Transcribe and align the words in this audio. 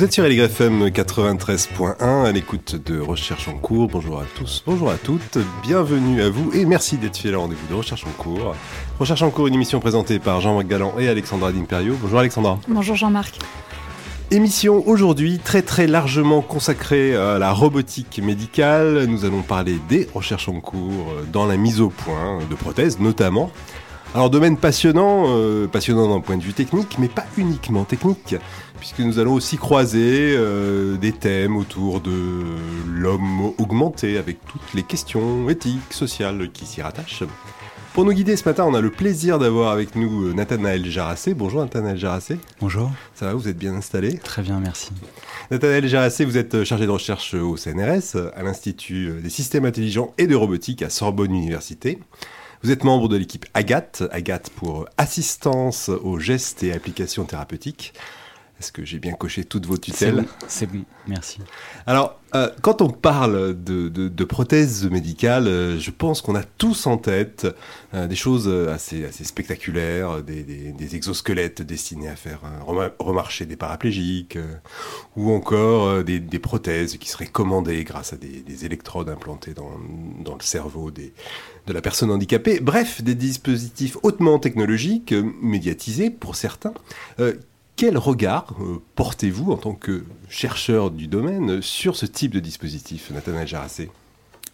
Vous 0.00 0.06
êtes 0.06 0.14
sur 0.14 0.24
LGFM 0.24 0.86
93.1 0.88 2.24
à 2.24 2.32
l'écoute 2.32 2.74
de 2.74 2.98
Recherche 2.98 3.48
en 3.48 3.58
cours. 3.58 3.86
Bonjour 3.86 4.18
à 4.18 4.24
tous, 4.34 4.62
bonjour 4.64 4.90
à 4.90 4.96
toutes, 4.96 5.36
bienvenue 5.62 6.22
à 6.22 6.30
vous 6.30 6.50
et 6.54 6.64
merci 6.64 6.96
d'être 6.96 7.18
fidèle 7.18 7.36
au 7.36 7.42
rendez-vous 7.42 7.66
de 7.68 7.74
Recherche 7.74 8.06
en 8.06 8.10
cours. 8.12 8.56
Recherche 8.98 9.20
en 9.20 9.28
cours, 9.28 9.46
une 9.48 9.52
émission 9.52 9.78
présentée 9.78 10.18
par 10.18 10.40
Jean-Marc 10.40 10.68
Galland 10.68 10.94
et 10.98 11.06
Alexandra 11.06 11.52
D'Imperio. 11.52 11.98
Bonjour 12.00 12.18
Alexandra. 12.18 12.58
Bonjour 12.66 12.96
Jean-Marc. 12.96 13.40
Émission 14.30 14.82
aujourd'hui 14.88 15.38
très 15.38 15.60
très 15.60 15.86
largement 15.86 16.40
consacrée 16.40 17.14
à 17.14 17.38
la 17.38 17.52
robotique 17.52 18.22
médicale. 18.24 19.04
Nous 19.04 19.26
allons 19.26 19.42
parler 19.42 19.78
des 19.90 20.08
recherches 20.14 20.48
en 20.48 20.60
cours 20.60 21.12
dans 21.30 21.44
la 21.44 21.58
mise 21.58 21.82
au 21.82 21.90
point 21.90 22.38
de 22.48 22.54
prothèses 22.54 23.00
notamment. 23.00 23.50
Alors 24.12 24.28
domaine 24.28 24.56
passionnant, 24.56 25.26
euh, 25.28 25.68
passionnant 25.68 26.08
d'un 26.08 26.20
point 26.20 26.36
de 26.36 26.42
vue 26.42 26.52
technique, 26.52 26.96
mais 26.98 27.06
pas 27.06 27.26
uniquement 27.38 27.84
technique, 27.84 28.34
puisque 28.80 28.98
nous 28.98 29.20
allons 29.20 29.34
aussi 29.34 29.56
croiser 29.56 30.34
euh, 30.36 30.96
des 30.96 31.12
thèmes 31.12 31.56
autour 31.56 32.00
de 32.00 32.10
l'homme 32.88 33.52
augmenté, 33.58 34.18
avec 34.18 34.44
toutes 34.46 34.74
les 34.74 34.82
questions 34.82 35.48
éthiques, 35.48 35.92
sociales 35.92 36.50
qui 36.50 36.66
s'y 36.66 36.82
rattachent. 36.82 37.22
Pour 37.94 38.04
nous 38.04 38.12
guider 38.12 38.34
ce 38.34 38.48
matin, 38.48 38.64
on 38.66 38.74
a 38.74 38.80
le 38.80 38.90
plaisir 38.90 39.38
d'avoir 39.38 39.70
avec 39.70 39.94
nous 39.94 40.26
euh, 40.26 40.32
Nathanaël 40.32 40.84
Jarassé. 40.86 41.34
Bonjour 41.34 41.60
Nathanaël 41.60 41.96
Jarassé. 41.96 42.38
Bonjour. 42.60 42.90
Ça 43.14 43.26
va, 43.26 43.34
vous 43.34 43.46
êtes 43.46 43.58
bien 43.58 43.74
installé? 43.74 44.18
Très 44.18 44.42
bien, 44.42 44.58
merci. 44.58 44.90
Nathanaël 45.52 45.86
Jarassé, 45.86 46.24
vous 46.24 46.36
êtes 46.36 46.64
chargé 46.64 46.84
de 46.84 46.90
recherche 46.90 47.34
au 47.34 47.56
CNRS, 47.56 48.16
à 48.34 48.42
l'Institut 48.42 49.20
des 49.22 49.30
systèmes 49.30 49.66
intelligents 49.66 50.14
et 50.18 50.26
de 50.26 50.34
robotique 50.34 50.82
à 50.82 50.90
Sorbonne 50.90 51.32
Université. 51.32 52.00
Vous 52.62 52.70
êtes 52.70 52.84
membre 52.84 53.08
de 53.08 53.16
l'équipe 53.16 53.46
AGAT, 53.54 54.02
AGAT 54.10 54.42
pour 54.54 54.86
assistance 54.98 55.88
aux 55.88 56.18
gestes 56.18 56.62
et 56.62 56.74
applications 56.74 57.24
thérapeutiques. 57.24 57.94
Est-ce 58.60 58.72
que 58.72 58.84
j'ai 58.84 58.98
bien 58.98 59.14
coché 59.14 59.44
toutes 59.44 59.64
vos 59.64 59.78
tutelles 59.78 60.26
C'est 60.46 60.66
bon, 60.66 60.84
merci. 61.08 61.38
Alors, 61.86 62.20
euh, 62.34 62.50
quand 62.60 62.82
on 62.82 62.90
parle 62.90 63.54
de, 63.54 64.24
prothèses 64.24 64.84
médicales, 64.90 65.46
euh, 65.46 65.78
je 65.78 65.90
pense 65.90 66.20
qu'on 66.20 66.34
a 66.34 66.42
tous 66.42 66.86
en 66.86 66.98
tête 66.98 67.46
euh, 67.94 68.06
des 68.06 68.16
choses 68.16 68.48
assez, 68.68 69.06
assez 69.06 69.24
spectaculaires, 69.24 70.22
des, 70.22 70.94
exosquelettes 70.94 71.62
destinés 71.62 72.08
à 72.08 72.16
faire 72.16 72.42
remarcher 72.98 73.46
des 73.46 73.56
paraplégiques, 73.56 74.36
ou 75.16 75.32
encore 75.32 76.04
des, 76.04 76.20
prothèses 76.38 76.98
qui 76.98 77.08
seraient 77.08 77.28
commandées 77.28 77.82
grâce 77.84 78.12
à 78.12 78.16
des, 78.16 78.64
électrodes 78.66 79.08
implantées 79.08 79.54
dans, 79.54 79.70
dans 80.22 80.34
le 80.34 80.42
cerveau 80.42 80.90
des, 80.90 81.14
de 81.66 81.72
la 81.72 81.80
personne 81.80 82.10
handicapée. 82.10 82.60
Bref, 82.60 83.00
des 83.02 83.14
dispositifs 83.14 83.96
hautement 84.02 84.38
technologiques, 84.38 85.14
médiatisés 85.40 86.10
pour 86.10 86.36
certains, 86.36 86.74
quel 87.80 87.96
regard 87.96 88.56
euh, 88.60 88.82
portez-vous 88.94 89.52
en 89.52 89.56
tant 89.56 89.72
que 89.72 90.04
chercheur 90.28 90.90
du 90.90 91.06
domaine 91.06 91.62
sur 91.62 91.96
ce 91.96 92.04
type 92.04 92.30
de 92.30 92.38
dispositif, 92.38 93.10
Nathanaël 93.10 93.48
Jarassé 93.48 93.90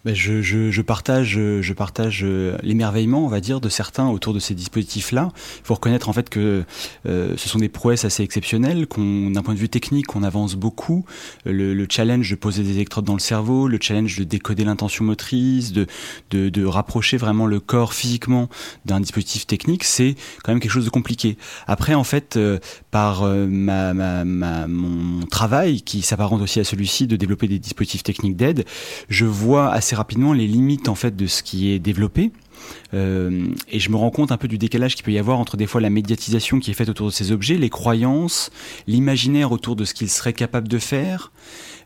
ben, 0.07 0.15
je, 0.15 0.41
je, 0.41 0.71
je, 0.71 0.83
partage, 0.83 1.33
je 1.33 1.73
partage 1.73 2.21
euh, 2.23 2.57
l'émerveillement, 2.63 3.25
on 3.25 3.29
va 3.29 3.41
dire, 3.41 3.61
de 3.61 3.69
certains 3.69 4.07
autour 4.07 4.35
de 4.35 4.39
ces 4.39 4.55
dispositifs-là. 4.55 5.33
Il 5.35 5.65
faut 5.65 5.75
reconnaître 5.75 6.09
en 6.09 6.13
fait 6.13 6.31
que 6.31 6.63
euh, 7.07 7.35
ce 7.37 7.49
sont 7.49 7.59
des 7.59 7.69
prouesses 7.69 8.05
assez 8.05 8.23
exceptionnelles, 8.23 8.87
qu'on, 8.87 9.33
d'un 9.33 9.43
point 9.43 9.55
de 9.55 9.59
vue 9.59 9.69
technique, 9.69 10.15
on 10.15 10.23
avance 10.23 10.55
beaucoup. 10.55 11.05
Le, 11.45 11.75
le, 11.75 11.87
challenge 11.91 12.31
de 12.31 12.37
poser 12.37 12.63
des 12.63 12.77
électrodes 12.77 13.05
dans 13.05 13.15
le 13.15 13.19
cerveau, 13.19 13.67
le 13.67 13.79
challenge 13.81 14.17
de 14.17 14.23
décoder 14.23 14.63
l'intention 14.63 15.05
motrice, 15.05 15.73
de, 15.73 15.89
de, 16.31 16.51
de 16.51 16.65
rapprocher 16.65 17.17
vraiment 17.17 17.47
le 17.47 17.59
corps 17.59 17.93
physiquement 17.93 18.49
d'un 18.85 19.01
dispositif 19.01 19.49
technique, 19.49 19.83
c'est 19.83 20.15
quand 20.45 20.53
même 20.53 20.61
quelque 20.61 20.71
chose 20.71 20.85
de 20.85 20.91
compliqué. 20.91 21.37
Après, 21.67 21.95
en 21.95 22.05
fait, 22.05 22.37
euh, 22.37 22.61
par 22.93 23.25
ma, 23.25 23.93
ma, 23.93 24.25
ma, 24.25 24.69
mon 24.69 25.27
travail, 25.27 25.83
qui 25.83 26.03
s'apparente 26.03 26.43
aussi 26.43 26.61
à 26.61 26.65
celui-ci, 26.65 27.09
de 27.09 27.17
développer 27.17 27.49
des 27.49 27.59
dispositifs 27.59 28.05
techniques 28.05 28.37
d'aide, 28.37 28.65
je 29.09 29.25
vois 29.25 29.73
assez 29.73 29.96
rapidement 29.97 30.33
les 30.33 30.47
limites 30.47 30.89
en 30.89 30.95
fait 30.95 31.17
de 31.17 31.27
ce 31.27 31.43
qui 31.43 31.71
est 31.71 31.79
développé. 31.79 32.31
Euh, 32.95 33.47
et 33.69 33.79
je 33.79 33.91
me 33.91 33.97
rends 33.97 34.11
compte 34.11 34.33
un 34.33 34.37
peu 34.37 34.49
du 34.49 34.59
décalage 34.59 34.95
qu'il 34.95 35.05
peut 35.05 35.13
y 35.13 35.19
avoir 35.19 35.39
entre 35.39 35.57
des 35.57 35.67
fois 35.67 35.81
la 35.81 35.91
médiatisation 35.91 36.59
qui 36.59 36.71
est 36.71 36.75
faite 36.75 36.89
autour 36.89 37.07
de 37.07 37.13
ces 37.13 37.33
objets, 37.33 37.57
les 37.57 37.71
croyances, 37.71 38.51
l'imaginaire 38.87 39.53
autour 39.53 39.77
de 39.77 39.85
ce 39.85 39.95
qu'ils 39.95 40.09
seraient 40.09 40.33
capables 40.33 40.69
de 40.69 40.79
faire, 40.79 41.33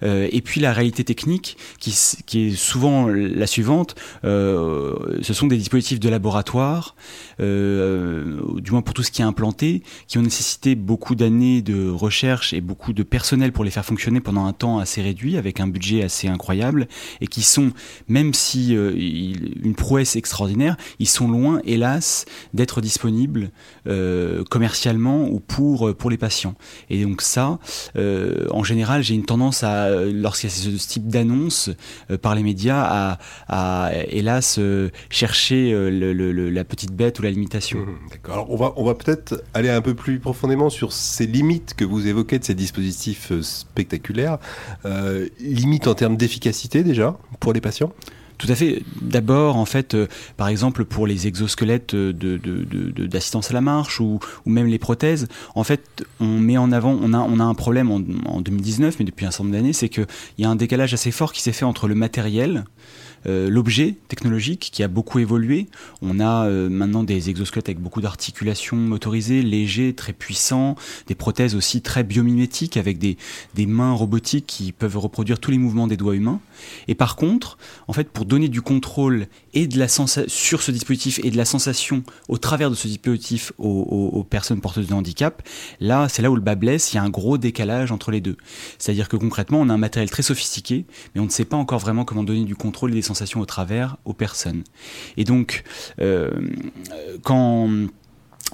et 0.03 0.41
puis 0.41 0.61
la 0.61 0.73
réalité 0.73 1.05
technique 1.05 1.57
qui, 1.79 1.91
est 1.91 2.57
souvent 2.57 3.09
la 3.09 3.47
suivante. 3.47 3.95
Euh, 4.25 5.19
ce 5.23 5.35
sont 5.35 5.47
des 5.47 5.57
dispositifs 5.57 6.01
de 6.01 6.09
laboratoire, 6.09 6.95
euh, 7.41 8.41
du 8.57 8.71
moins 8.73 8.83
pour 8.83 8.95
tout 8.95 9.03
ce 9.03 9.11
qui 9.11 9.23
est 9.23 9.25
implanté, 9.25 9.83
qui 10.07 10.19
ont 10.19 10.23
nécessité 10.23 10.75
beaucoup 10.75 11.15
d'années 11.15 11.63
de 11.63 11.89
recherche 11.89 12.53
et 12.53 12.61
beaucoup 12.61 12.93
de 12.93 13.03
personnel 13.03 13.53
pour 13.53 13.65
les 13.65 13.71
faire 13.71 13.85
fonctionner 13.85 14.21
pendant 14.21 14.47
un 14.47 14.53
temps 14.53 14.79
assez 14.79 15.03
réduit, 15.03 15.37
avec 15.37 15.61
un 15.61 15.67
budget 15.67 16.03
assez 16.03 16.29
incroyable, 16.29 16.89
et 17.21 17.27
qui 17.27 17.43
sont, 17.43 17.73
même 18.09 18.35
si 18.35 18.73
une 18.73 19.75
prouesse 19.75 20.17
extraordinaire, 20.17 20.77
ils 20.99 21.09
sont 21.09 21.29
loin, 21.29 21.61
hélas, 21.65 22.25
d'être 22.55 22.81
disponibles 22.81 23.51
commercialement 24.51 25.29
ou 25.29 25.41
pour, 25.41 25.95
pour 25.97 26.11
les 26.11 26.19
patients. 26.19 26.55
Et 26.89 27.05
donc 27.05 27.23
ça, 27.23 27.59
en 27.97 28.65
général, 28.65 29.03
j'ai 29.03 29.15
une 29.15 29.25
tendance 29.25 29.63
à 29.63 29.90
euh, 29.90 29.90
lorsqu'il 30.13 30.51
y 30.51 30.53
a 30.53 30.57
ce 30.57 30.89
type 30.89 31.09
d'annonce 31.09 31.71
euh, 32.11 32.19
par 32.19 32.35
les 32.35 32.43
médias, 32.43 33.19
à, 33.49 33.91
hélas 34.09 34.57
euh, 34.59 34.91
chercher 35.09 35.73
la 35.73 36.65
petite 36.65 36.93
bête 36.93 37.19
ou 37.19 37.23
la 37.23 37.31
limitation. 37.31 37.81
Mmh, 37.81 37.99
d'accord. 38.11 38.35
Alors 38.35 38.51
on 38.51 38.57
va, 38.57 38.73
on 38.77 38.85
va 38.85 38.95
peut-être 38.95 39.43
aller 39.55 39.71
un 39.71 39.81
peu 39.81 39.95
plus 39.95 40.19
profondément 40.19 40.71
sur 40.71 40.93
ces 40.93 41.27
limites 41.27 41.75
que 41.75 41.85
vous 41.85 42.07
évoquez 42.07 42.39
de 42.39 42.45
ces 42.45 42.55
dispositifs 42.55 43.33
spectaculaires. 43.41 44.39
limites 45.41 45.87
en 45.87 45.95
termes 45.95 46.17
d'efficacité 46.17 46.83
déjà 46.83 47.17
pour 47.39 47.53
les 47.53 47.61
patients? 47.61 47.93
Tout 48.41 48.51
à 48.51 48.55
fait. 48.55 48.83
D'abord, 49.03 49.57
en 49.57 49.67
fait, 49.67 49.93
euh, 49.93 50.07
par 50.39 50.49
exemple, 50.49 50.87
pour 50.87 51.07
les 51.07 51.27
exosquelettes 51.27 51.95
d'assistance 51.95 53.51
à 53.51 53.53
la 53.55 53.61
marche 53.61 54.01
ou, 54.01 54.19
même 54.47 54.67
les 54.67 54.79
prothèses, 54.79 55.29
en 55.55 55.63
fait, 55.63 56.07
on 56.21 56.39
met 56.39 56.57
en 56.57 56.73
avant, 56.73 56.99
on 57.03 57.13
a, 57.13 57.45
un 57.45 57.55
problème 57.55 57.91
en, 57.91 58.01
en 58.25 58.41
2019, 58.41 58.97
mais 58.99 59.05
depuis 59.05 59.27
un 59.27 59.31
certain 59.31 59.45
nombre 59.45 59.57
d'années, 59.57 59.75
c'est 59.75 59.91
qu'il 59.91 60.07
y 60.39 60.47
a 60.47 60.49
un 60.49 60.57
décalage 60.57 60.95
assez 60.95 61.11
fort 61.11 61.35
qui 61.35 61.43
s'est 61.43 61.53
fait 61.53 61.67
entre 61.67 61.87
le 61.87 61.95
matériel, 61.95 62.65
euh, 63.27 63.51
l'objet 63.51 63.97
technologique 64.09 64.71
qui 64.73 64.83
a 64.83 64.89
beaucoup 64.89 65.19
évolué. 65.19 65.67
On 66.01 66.19
a 66.19 66.47
euh, 66.47 66.71
maintenant 66.71 67.03
des 67.03 67.29
exosquelettes 67.29 67.69
avec 67.69 67.79
beaucoup 67.79 68.01
d'articulations 68.01 68.79
motorisées, 68.79 69.43
légers, 69.43 69.93
très 69.93 70.15
puissants, 70.15 70.77
des 71.09 71.15
prothèses 71.15 71.55
aussi 71.55 71.83
très 71.83 72.05
biomimétiques 72.05 72.79
avec 72.79 72.97
des 72.99 73.17
mains 73.67 73.93
robotiques 73.93 74.47
qui 74.47 74.73
peuvent 74.73 74.97
reproduire 74.97 75.39
tous 75.39 75.51
les 75.51 75.59
mouvements 75.59 75.87
des 75.87 75.99
doigts 75.99 76.15
humains. 76.15 76.41
Et 76.89 76.95
par 76.95 77.17
contre, 77.17 77.59
en 77.89 77.93
fait, 77.93 78.11
pour 78.11 78.25
donner 78.25 78.49
du 78.49 78.63
contrôle 78.63 79.27
et 79.55 79.67
de 79.67 79.79
la 79.79 79.89
sur 79.89 80.63
ce 80.63 80.71
dispositif 80.71 81.21
et 81.23 81.31
de 81.31 81.37
la 81.37 81.45
sensation 81.45 82.03
au 82.29 82.39
travers 82.39 82.71
de 82.71 82.75
ce 82.75 82.89
dispositif 82.89 83.53
aux, 83.59 84.25
personnes 84.29 84.61
porteuses 84.61 84.89
de 84.89 84.95
handicap, 84.95 85.43
là, 85.81 86.09
c'est 86.09 86.23
là 86.23 86.31
où 86.31 86.37
le 86.37 86.41
bas 86.41 86.55
blesse. 86.55 86.93
Il 86.93 86.97
y 86.97 86.99
a 86.99 87.03
un 87.03 87.11
gros 87.11 87.39
décalage 87.39 87.93
entre 87.93 88.11
les 88.11 88.21
deux. 88.21 88.37
C'est-à-dire 88.79 89.09
que 89.09 89.17
concrètement, 89.17 89.61
on 89.61 89.69
a 89.69 89.75
un 89.75 89.79
matériel 89.79 90.11
très 90.11 90.23
sophistiqué, 90.23 90.85
mais 91.15 91.21
on 91.21 91.25
ne 91.25 91.31
sait 91.31 91.45
pas 91.45 91.57
encore 91.57 91.79
vraiment 91.79 92.05
comment 92.05 92.25
donner 92.25 92.45
du 92.45 92.57
contrôle 92.57 92.93
et 92.93 92.95
des 92.95 93.03
sensations 93.03 93.41
au 93.41 93.47
travers 93.47 93.97
aux 94.05 94.15
personnes. 94.15 94.65
Et 95.17 95.25
donc, 95.25 95.65
euh, 96.01 96.31
quand 97.23 97.69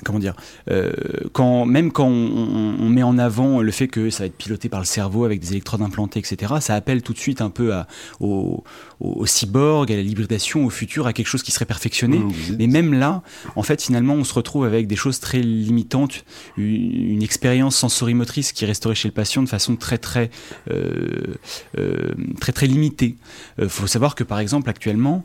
comment 0.04 0.18
dire, 0.18 0.34
euh, 0.70 0.92
quand, 1.32 1.66
même 1.66 1.92
quand 1.92 2.06
on, 2.06 2.88
met 2.88 3.02
en 3.02 3.18
avant 3.18 3.60
le 3.60 3.72
fait 3.72 3.88
que 3.88 4.10
ça 4.10 4.22
va 4.22 4.26
être 4.26 4.36
piloté 4.36 4.68
par 4.68 4.80
le 4.80 4.86
cerveau 4.86 5.24
avec 5.24 5.40
des 5.40 5.52
électrodes 5.52 5.82
implantées, 5.82 6.20
etc., 6.20 6.54
ça 6.60 6.74
appelle 6.74 7.02
tout 7.02 7.12
de 7.12 7.18
suite 7.18 7.40
un 7.40 7.50
peu 7.50 7.74
à, 7.74 7.86
au, 8.20 8.64
au, 9.00 9.26
cyborg, 9.26 9.90
à 9.92 9.96
la 9.96 10.02
l'hybridation, 10.02 10.64
au 10.64 10.70
futur, 10.70 11.06
à 11.06 11.12
quelque 11.12 11.26
chose 11.26 11.42
qui 11.42 11.52
serait 11.52 11.64
perfectionné. 11.64 12.18
Mmh, 12.18 12.32
Mais 12.58 12.66
même 12.66 12.94
là, 12.94 13.22
en 13.56 13.62
fait, 13.62 13.82
finalement, 13.82 14.14
on 14.14 14.24
se 14.24 14.34
retrouve 14.34 14.64
avec 14.64 14.86
des 14.86 14.96
choses 14.96 15.20
très 15.20 15.40
limitantes, 15.40 16.24
une, 16.56 17.22
expérience 17.26 17.76
sensorimotrice 17.76 18.52
qui 18.52 18.66
resterait 18.66 18.94
chez 18.94 19.08
le 19.08 19.14
patient 19.14 19.42
de 19.42 19.48
façon 19.48 19.74
très 19.74 19.98
très 19.98 20.30
euh, 20.70 21.34
euh, 21.76 22.14
très 22.40 22.52
très 22.52 22.66
limitée. 22.66 23.16
Il 23.60 23.68
faut 23.68 23.86
savoir 23.86 24.14
que 24.14 24.22
par 24.22 24.38
exemple 24.38 24.70
actuellement, 24.70 25.24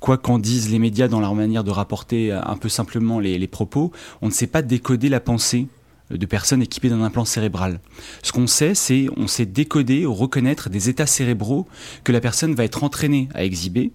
quoi 0.00 0.18
qu'en 0.18 0.38
disent 0.38 0.70
les 0.70 0.78
médias 0.78 1.08
dans 1.08 1.20
leur 1.20 1.34
manière 1.34 1.64
de 1.64 1.70
rapporter 1.70 2.32
un 2.32 2.56
peu 2.56 2.68
simplement 2.68 3.20
les, 3.20 3.38
les 3.38 3.46
propos, 3.46 3.67
on 3.76 4.26
ne 4.26 4.32
sait 4.32 4.46
pas 4.46 4.62
décoder 4.62 5.08
la 5.08 5.20
pensée 5.20 5.66
de 6.10 6.26
personnes 6.26 6.62
équipées 6.62 6.88
d'un 6.88 7.02
implant 7.02 7.24
cérébral. 7.24 7.80
Ce 8.22 8.32
qu'on 8.32 8.46
sait, 8.46 8.74
c'est 8.74 9.08
on 9.16 9.26
sait 9.26 9.44
décoder 9.44 10.06
ou 10.06 10.14
reconnaître 10.14 10.70
des 10.70 10.88
états 10.88 11.06
cérébraux 11.06 11.66
que 12.04 12.12
la 12.12 12.20
personne 12.20 12.54
va 12.54 12.64
être 12.64 12.82
entraînée 12.82 13.28
à 13.34 13.44
exhiber 13.44 13.92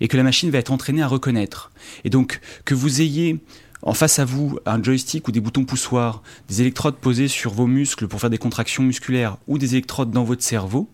et 0.00 0.08
que 0.08 0.18
la 0.18 0.22
machine 0.22 0.50
va 0.50 0.58
être 0.58 0.72
entraînée 0.72 1.02
à 1.02 1.08
reconnaître. 1.08 1.70
Et 2.04 2.10
donc 2.10 2.40
que 2.66 2.74
vous 2.74 3.00
ayez 3.00 3.40
en 3.82 3.94
face 3.94 4.18
à 4.18 4.24
vous 4.24 4.58
un 4.66 4.82
joystick 4.82 5.28
ou 5.28 5.32
des 5.32 5.40
boutons 5.40 5.64
poussoirs, 5.64 6.22
des 6.48 6.60
électrodes 6.60 6.96
posées 6.96 7.28
sur 7.28 7.52
vos 7.52 7.66
muscles 7.66 8.08
pour 8.08 8.20
faire 8.20 8.30
des 8.30 8.38
contractions 8.38 8.82
musculaires 8.82 9.38
ou 9.46 9.58
des 9.58 9.74
électrodes 9.74 10.10
dans 10.10 10.24
votre 10.24 10.42
cerveau, 10.42 10.90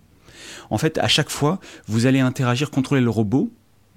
en 0.70 0.78
fait, 0.78 0.98
à 0.98 1.08
chaque 1.08 1.30
fois, 1.30 1.60
vous 1.86 2.06
allez 2.06 2.20
interagir, 2.20 2.70
contrôler 2.70 3.02
le 3.02 3.10
robot, 3.10 3.50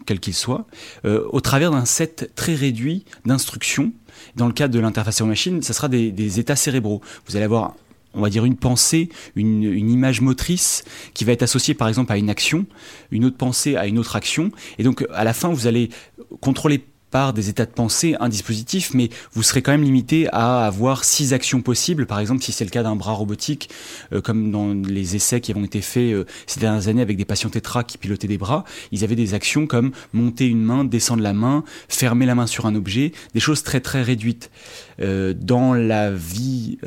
quel 0.06 0.20
qu'il 0.20 0.34
soit, 0.34 0.66
euh, 1.06 1.26
au 1.30 1.42
travers 1.42 1.72
d'un 1.72 1.86
set 1.86 2.32
très 2.36 2.54
réduit 2.54 3.06
d'instructions. 3.26 3.92
Dans 4.36 4.48
le 4.48 4.54
cadre 4.54 4.74
de 4.74 4.80
l'interface 4.80 5.22
aux 5.22 5.26
machine, 5.26 5.62
ce 5.62 5.74
sera 5.74 5.88
des, 5.88 6.40
états 6.40 6.56
cérébraux. 6.56 7.02
Vous 7.28 7.36
allez 7.36 7.46
avoir 7.46 7.76
on 8.18 8.22
va 8.22 8.30
dire 8.30 8.46
une 8.46 8.56
pensée, 8.56 9.10
une, 9.36 9.90
image 9.90 10.22
motrice 10.22 10.86
qui 11.14 11.26
va 11.26 11.34
être 11.34 11.44
associée 11.44 11.74
par 11.74 11.90
exemple 11.90 12.14
à 12.14 12.18
une 12.18 12.30
action, 12.30 12.66
une 13.12 13.26
autre 13.26 13.36
pensée 13.36 13.76
à 13.76 13.88
une 13.88 14.00
autre 14.00 14.16
action. 14.16 14.52
Et 14.78 14.84
donc 14.84 15.06
à 15.14 15.26
la 15.26 15.34
fin, 15.34 15.50
vous 15.50 15.68
allez 15.68 15.90
contrôler 16.40 16.86
des 17.34 17.50
états 17.50 17.66
de 17.66 17.72
pensée, 17.72 18.16
un 18.20 18.28
dispositif, 18.28 18.94
mais 18.94 19.10
vous 19.32 19.42
serez 19.42 19.62
quand 19.62 19.72
même 19.72 19.84
limité 19.84 20.28
à 20.34 20.66
avoir 20.66 21.06
six 21.06 21.34
actions 21.34 21.62
possibles. 21.62 22.06
Par 22.06 22.20
exemple, 22.20 22.44
si 22.44 22.52
c'est 22.52 22.66
le 22.66 22.70
cas 22.70 22.84
d'un 22.84 22.98
bras 22.98 23.14
robotique, 23.14 23.70
euh, 24.12 24.20
comme 24.20 24.52
dans 24.52 24.74
les 24.74 25.16
essais 25.16 25.40
qui 25.40 25.56
ont 25.56 25.64
été 25.64 25.80
faits 25.80 26.14
euh, 26.14 26.26
ces 26.46 26.60
dernières 26.60 26.90
années 26.90 27.02
avec 27.02 27.16
des 27.16 27.24
patients 27.24 27.50
tétra 27.50 27.86
qui 27.86 27.98
pilotaient 27.98 28.28
des 28.28 28.38
bras, 28.38 28.66
ils 28.92 29.06
avaient 29.06 29.16
des 29.16 29.34
actions 29.34 29.66
comme 29.66 29.92
monter 30.12 30.48
une 30.48 30.62
main, 30.62 30.84
descendre 30.84 31.24
la 31.24 31.34
main, 31.34 31.64
fermer 31.88 32.26
la 32.26 32.36
main 32.36 32.48
sur 32.48 32.66
un 32.66 32.76
objet, 32.76 33.14
des 33.34 33.40
choses 33.40 33.64
très 33.64 33.80
très 33.80 34.02
réduites. 34.02 34.52
Euh, 35.00 35.34
dans 35.34 35.74
la 35.74 36.12
vie 36.12 36.78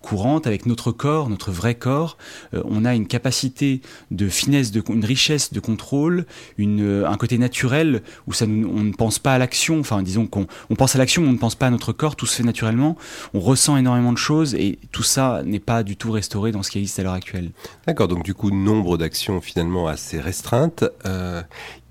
courante 0.00 0.46
avec 0.46 0.66
notre 0.66 0.92
corps, 0.92 1.28
notre 1.28 1.50
vrai 1.50 1.74
corps, 1.74 2.16
euh, 2.54 2.62
on 2.64 2.84
a 2.84 2.94
une 2.94 3.06
capacité 3.06 3.80
de 4.10 4.28
finesse, 4.28 4.70
de, 4.70 4.82
une 4.88 5.04
richesse 5.04 5.52
de 5.52 5.60
contrôle, 5.60 6.26
une, 6.58 6.82
euh, 6.82 7.08
un 7.08 7.16
côté 7.16 7.38
naturel 7.38 8.02
où 8.26 8.32
ça, 8.32 8.46
on 8.46 8.48
ne 8.82 8.92
pense 8.92 9.18
pas 9.18 9.34
à 9.34 9.38
l'action, 9.38 9.80
enfin 9.80 10.02
disons 10.02 10.26
qu'on 10.26 10.46
on 10.70 10.74
pense 10.74 10.94
à 10.94 10.98
l'action 10.98 11.22
on 11.22 11.32
ne 11.32 11.38
pense 11.38 11.54
pas 11.54 11.66
à 11.66 11.70
notre 11.70 11.92
corps, 11.92 12.16
tout 12.16 12.26
se 12.26 12.36
fait 12.36 12.42
naturellement, 12.42 12.96
on 13.34 13.40
ressent 13.40 13.76
énormément 13.76 14.12
de 14.12 14.18
choses 14.18 14.54
et 14.54 14.78
tout 14.92 15.02
ça 15.02 15.42
n'est 15.44 15.60
pas 15.60 15.82
du 15.82 15.96
tout 15.96 16.10
restauré 16.10 16.52
dans 16.52 16.62
ce 16.62 16.70
qui 16.70 16.78
existe 16.78 16.98
à 16.98 17.02
l'heure 17.02 17.12
actuelle. 17.12 17.50
D'accord, 17.86 18.08
donc 18.08 18.24
du 18.24 18.34
coup 18.34 18.50
nombre 18.50 18.96
d'actions 18.96 19.40
finalement 19.40 19.88
assez 19.88 20.20
restreintes. 20.20 20.84
Euh, 21.06 21.42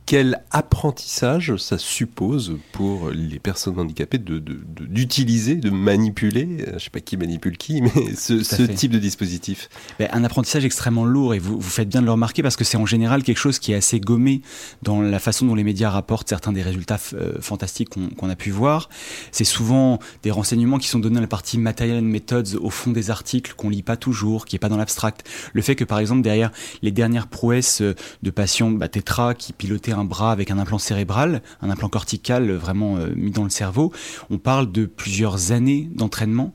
quel 0.09 0.41
apprentissage 0.49 1.55
ça 1.57 1.77
suppose 1.77 2.57
pour 2.71 3.11
les 3.11 3.37
personnes 3.37 3.79
handicapées 3.79 4.17
d'utiliser, 4.17 5.53
de, 5.53 5.69
de, 5.69 5.75
manipuler, 5.75 6.47
euh, 6.61 6.65
je 6.65 6.73
ne 6.73 6.79
sais 6.79 6.89
pas 6.89 6.99
qui 6.99 7.15
manipule 7.15 7.57
qui, 7.57 7.83
mais 7.83 7.91
ce, 8.15 8.63
type 8.63 8.91
de 8.91 8.97
dispositif? 8.97 9.69
Ben, 9.99 10.09
Un 10.11 10.23
apprentissage 10.23 10.65
extrêmement 10.65 11.05
lourd 11.05 11.35
et 11.35 11.39
vous, 11.39 11.59
vous 11.59 11.69
faites 11.69 11.89
bien 11.89 12.01
de 12.01 12.07
le 12.07 12.11
remarquer 12.11 12.41
parce 12.41 12.55
que 12.55 12.63
c'est 12.63 12.77
en 12.77 12.87
général 12.87 13.21
quelque 13.21 13.37
chose 13.37 13.59
qui 13.59 13.71
est 13.71 13.75
assez 13.75 13.99
gommé 13.99 14.41
dans 14.81 14.99
la 14.99 15.19
façon 15.19 15.45
dont 15.45 15.53
les 15.53 15.63
médias 15.63 15.91
rapportent 15.91 16.27
certains 16.27 16.53
des 16.53 16.63
résultats 16.63 16.97
euh, 17.13 17.39
fantastiques 17.39 17.89
qu'on 17.89 18.29
a 18.31 18.35
pu 18.35 18.49
voir. 18.49 18.89
C'est 19.31 19.43
souvent 19.43 19.99
des 20.23 20.31
renseignements 20.31 20.79
qui 20.79 20.87
sont 20.87 20.97
donnés 20.97 21.19
à 21.19 21.21
la 21.21 21.27
partie 21.27 21.59
material 21.59 22.01
methods 22.01 22.57
au 22.59 22.71
fond 22.71 22.89
des 22.89 23.11
articles 23.11 23.53
qu'on 23.55 23.69
lit 23.69 23.83
pas 23.83 23.95
toujours, 23.95 24.45
qui 24.45 24.55
est 24.55 24.59
pas 24.59 24.69
dans 24.69 24.77
l'abstract. 24.77 25.29
Le 25.53 25.61
fait 25.61 25.75
que 25.75 25.83
par 25.83 25.99
exemple 25.99 26.23
derrière 26.23 26.49
les 26.81 26.89
dernières 26.89 27.27
prouesses 27.27 27.81
euh, 27.81 27.93
de 28.23 28.31
patients 28.31 28.71
bah, 28.71 28.87
tétra 28.87 29.35
qui 29.35 29.53
pilotaient 29.53 29.98
un 29.98 29.98
bras 30.05 30.31
avec 30.31 30.51
un 30.51 30.57
implant 30.57 30.79
cérébral, 30.79 31.41
un 31.61 31.69
implant 31.69 31.89
cortical 31.89 32.51
vraiment 32.51 32.97
euh, 32.97 33.09
mis 33.15 33.31
dans 33.31 33.43
le 33.43 33.49
cerveau. 33.49 33.91
On 34.29 34.37
parle 34.37 34.71
de 34.71 34.85
plusieurs 34.85 35.51
années 35.51 35.89
d'entraînement 35.93 36.53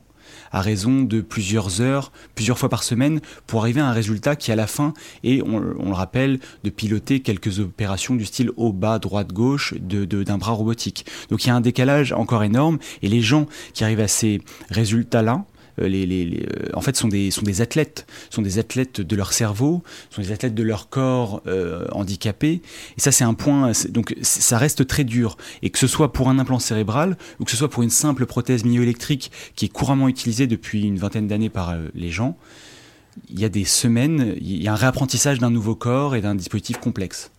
à 0.51 0.61
raison 0.61 1.01
de 1.01 1.21
plusieurs 1.21 1.81
heures, 1.81 2.11
plusieurs 2.33 2.57
fois 2.57 2.69
par 2.69 2.83
semaine, 2.83 3.19
pour 3.45 3.61
arriver 3.61 3.81
à 3.81 3.87
un 3.87 3.91
résultat 3.91 4.35
qui 4.35 4.51
à 4.51 4.55
la 4.55 4.67
fin 4.67 4.93
est, 5.23 5.41
on, 5.41 5.59
le 5.59 5.93
rappelle, 5.93 6.39
de 6.63 6.69
piloter 6.69 7.19
quelques 7.19 7.59
opérations 7.59 8.15
du 8.15 8.25
style 8.25 8.51
haut, 8.55 8.71
bas, 8.71 8.99
droite, 8.99 9.33
gauche 9.33 9.73
d'un 9.73 10.05
de, 10.05 10.23
d'un 10.23 10.37
bras 10.37 10.53
robotique. 10.53 11.05
Donc 11.29 11.43
il 11.43 11.47
y 11.47 11.51
a 11.51 11.55
un 11.55 11.61
décalage 11.61 12.13
encore 12.13 12.43
énorme, 12.43 12.77
et 13.01 13.09
les 13.09 13.21
gens 13.21 13.47
qui 13.73 13.83
arrivent 13.83 13.99
à 13.99 14.07
ces 14.07 14.41
résultats-là, 14.69 15.45
euh, 15.81 15.87
les, 15.87 16.47
euh, 16.47 16.69
en 16.73 16.81
fait, 16.81 16.95
sont 16.95 17.07
des, 17.07 17.31
sont 17.31 17.41
des 17.41 17.61
athlètes, 17.61 18.07
sont 18.29 18.41
des 18.41 18.59
athlètes 18.59 19.01
de 19.01 19.15
leur 19.15 19.33
cerveau, 19.33 19.83
sont 20.09 20.21
des 20.21 20.31
athlètes 20.31 20.55
de 20.55 20.63
leur 20.63 20.89
corps 20.89 21.41
euh, 21.47 21.85
handicapé. 21.91 22.61
Et 22.97 23.01
ça, 23.01 23.11
c'est 23.11 23.23
un 23.23 23.33
point. 23.33 23.71
Donc, 23.89 24.15
ça 24.21 24.57
reste 24.57 24.87
très 24.87 25.03
dur. 25.03 25.37
Et 25.61 25.69
que 25.69 25.79
ce 25.79 25.87
soit 25.87 26.13
pour 26.13 26.29
un 26.29 26.39
implant 26.39 26.59
cérébral 26.59 27.17
ou 27.39 27.45
que 27.45 27.51
ce 27.51 27.57
soit 27.57 27.69
pour 27.69 27.83
une 27.83 27.89
simple 27.89 28.25
prothèse 28.25 28.65
myoélectrique 28.65 29.31
qui 29.55 29.65
est 29.65 29.69
couramment 29.69 30.07
utilisée 30.07 30.47
depuis 30.47 30.83
une 30.83 30.97
vingtaine 30.97 31.27
d'années 31.27 31.49
par 31.49 31.75
les 31.93 32.09
gens, 32.09 32.37
il 33.29 33.39
y 33.39 33.45
a 33.45 33.49
des 33.49 33.65
semaines, 33.65 34.35
il 34.39 34.61
y 34.61 34.67
a 34.67 34.73
un 34.73 34.75
réapprentissage 34.75 35.39
d'un 35.39 35.49
nouveau 35.49 35.75
corps 35.75 36.15
et 36.15 36.21
d'un 36.21 36.35
dispositif 36.35 36.77
complexe. 36.77 37.31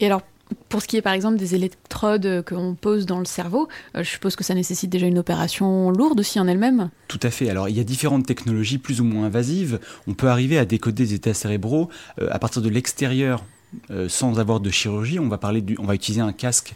Et 0.00 0.06
alors, 0.06 0.22
pour 0.68 0.82
ce 0.82 0.88
qui 0.88 0.96
est 0.96 1.02
par 1.02 1.12
exemple 1.12 1.36
des 1.36 1.54
électrodes 1.54 2.44
qu'on 2.46 2.74
pose 2.74 3.06
dans 3.06 3.18
le 3.18 3.24
cerveau, 3.24 3.68
euh, 3.96 4.02
je 4.02 4.08
suppose 4.08 4.36
que 4.36 4.44
ça 4.44 4.54
nécessite 4.54 4.90
déjà 4.90 5.06
une 5.06 5.18
opération 5.18 5.90
lourde 5.90 6.20
aussi 6.20 6.38
en 6.40 6.46
elle-même 6.46 6.90
Tout 7.08 7.20
à 7.22 7.30
fait. 7.30 7.50
Alors 7.50 7.68
il 7.68 7.76
y 7.76 7.80
a 7.80 7.84
différentes 7.84 8.26
technologies 8.26 8.78
plus 8.78 9.00
ou 9.00 9.04
moins 9.04 9.26
invasives. 9.26 9.80
On 10.06 10.14
peut 10.14 10.28
arriver 10.28 10.58
à 10.58 10.64
décoder 10.64 11.04
des 11.04 11.14
états 11.14 11.34
cérébraux 11.34 11.88
euh, 12.20 12.28
à 12.30 12.38
partir 12.38 12.62
de 12.62 12.68
l'extérieur 12.68 13.44
euh, 13.90 14.08
sans 14.08 14.38
avoir 14.38 14.60
de 14.60 14.70
chirurgie. 14.70 15.18
On 15.18 15.28
va, 15.28 15.94
utiliser 15.94 16.20
un 16.20 16.32
casque 16.32 16.74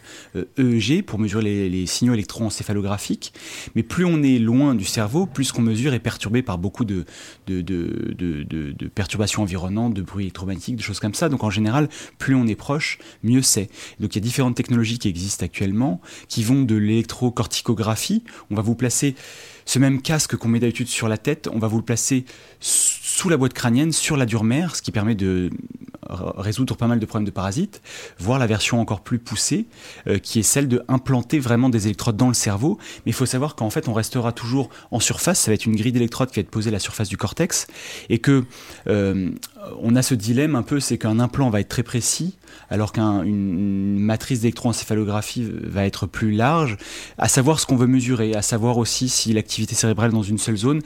EEG 0.57 1.03
pour 1.03 1.19
mesurer 1.19 1.69
les, 1.69 1.85
signaux 1.85 2.13
électroencéphalographiques. 2.13 3.33
Mais 3.75 3.83
plus 3.83 4.05
on 4.05 4.21
est 4.23 4.39
loin 4.39 4.75
du 4.75 4.85
cerveau, 4.85 5.25
plus 5.25 5.45
ce 5.45 5.53
qu'on 5.53 5.61
mesure 5.61 5.93
est 5.93 5.99
perturbé 5.99 6.41
par 6.41 6.57
beaucoup 6.57 6.85
de, 6.85 7.05
perturbations 8.95 9.43
environnantes, 9.43 9.93
de 9.93 10.01
bruits 10.01 10.25
électromagnétiques, 10.25 10.75
de 10.75 10.81
choses 10.81 10.99
comme 10.99 11.13
ça. 11.13 11.29
Donc 11.29 11.43
en 11.43 11.49
général, 11.49 11.89
plus 12.17 12.35
on 12.35 12.47
est 12.47 12.55
proche, 12.55 12.99
mieux 13.23 13.41
c'est. 13.41 13.69
Donc 13.99 14.15
il 14.15 14.19
y 14.19 14.21
a 14.21 14.23
différentes 14.23 14.55
technologies 14.55 14.99
qui 14.99 15.07
existent 15.07 15.45
actuellement, 15.45 16.01
qui 16.27 16.43
vont 16.43 16.63
de 16.63 16.75
l'électrocorticographie. 16.75 18.23
On 18.51 18.55
va 18.55 18.61
vous 18.61 18.75
placer 18.75 19.15
ce 19.67 19.79
même 19.79 20.01
casque 20.01 20.35
qu'on 20.37 20.47
met 20.47 20.59
d'habitude 20.59 20.87
sur 20.87 21.07
la 21.07 21.17
tête, 21.17 21.49
on 21.53 21.59
va 21.59 21.67
vous 21.67 21.77
le 21.77 21.83
placer 21.83 22.25
sous 22.59 23.29
la 23.29 23.37
boîte 23.37 23.53
crânienne, 23.53 23.91
sur 23.91 24.17
la 24.17 24.25
dure 24.25 24.43
mère, 24.43 24.75
ce 24.75 24.81
qui 24.81 24.91
permet 24.91 25.13
de 25.13 25.51
résoudre 26.09 26.75
pas 26.75 26.87
mal 26.87 26.99
de 26.99 27.05
problèmes 27.05 27.25
de 27.25 27.31
parasites, 27.31 27.81
voire 28.17 28.39
la 28.39 28.47
version 28.47 28.79
encore 28.79 29.01
plus 29.01 29.19
poussée, 29.19 29.65
euh, 30.07 30.19
qui 30.19 30.39
est 30.39 30.43
celle 30.43 30.69
de 30.69 30.81
implanter 30.87 31.37
vraiment 31.37 31.69
des 31.69 31.87
électrodes 31.87 32.15
dans 32.15 32.29
le 32.29 32.33
cerveau. 32.33 32.77
Mais 33.05 33.11
il 33.11 33.13
faut 33.13 33.25
savoir 33.25 33.55
qu'en 33.55 33.69
fait, 33.69 33.89
on 33.89 33.93
restera 33.93 34.31
toujours 34.31 34.69
en 34.91 35.01
surface. 35.01 35.41
Ça 35.41 35.51
va 35.51 35.55
être 35.55 35.65
une 35.65 35.75
grille 35.75 35.91
d'électrodes 35.91 36.29
qui 36.29 36.35
va 36.35 36.41
être 36.41 36.49
posée 36.49 36.69
à 36.69 36.71
la 36.71 36.79
surface 36.79 37.09
du 37.09 37.17
cortex, 37.17 37.67
et 38.09 38.19
que 38.19 38.45
euh, 38.87 39.31
on 39.81 39.95
a 39.95 40.01
ce 40.01 40.15
dilemme 40.15 40.55
un 40.55 40.63
peu, 40.63 40.79
c'est 40.79 40.97
qu'un 40.97 41.19
implant 41.19 41.49
va 41.49 41.59
être 41.59 41.69
très 41.69 41.83
précis, 41.83 42.37
alors 42.69 42.91
qu'une 42.91 43.99
matrice 43.99 44.41
d'électroencéphalographie 44.41 45.47
va 45.63 45.85
être 45.85 46.05
plus 46.07 46.31
large, 46.31 46.77
à 47.17 47.27
savoir 47.27 47.59
ce 47.59 47.65
qu'on 47.65 47.75
veut 47.75 47.87
mesurer, 47.87 48.35
à 48.35 48.41
savoir 48.41 48.77
aussi 48.77 49.09
si 49.09 49.33
l'activité 49.33 49.75
cérébrale 49.75 50.11
dans 50.11 50.23
une 50.23 50.37
seule 50.37 50.57
zone 50.57 50.81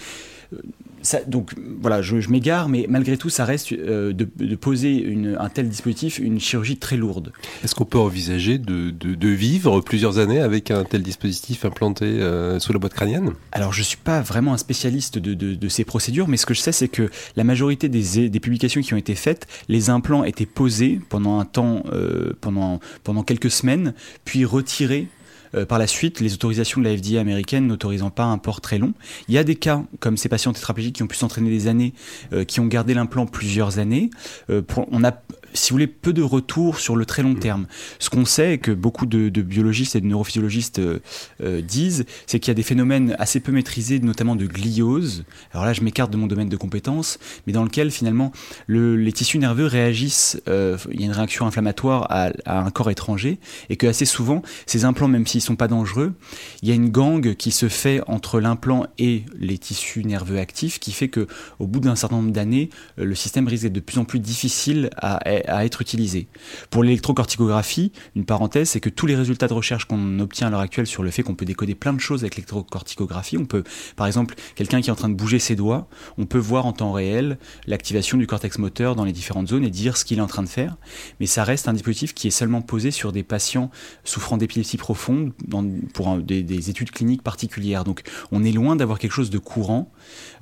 donc 1.28 1.52
voilà, 1.82 2.02
je, 2.02 2.30
m'égare, 2.30 2.70
mais 2.70 2.86
malgré 2.90 3.18
tout, 3.18 3.30
ça 3.30 3.46
reste 3.46 3.72
euh, 3.72 4.14
de, 4.14 4.56
poser 4.56 5.18
un 5.40 5.50
tel 5.50 5.70
dispositif 5.70 6.20
une 6.20 6.40
chirurgie 6.40 6.78
très 6.78 6.98
lourde. 6.98 7.32
Est-ce 7.64 7.76
qu'on 7.76 7.86
peut 7.86 7.98
envisager 7.98 8.58
de, 8.58 9.28
vivre 9.28 9.82
plusieurs 9.82 10.18
années 10.18 10.40
avec 10.40 10.72
un 10.72 10.84
tel 10.84 11.02
dispositif 11.02 11.66
implanté 11.66 12.06
euh, 12.06 12.60
sous 12.60 12.74
la 12.74 12.80
boîte 12.80 12.94
crânienne? 12.94 13.32
Alors, 13.52 13.74
je 13.74 13.80
ne 13.80 13.86
suis 13.86 13.98
pas 13.98 14.22
vraiment 14.22 14.54
un 14.54 14.58
spécialiste 14.58 15.18
de, 15.18 15.70
ces 15.70 15.86
procédures, 15.86 16.28
mais 16.28 16.38
ce 16.38 16.46
que 16.46 16.54
je 16.54 16.60
sais, 16.60 16.72
c'est 16.72 16.90
que 16.90 17.10
la 17.36 17.44
majorité 17.44 17.90
des, 17.90 18.40
publications 18.40 18.82
qui 18.82 18.94
ont 18.94 18.98
été 18.98 19.16
faites, 19.16 19.48
les 19.70 19.90
implants 19.90 20.24
étaient 20.24 20.46
posés 20.46 21.00
pendant 21.10 21.40
un 21.40 21.46
temps, 21.46 21.84
euh, 21.92 22.34
pendant, 22.42 22.80
pendant 23.04 23.24
quelques 23.24 23.52
semaines, 23.52 23.94
puis 24.26 24.46
retirés 24.46 25.08
euh, 25.56 25.66
par 25.66 25.80
la 25.80 25.88
suite, 25.88 26.20
les 26.20 26.34
autorisations 26.34 26.82
de 26.82 26.86
la 26.88 26.96
FDA 26.96 27.20
américaine 27.20 27.68
n'autorisant 27.68 28.10
pas 28.10 28.24
un 28.24 28.38
port 28.38 28.62
très 28.62 28.78
long. 28.78 28.94
Il 29.28 29.36
y 29.36 29.38
a 29.38 29.44
des 29.44 29.56
cas, 29.56 29.84
comme 30.00 30.18
ces 30.18 30.30
patients 30.30 30.54
tétraplégiques 30.54 30.96
qui 30.96 31.04
ont 31.04 31.08
pu 31.08 31.18
s'entraîner 31.18 31.50
des 31.50 31.68
années, 31.68 31.94
euh, 32.34 32.44
qui 32.44 32.60
ont 32.60 32.68
gardé 32.68 32.94
l'implant 32.94 33.26
plusieurs 33.26 33.80
années. 33.80 34.10
Euh, 34.50 34.62
on 34.92 35.04
a 35.04 35.12
si 35.54 35.72
vous 35.72 35.76
voulez, 35.76 35.88
peu 35.88 36.14
de 36.14 36.22
retours 36.22 36.80
sur 36.80 36.96
le 36.96 37.06
très 37.06 37.24
long 37.24 37.36
terme. 37.36 37.68
Ce 38.00 38.10
qu'on 38.10 38.26
sait, 38.26 38.56
et 38.56 38.58
que 38.58 38.72
beaucoup 38.72 39.06
de, 39.06 39.30
biologistes 39.42 39.96
et 39.96 40.02
de 40.02 40.06
neurophysiologistes 40.06 40.80
euh, 40.80 41.00
euh, 41.44 41.62
disent, 41.62 42.06
c'est 42.26 42.40
qu'il 42.40 42.50
y 42.50 42.52
a 42.52 42.56
des 42.56 42.64
phénomènes 42.64 43.16
assez 43.20 43.40
peu 43.40 43.52
maîtrisés, 43.52 44.00
notamment 44.00 44.36
de 44.36 44.46
gliose. 44.46 45.24
Alors 45.54 45.66
là, 45.66 45.74
je 45.74 45.82
m'écarte 45.82 46.12
de 46.12 46.18
mon 46.18 46.28
domaine 46.28 46.50
de 46.50 46.58
compétences, 46.58 47.20
mais 47.48 47.54
dans 47.54 47.64
lequel 47.64 47.92
finalement 47.92 48.32
les 48.68 49.12
tissus 49.12 49.40
nerveux 49.40 49.66
réagissent, 49.66 50.42
euh, 50.48 50.78
il 50.92 51.02
y 51.02 51.04
a 51.04 51.08
une 51.08 51.12
réaction 51.12 51.46
inflammatoire 51.46 52.08
à, 52.10 52.32
un 52.46 52.72
corps 52.72 52.90
étranger, 52.90 53.40
et 53.70 53.76
que 53.76 53.88
assez 53.88 54.06
souvent, 54.06 54.42
ces 54.66 54.86
implants, 54.86 55.08
même 55.08 55.28
s'ils 55.28 55.41
sont 55.42 55.56
pas 55.56 55.68
dangereux, 55.68 56.14
il 56.62 56.70
y 56.70 56.72
a 56.72 56.76
une 56.76 56.90
gangue 56.90 57.36
qui 57.36 57.52
se 57.52 57.70
fait 57.70 58.02
entre 58.08 58.40
l'implant 58.40 58.86
et 58.98 59.26
les 59.38 59.58
tissus 59.58 60.04
nerveux 60.04 60.40
actifs, 60.40 60.80
qui 60.80 60.92
fait 60.92 61.10
que 61.10 61.28
au 61.60 61.68
bout 61.68 61.80
d'un 61.80 61.96
certain 61.96 62.18
nombre 62.18 62.32
d'années, 62.32 62.70
euh, 63.00 63.06
le 63.06 63.16
système 63.16 63.48
risque 63.48 63.64
d'être 63.64 63.74
de 63.74 63.80
plus 63.80 64.00
en 64.00 64.06
plus 64.06 64.20
difficile 64.20 64.90
à 64.98 65.66
être 65.66 65.82
utilisé. 65.82 66.28
Pour 66.70 66.84
l'électrocorticographie, 66.84 67.92
une 68.16 68.26
parenthèse, 68.26 68.70
c'est 68.70 68.80
que 68.80 68.90
tous 68.90 69.06
les 69.06 69.16
résultats 69.16 69.48
de 69.48 69.54
recherche 69.54 69.86
qu'on 69.86 70.20
obtient 70.20 70.48
à 70.48 70.50
l'heure 70.50 70.60
actuelle 70.60 70.88
sur 70.88 71.04
le 71.04 71.12
fait 71.12 71.24
qu'on 71.24 71.36
peut 71.36 71.46
décoder 71.46 71.76
plein 71.76 71.94
de 71.94 72.00
choses 72.00 72.24
avec 72.24 72.36
l'électrocorticographie, 72.36 73.38
on 73.38 73.46
peut, 73.46 73.64
par 73.96 74.08
exemple, 74.08 74.36
quelqu'un 74.56 74.82
qui 74.82 74.90
est 74.90 74.94
en 74.94 74.96
train 74.96 75.10
de 75.10 75.16
bouger 75.16 75.40
ses 75.40 75.56
doigts, 75.56 75.88
on 76.18 76.26
peut 76.26 76.38
voir 76.38 76.66
en 76.66 76.74
temps 76.74 76.92
réel 76.92 77.38
l'activation 77.68 78.18
du 78.18 78.28
cortex 78.28 78.58
moteur 78.58 78.96
dans 78.96 79.06
les 79.06 79.12
différentes 79.12 79.48
zones 79.48 79.64
et 79.64 79.70
dire 79.70 79.98
ce 79.98 80.06
qu'il 80.06 80.20
est 80.20 80.22
en 80.22 80.28
train 80.28 80.44
de 80.44 80.50
faire. 80.50 80.78
Mais 81.20 81.26
ça 81.26 81.44
reste 81.44 81.68
un 81.68 81.74
dispositif 81.74 82.14
qui 82.14 82.28
est 82.28 82.32
seulement 82.32 82.62
posé 82.62 82.92
sur 82.92 83.12
des 83.12 83.24
patients 83.24 83.72
souffrant 84.04 84.38
d'épilepsie 84.38 84.78
profonde 84.78 85.31
dans, 85.48 85.66
pour 85.94 86.18
des, 86.18 86.70
études 86.70 86.92
cliniques 86.92 87.24
particulières. 87.24 87.84
Donc 87.84 88.04
on 88.32 88.44
est 88.44 88.52
loin 88.52 88.76
d'avoir 88.76 89.00
quelque 89.00 89.12
chose 89.12 89.30
de 89.30 89.38
courant. 89.38 89.92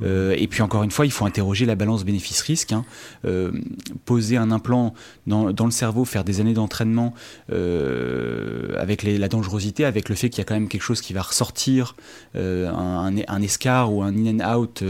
Euh, 0.01 0.36
et 0.38 0.48
puis 0.48 0.62
encore 0.62 0.84
une 0.84 0.91
fois, 0.91 1.05
il 1.05 1.12
faut 1.12 1.25
interroger 1.25 1.65
la 1.65 1.75
balance 1.75 2.03
bénéfice-risque. 2.03 2.72
Hein. 2.72 2.86
Euh, 3.25 3.51
poser 4.05 4.38
un 4.38 4.51
implant 4.51 4.93
dans, 5.27 5.51
dans, 5.51 5.65
le 5.65 5.72
cerveau, 5.72 6.05
faire 6.05 6.24
des 6.24 6.39
années 6.39 6.53
d'entraînement 6.53 7.13
euh, 7.51 8.75
avec 8.79 9.03
les, 9.03 9.17
la 9.17 9.27
dangerosité, 9.27 9.86
avec 9.86 10.10
le 10.10 10.15
fait 10.15 10.29
qu'il 10.29 10.39
y 10.39 10.41
a 10.41 10.46
quand 10.46 10.55
même 10.55 10.67
quelque 10.67 10.84
chose 10.84 11.01
qui 11.01 11.13
va 11.13 11.22
ressortir, 11.22 11.96
un, 12.36 13.13
un, 13.27 13.41
escar 13.41 13.93
ou 13.93 14.03
un 14.03 14.15
in 14.15 14.39
and 14.39 14.58
out 14.58 14.84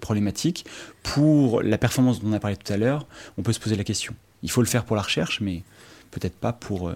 problématique, 0.00 0.64
pour 1.02 1.62
la 1.62 1.78
performance 1.78 2.20
dont 2.20 2.28
on 2.28 2.32
a 2.32 2.40
parlé 2.40 2.56
tout 2.56 2.72
à 2.72 2.76
l'heure, 2.76 3.06
on 3.38 3.42
peut 3.42 3.52
se 3.52 3.60
poser 3.60 3.76
la 3.76 3.84
question. 3.84 4.14
Il 4.42 4.50
faut 4.50 4.60
le 4.60 4.66
faire 4.66 4.84
pour 4.84 4.96
la 4.96 5.02
recherche, 5.02 5.40
mais 5.40 5.62
peut-être 6.10 6.36
pas 6.36 6.52
pour, 6.52 6.92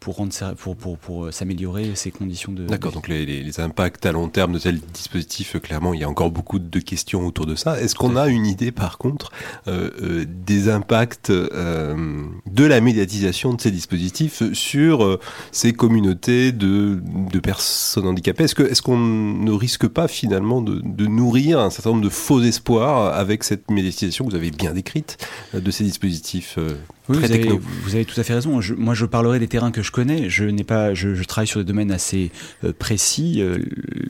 pour, 0.00 0.16
rendre, 0.16 0.32
pour, 0.56 0.76
pour, 0.76 0.98
pour 0.98 1.24
euh, 1.24 1.32
s'améliorer 1.32 1.94
ces 1.94 2.10
conditions 2.10 2.52
de... 2.52 2.64
D'accord, 2.64 2.92
donc 2.92 3.08
les, 3.08 3.26
les, 3.26 3.60
impacts 3.60 4.06
à 4.06 4.12
long 4.12 4.28
terme 4.28 4.52
de 4.52 4.58
tels 4.58 4.80
dispositifs, 4.80 5.56
euh, 5.56 5.58
clairement, 5.58 5.94
il 5.94 6.00
y 6.00 6.04
a 6.04 6.08
encore 6.08 6.30
beaucoup 6.30 6.58
de 6.58 6.80
questions 6.80 7.26
autour 7.26 7.46
de 7.46 7.54
ça. 7.54 7.80
Est-ce 7.80 7.94
qu'on 7.94 8.16
a 8.16 8.28
une 8.28 8.46
idée, 8.46 8.72
par 8.72 8.98
contre, 8.98 9.32
euh, 9.66 10.24
des 10.28 10.68
impacts 10.68 11.30
euh, 11.30 12.24
de 12.46 12.64
la 12.64 12.80
médiatisation 12.80 13.54
de 13.54 13.60
ces 13.60 13.70
dispositifs 13.70 14.42
sur 14.52 15.18
ces 15.52 15.72
communautés 15.72 16.52
de, 16.52 17.00
de 17.32 17.38
personnes 17.40 18.06
handicapées? 18.06 18.44
Est-ce 18.44 18.54
qu'on 18.54 18.64
est 18.64 18.80
qu'on 18.86 18.98
ne 18.98 19.50
risque 19.50 19.88
pas, 19.88 20.06
finalement, 20.06 20.62
de, 20.62 20.80
de, 20.84 21.06
nourrir 21.06 21.58
un 21.58 21.70
certain 21.70 21.90
nombre 21.90 22.04
de 22.04 22.08
faux 22.08 22.40
espoirs 22.40 23.14
avec 23.14 23.42
cette 23.42 23.70
médiatisation 23.70 24.24
que 24.24 24.30
vous 24.30 24.36
avez 24.36 24.52
bien 24.52 24.74
décrite 24.74 25.16
de 25.54 25.70
ces 25.72 25.82
dispositifs 25.82 26.58
oui, 27.08 27.18
vous 27.18 27.24
avez, 27.24 27.48
vous 27.48 27.94
avez, 27.94 28.04
tout 28.04 28.18
à 28.20 28.24
fait 28.24 28.34
raison. 28.34 28.60
Je, 28.60 28.74
moi, 28.74 28.94
je 28.94 29.06
parlerai 29.06 29.38
des 29.38 29.48
terrains 29.48 29.70
que 29.70 29.82
je 29.82 29.92
connais. 29.92 30.28
Je 30.28 30.44
n'ai 30.44 30.64
pas, 30.64 30.94
je, 30.94 31.14
je, 31.14 31.24
travaille 31.24 31.46
sur 31.46 31.60
des 31.60 31.64
domaines 31.64 31.92
assez 31.92 32.30
euh, 32.64 32.72
précis. 32.72 33.40
Euh, 33.40 33.58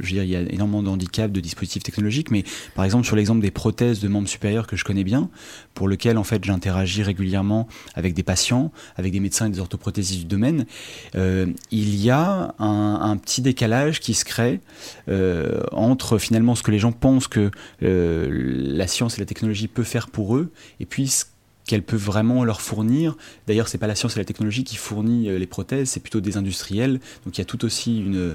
je 0.01 0.03
veux 0.03 0.13
dire, 0.13 0.23
il 0.23 0.31
y 0.31 0.37
a 0.37 0.41
énormément 0.41 0.83
de 0.83 0.89
handicaps, 0.89 1.33
de 1.33 1.41
dispositifs 1.41 1.83
technologiques, 1.83 2.31
mais 2.31 2.45
par 2.75 2.85
exemple 2.85 3.07
sur 3.07 3.17
l'exemple 3.17 3.41
des 3.41 3.51
prothèses 3.51 4.01
de 4.01 4.09
membres 4.09 4.29
supérieurs 4.29 4.67
que 4.67 4.77
je 4.77 4.85
connais 4.85 5.05
bien, 5.05 5.29
pour 5.75 5.89
lequel 5.89 6.19
en 6.19 6.25
fait 6.25 6.45
j'interagis 6.45 7.03
régulièrement 7.03 7.69
avec 7.95 8.15
des 8.15 8.23
patients, 8.23 8.73
avec 8.97 9.13
des 9.13 9.21
médecins 9.21 9.47
et 9.47 9.51
des 9.51 9.61
orthoprothésistes 9.61 10.21
du 10.21 10.27
domaine, 10.27 10.67
euh, 11.15 11.47
il 11.71 11.97
y 11.97 12.11
a 12.11 12.55
un, 12.59 12.99
un, 13.03 13.17
petit 13.17 13.43
décalage 13.43 14.01
qui 14.01 14.15
se 14.15 14.25
crée 14.25 14.61
euh, 15.09 15.61
entre 15.73 16.19
finalement 16.19 16.55
ce 16.55 16.63
que 16.63 16.71
les 16.71 16.79
gens 16.79 16.93
pensent 16.93 17.29
que 17.29 17.51
la 17.81 18.87
science 18.87 19.19
et 19.19 19.21
la 19.21 19.27
technologie 19.27 19.69
peut 19.69 19.85
faire 19.85 20.09
pour 20.09 20.37
eux, 20.37 20.51
et 20.81 20.87
puis 20.87 21.09
ce 21.09 21.25
qu'elle 21.67 21.83
peut 21.83 21.97
vraiment 21.97 22.45
leur 22.45 22.61
fournir. 22.61 23.17
D'ailleurs, 23.47 23.69
c'est 23.69 23.79
pas 23.79 23.87
la 23.87 23.95
science 23.95 24.17
et 24.17 24.21
la 24.21 24.25
technologie 24.25 24.65
qui 24.65 24.77
fournit 24.77 25.29
euh, 25.29 25.39
les 25.39 25.47
prothèses, 25.47 25.91
c'est 25.91 26.01
plutôt 26.01 26.21
des 26.21 26.37
industriels. 26.37 27.01
Donc 27.25 27.37
il 27.37 27.41
y 27.41 27.43
a 27.43 27.45
tout 27.45 27.65
aussi 27.65 27.99
une, 27.99 28.35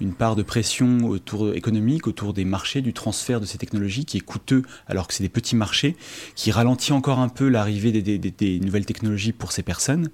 une 0.00 0.12
part 0.12 0.36
de 0.36 0.42
pression 0.42 1.04
autour 1.06 1.54
économique, 1.54 2.06
autour 2.06 2.32
des 2.32 2.44
marchés, 2.44 2.80
du 2.80 2.92
transfert 2.92 3.40
de 3.40 3.46
ces 3.46 3.58
technologies 3.58 4.04
qui 4.04 4.16
est 4.16 4.20
coûteux 4.20 4.62
alors 4.86 5.06
que 5.06 5.14
c'est 5.14 5.22
des 5.22 5.28
petits 5.28 5.56
marchés, 5.56 5.96
qui 6.34 6.50
ralentit 6.50 6.92
encore 6.92 7.18
un 7.18 7.28
peu 7.28 7.48
l'arrivée 7.48 7.92
des, 7.92 8.02
des, 8.02 8.18
des, 8.18 8.60
nouvelles 8.60 8.86
technologies 8.86 9.32
pour 9.32 9.52
ces 9.52 9.62
personnes. 9.62 10.10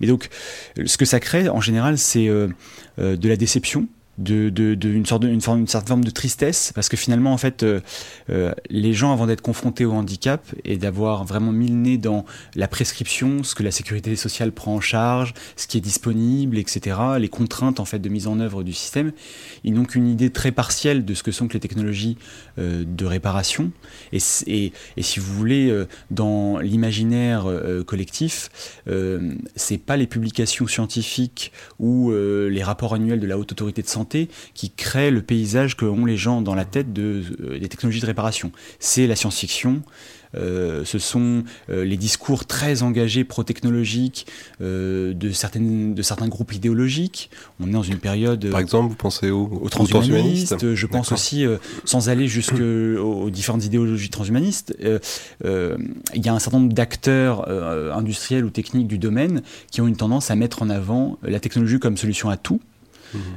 Mais 0.00 0.06
donc, 0.06 0.28
ce 0.84 0.96
que 0.96 1.04
ça 1.04 1.20
crée 1.20 1.48
en 1.48 1.60
général, 1.60 1.98
c'est 1.98 2.28
euh, 2.28 2.48
euh, 2.98 3.16
de 3.16 3.28
la 3.28 3.36
déception 3.36 3.88
de, 4.18 4.52
une, 4.84 5.06
sorte 5.06 5.22
de, 5.22 5.28
une, 5.28 5.40
forme, 5.40 5.60
une 5.60 5.66
certaine 5.66 5.88
forme 5.88 6.04
de 6.04 6.10
tristesse. 6.10 6.72
Parce 6.74 6.88
que 6.88 6.96
finalement 6.96 7.32
en 7.32 7.38
fait 7.38 7.62
euh, 7.62 7.80
euh, 8.30 8.52
les 8.68 8.92
gens 8.92 9.12
avant 9.12 9.26
d'être 9.26 9.40
confrontés 9.40 9.84
au 9.84 9.92
handicap 9.92 10.44
et 10.64 10.76
d'avoir 10.76 11.24
vraiment 11.24 11.52
mis 11.52 11.68
le 11.68 11.74
nez 11.74 11.98
dans 11.98 12.24
la 12.54 12.68
prescription 12.68 13.42
ce 13.42 13.54
que 13.54 13.62
la 13.62 13.70
sécurité 13.70 14.14
sociale 14.16 14.52
prend 14.52 14.74
en 14.74 14.80
charge 14.80 15.34
ce 15.56 15.66
qui 15.66 15.78
est 15.78 15.80
disponible 15.80 16.58
etc 16.58 16.96
les 17.18 17.28
contraintes 17.28 17.80
en 17.80 17.84
fait 17.84 17.98
de 17.98 18.08
mise 18.08 18.26
en 18.26 18.40
œuvre 18.40 18.62
du 18.62 18.72
système 18.72 19.12
ils 19.64 19.72
n'ont 19.72 19.84
qu'une 19.84 20.08
idée 20.08 20.30
très 20.30 20.52
partielle 20.52 21.04
de 21.04 21.14
ce 21.14 21.22
que 21.22 21.32
sont 21.32 21.48
que 21.48 21.54
les 21.54 21.60
technologies 21.60 22.18
euh, 22.58 22.84
de 22.86 23.04
réparation. 23.04 23.72
Et, 24.12 24.18
et, 24.46 24.72
et, 24.96 25.02
si 25.02 25.20
vous 25.20 25.32
voulez 25.34 25.84
dans 26.10 26.58
l'imaginaire 26.58 27.46
collectif 27.86 28.50
c'est 29.56 29.78
pas 29.78 29.96
les 29.96 30.06
publications 30.06 30.66
scientifiques 30.66 31.52
ou 31.78 32.12
les 32.12 32.62
rapports 32.62 32.94
annuels 32.94 33.20
de 33.20 33.26
la 33.26 33.38
haute 33.38 33.52
autorité 33.52 33.82
de 33.82 33.88
santé 33.88 34.01
qui 34.54 34.70
crée 34.70 35.10
le 35.10 35.22
paysage 35.22 35.76
que 35.76 35.84
ont 35.84 36.04
les 36.04 36.16
gens 36.16 36.42
dans 36.42 36.54
la 36.54 36.64
tête 36.64 36.92
de, 36.92 37.22
euh, 37.40 37.58
des 37.58 37.68
technologies 37.68 38.00
de 38.00 38.06
réparation. 38.06 38.52
C'est 38.78 39.06
la 39.06 39.16
science-fiction, 39.16 39.82
euh, 40.34 40.84
ce 40.84 40.98
sont 40.98 41.44
euh, 41.68 41.84
les 41.84 41.96
discours 41.96 42.46
très 42.46 42.82
engagés 42.82 43.24
pro-technologiques 43.24 44.26
euh, 44.60 45.12
de, 45.12 45.30
certaines, 45.30 45.94
de 45.94 46.02
certains 46.02 46.28
groupes 46.28 46.52
idéologiques. 46.52 47.30
On 47.60 47.68
est 47.68 47.72
dans 47.72 47.82
une 47.82 47.98
période... 47.98 48.48
Par 48.50 48.60
exemple, 48.60 48.88
vous 48.88 48.96
pensez 48.96 49.30
aux, 49.30 49.60
aux 49.62 49.68
transhumanistes 49.68 50.74
Je 50.74 50.86
pense 50.86 51.12
aussi, 51.12 51.44
sans 51.84 52.08
aller 52.08 52.28
jusqu'aux 52.28 53.30
différentes 53.30 53.64
idéologies 53.64 54.10
transhumanistes, 54.10 54.76
il 54.80 56.24
y 56.24 56.28
a 56.28 56.34
un 56.34 56.38
certain 56.38 56.58
nombre 56.58 56.72
d'acteurs 56.72 57.48
industriels 57.96 58.44
ou 58.44 58.50
techniques 58.50 58.88
du 58.88 58.98
domaine 58.98 59.42
qui 59.70 59.80
ont 59.80 59.86
une 59.86 59.96
tendance 59.96 60.30
à 60.30 60.36
mettre 60.36 60.62
en 60.62 60.70
avant 60.70 61.18
la 61.22 61.40
technologie 61.40 61.78
comme 61.78 61.96
solution 61.96 62.30
à 62.30 62.36
tout. 62.36 62.60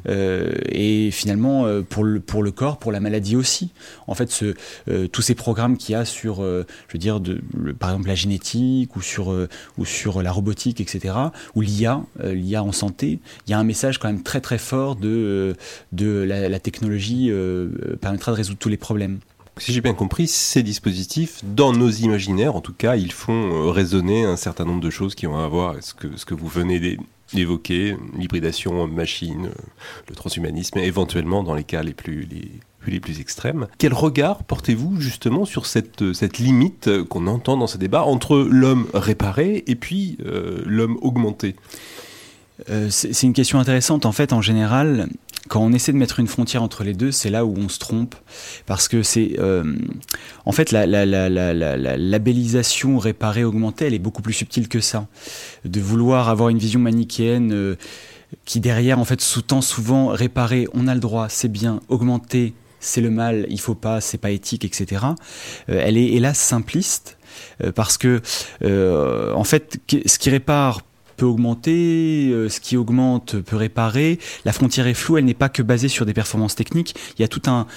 Euh, 0.08 0.54
et 0.70 1.12
finalement, 1.12 1.66
euh, 1.66 1.82
pour, 1.82 2.04
le, 2.04 2.20
pour 2.20 2.44
le 2.44 2.52
corps, 2.52 2.78
pour 2.78 2.92
la 2.92 3.00
maladie 3.00 3.36
aussi. 3.36 3.72
En 4.08 4.16
fait, 4.16 4.44
euh, 4.88 5.08
tous 5.08 5.22
ces 5.22 5.36
programmes 5.36 5.78
qu'il 5.78 5.94
y 5.94 5.96
a 5.96 6.06
sur, 6.06 6.38
je 6.38 6.94
veux 6.94 7.00
dire, 7.00 7.20
par 7.80 7.92
exemple 7.92 8.08
la 8.08 8.16
génétique 8.16 8.96
ou 8.96 9.02
sur, 9.02 9.34
ou 9.78 9.86
sur 9.86 10.22
la 10.22 10.32
robotique, 10.32 10.82
etc., 10.82 11.16
ou 11.56 11.62
l'IA, 11.62 12.02
l'IA 12.24 12.64
en 12.64 12.72
santé, 12.72 13.20
il 13.48 13.52
y 13.52 13.54
a 13.54 13.60
un 13.60 13.64
message 13.64 13.98
quand 14.00 14.08
même 14.08 14.24
très 14.24 14.42
très 14.42 14.58
fort 14.58 14.96
de, 14.96 15.56
de 15.92 16.24
la, 16.24 16.50
la 16.50 16.60
technologie 16.60 17.32
permettra 18.02 18.32
de 18.32 18.38
résoudre 18.38 18.60
tous 18.60 18.70
les 18.70 18.78
problèmes. 18.78 19.20
Si 19.58 19.72
j'ai 19.72 19.80
bien 19.80 19.94
compris, 19.94 20.28
ces 20.28 20.64
dispositifs, 20.64 21.40
dans 21.44 21.72
nos 21.72 21.90
imaginaires, 21.90 22.56
en 22.56 22.62
tout 22.62 22.74
cas, 22.74 22.98
ils 22.98 23.14
font 23.14 23.72
résonner 23.72 24.26
un 24.26 24.36
certain 24.36 24.66
nombre 24.66 24.82
de 24.82 24.90
choses 24.90 25.16
qui 25.16 25.28
ont 25.28 25.38
à 25.38 25.48
voir 25.48 25.72
avec 25.72 25.84
ce 25.84 25.94
que, 25.94 26.18
ce 26.18 26.26
que 26.26 26.34
vous 26.34 26.48
venez 26.48 26.80
évoqué, 27.38 27.96
l'hybridation 28.18 28.88
machine, 28.88 29.50
le 30.10 30.16
transhumanisme, 30.16 30.80
éventuellement 30.80 31.44
dans 31.44 31.54
les 31.54 31.64
cas 31.64 31.84
les 31.84 31.94
plus, 31.94 32.28
les, 32.86 33.00
plus 33.00 33.20
extrêmes. 33.20 33.68
Quel 33.78 33.94
regard 33.94 34.44
portez-vous 34.44 35.00
justement 35.00 35.46
sur 35.46 35.66
cette, 35.66 36.02
limite 36.38 37.04
qu'on 37.04 37.28
entend 37.28 37.58
dans 37.58 37.68
ces 37.68 37.78
débats 37.78 38.04
entre 38.04 38.38
l'homme 38.38 38.88
réparé 38.94 39.64
et 39.68 39.76
puis 39.76 40.18
euh, 40.26 40.62
l'homme 40.66 40.98
augmenté? 41.02 41.56
Euh, 42.70 42.88
c'est 42.90 43.24
une 43.24 43.34
question 43.34 43.60
intéressante. 43.60 44.06
En 44.06 44.12
fait, 44.12 44.34
en 44.34 44.42
général, 44.42 45.10
quand 45.50 45.62
on 45.62 45.74
essaie 45.74 45.92
de 45.92 45.98
mettre 45.98 46.20
une 46.20 46.28
frontière 46.28 46.64
entre 46.64 46.84
les 46.84 46.94
deux, 46.94 47.12
c'est 47.12 47.30
là 47.30 47.46
où 47.46 47.54
on 47.58 47.70
se 47.70 47.80
trompe. 47.80 48.16
Parce 48.66 48.88
que 48.88 49.04
c'est. 49.04 49.36
Euh, 49.40 49.76
en 50.46 50.52
fait, 50.52 50.72
la, 50.72 50.86
la, 50.86 51.06
la, 51.06 51.30
la, 51.30 51.98
labellisation 51.98 52.98
réparée, 52.98 53.44
augmentée, 53.44 53.86
elle 53.86 53.94
est 53.94 54.00
beaucoup 54.00 54.22
plus 54.22 54.34
subtile 54.34 54.68
que 54.68 54.80
ça. 54.80 55.08
De 55.66 55.80
vouloir 55.82 56.30
avoir 56.30 56.50
une 56.50 56.58
vision 56.60 56.80
manichéenne. 56.80 57.52
Euh, 57.54 57.76
qui 58.44 58.60
derrière 58.60 59.00
en 59.00 59.06
fait 59.06 59.22
sous-tend 59.22 59.62
souvent 59.62 60.08
réparer, 60.08 60.68
on 60.74 60.88
a 60.88 60.94
le 60.94 61.00
droit, 61.00 61.30
c'est 61.30 61.48
bien, 61.48 61.80
augmenter, 61.88 62.54
c'est 62.80 63.00
le 63.00 63.10
mal, 63.10 63.46
il 63.50 63.62
faut 63.62 63.76
pas, 63.76 64.02
c'est 64.02 64.18
pas 64.18 64.32
éthique, 64.32 64.66
etc. 64.66 65.06
Elle 65.68 65.96
est 65.96 66.08
hélas 66.08 66.38
simpliste 66.38 67.18
parce 67.76 67.98
que 67.98 68.22
en 69.34 69.44
fait 69.44 69.78
ce 70.06 70.20
qui 70.20 70.30
répare 70.32 70.82
peut 71.16 71.26
augmenter, 71.26 72.30
euh, 72.32 72.50
ce 72.50 72.60
qui 72.60 72.78
augmente 72.78 73.40
peut 73.40 73.56
réparer. 73.56 74.20
La 74.46 74.54
frontière 74.54 74.88
est 74.88 74.94
floue, 74.94 75.18
elle 75.18 75.26
n'est 75.26 75.34
pas 75.34 75.50
que 75.50 75.62
basée 75.62 75.88
sur 75.88 76.06
des 76.06 76.14
performances 76.14 76.56
techniques. 76.56 76.96
Il 77.18 77.22
y 77.22 77.26
a 77.26 77.28
tout 77.28 77.42
un, 77.48 77.68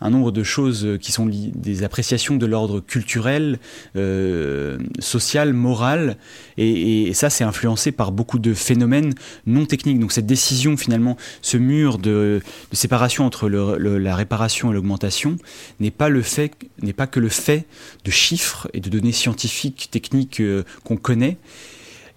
nombre 0.00 0.32
de 0.32 0.42
choses 0.42 0.98
qui 1.00 1.12
sont 1.12 1.26
des 1.26 1.82
appréciations 1.82 2.36
de 2.36 2.46
l'ordre 2.46 2.80
culturel, 2.80 3.58
euh, 3.96 4.78
social, 4.98 5.52
moral, 5.52 6.16
et, 6.56 7.12
ça 7.14 7.30
c'est 7.30 7.44
influencé 7.44 7.92
par 7.92 8.12
beaucoup 8.12 8.38
de 8.38 8.54
phénomènes 8.54 9.14
non 9.46 9.66
techniques. 9.66 9.98
Donc 9.98 10.12
cette 10.12 10.26
décision 10.26 10.76
finalement, 10.76 11.16
ce 11.42 11.56
mur 11.56 11.98
de, 11.98 12.40
séparation 12.72 13.24
entre 13.24 13.48
la 13.48 14.16
réparation 14.16 14.70
et 14.70 14.74
l'augmentation 14.74 15.36
n'est 15.80 15.90
pas 15.90 16.08
le 16.08 16.22
fait, 16.22 16.52
pas 16.96 17.06
que 17.06 17.20
le 17.20 17.28
fait 17.28 17.66
de 18.04 18.10
chiffres 18.10 18.68
et 18.72 18.80
de 18.80 18.88
données 18.88 19.12
scientifiques, 19.12 19.88
techniques 19.90 20.40
euh, 20.40 20.64
qu'on 20.84 20.96
connaît, 20.96 21.36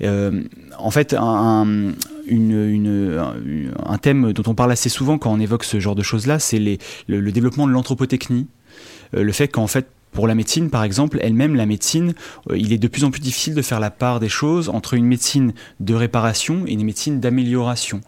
euh, 0.03 0.43
en 0.77 0.91
fait, 0.91 1.15
un, 1.17 1.93
thème 4.01 4.34
dont 4.34 4.43
on 4.48 4.55
parle 4.55 4.72
assez 4.72 4.89
souvent 4.89 5.17
quand 5.17 5.31
on 5.31 5.39
évoque 5.39 5.63
ce 5.63 5.79
genre 5.79 5.96
de 5.96 6.03
choses-là, 6.03 6.39
c'est 6.39 6.60
le 6.60 7.31
développement 7.31 7.67
de 7.67 7.72
l'anthropotechnie. 7.72 8.48
Euh, 9.15 9.24
le 9.24 9.31
fait 9.31 9.48
qu'en 9.48 9.67
fait, 9.67 9.88
pour 10.12 10.27
la 10.27 10.36
médecine, 10.36 10.70
par 10.70 10.84
exemple, 10.84 11.20
elle-même, 11.22 11.56
la 11.56 11.65
médecine, 11.65 12.13
euh, 12.50 12.58
il 12.58 12.74
est 12.74 12.77
de 12.77 12.88
plus 12.88 13.03
en 13.03 13.12
plus 13.12 13.22
difficile 13.22 13.56
de 13.56 13.62
faire 13.62 13.80
la 13.80 13.91
part 13.91 14.20
des 14.20 14.30
choses 14.30 14.70
entre 14.70 14.94
une 14.94 15.06
médecine 15.06 15.53
de 15.80 15.94
réparation 15.94 16.65
et 16.68 16.74
une 16.74 16.84
médecine 16.84 17.20
d'amélioration. 17.20 18.01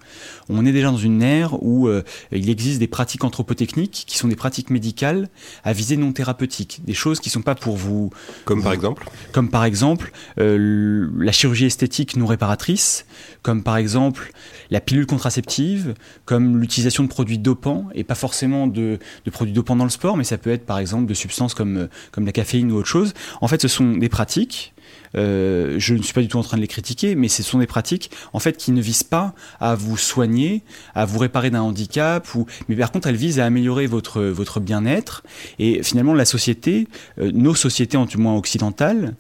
On 0.50 0.66
est 0.66 0.72
déjà 0.72 0.92
dans 0.92 0.98
une 0.98 1.22
ère 1.22 1.64
où 1.64 1.88
euh, 1.88 2.04
il 2.32 2.50
existe 2.50 2.80
des 2.80 2.88
pratiques 2.88 3.24
anthropotechniques 3.24 4.04
qui 4.08 4.18
sont 4.18 4.28
des 4.28 4.36
pratiques 4.36 4.70
médicales 4.70 5.30
à 5.64 5.74
visée 5.74 5.98
non 5.98 6.12
thérapeutique, 6.12 6.82
des 6.86 6.94
choses 6.94 7.20
qui 7.20 7.30
sont 7.30 7.42
pas 7.42 7.56
pour 7.56 7.78
vous 7.78 8.10
Comme 8.46 8.62
par 8.62 8.74
exemple 8.74 9.06
comme 9.32 9.50
par 9.50 9.64
exemple 9.64 10.12
euh, 10.40 11.10
la 11.18 11.32
chirurgie 11.32 11.66
esthétique 11.66 12.16
non 12.18 12.26
réparatrice, 12.26 13.06
comme 13.42 13.64
par 13.64 13.78
exemple 13.78 14.32
la 14.70 14.82
pilule 14.82 15.06
contraceptive, 15.06 15.94
comme 16.26 16.60
l'utilisation 16.60 17.04
de 17.04 17.10
produits 17.10 17.38
dopants, 17.38 17.88
et 17.94 18.04
pas 18.04 18.16
forcément 18.16 18.68
de, 18.68 19.00
de 19.26 19.32
produits 19.32 19.54
dopants 19.54 19.76
dans 19.76 19.84
le 19.84 19.90
sport, 19.90 20.18
mais 20.18 20.24
ça 20.24 20.38
peut 20.38 20.52
être 20.52 20.66
par 20.66 20.80
exemple 20.80 21.06
de 21.06 21.14
substances 21.14 21.54
comme, 21.54 21.88
comme 22.12 22.26
la 22.26 22.32
caféine 22.32 22.72
ou 22.72 22.76
autre 22.78 22.88
chose. 22.88 23.14
En 23.42 23.48
fait, 23.48 23.62
ce 23.62 23.68
sont 23.68 23.92
des 23.98 24.10
pratiques. 24.10 24.74
euh, 25.16 25.76
je 25.78 25.94
ne 25.94 26.02
suis 26.02 26.14
pas 26.14 26.22
du 26.22 26.28
tout 26.28 26.38
en 26.38 26.44
train 26.44 26.58
de 26.58 26.62
les 26.62 26.68
critiquer, 26.68 27.16
mais 27.16 27.28
ce 27.28 27.44
sont 27.44 27.60
des 27.60 27.68
pratiques 27.68 28.10
en 28.34 28.40
fait 28.40 28.58
qui 28.58 28.72
ne 28.72 28.82
visent 28.82 29.04
pas 29.04 29.34
à 29.60 29.76
vous 29.76 29.98
soigner, 29.98 30.64
à 30.96 31.06
vous 31.06 31.20
réparer 31.20 31.52
d'un 31.52 31.62
handicap, 31.62 32.28
mais 32.68 32.76
par 32.76 32.92
contre 32.92 33.08
elles 33.08 33.16
visent 33.16 33.40
à 33.40 33.46
améliorer 33.46 33.86
votre 33.88 34.24
votre 34.24 34.60
bien-être. 34.60 35.24
Et 35.60 35.84
finalement, 35.84 36.14
la 36.14 36.26
société, 36.26 36.88
euh, 37.20 37.32
nos 37.32 37.56
sociétés, 37.56 37.98
en 37.98 38.08
tout 38.08 38.20
moins 38.20 38.36
occidentales, 38.36 39.16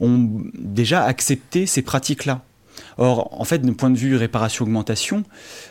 ont 0.00 0.28
déjà 0.54 1.04
accepté 1.04 1.66
ces 1.66 1.82
pratiques-là. 1.82 2.42
Or, 2.98 3.28
en 3.40 3.44
fait, 3.44 3.58
d'un 3.58 3.72
point 3.72 3.90
de 3.90 3.96
vue 3.96 4.16
réparation-augmentation, 4.16 5.24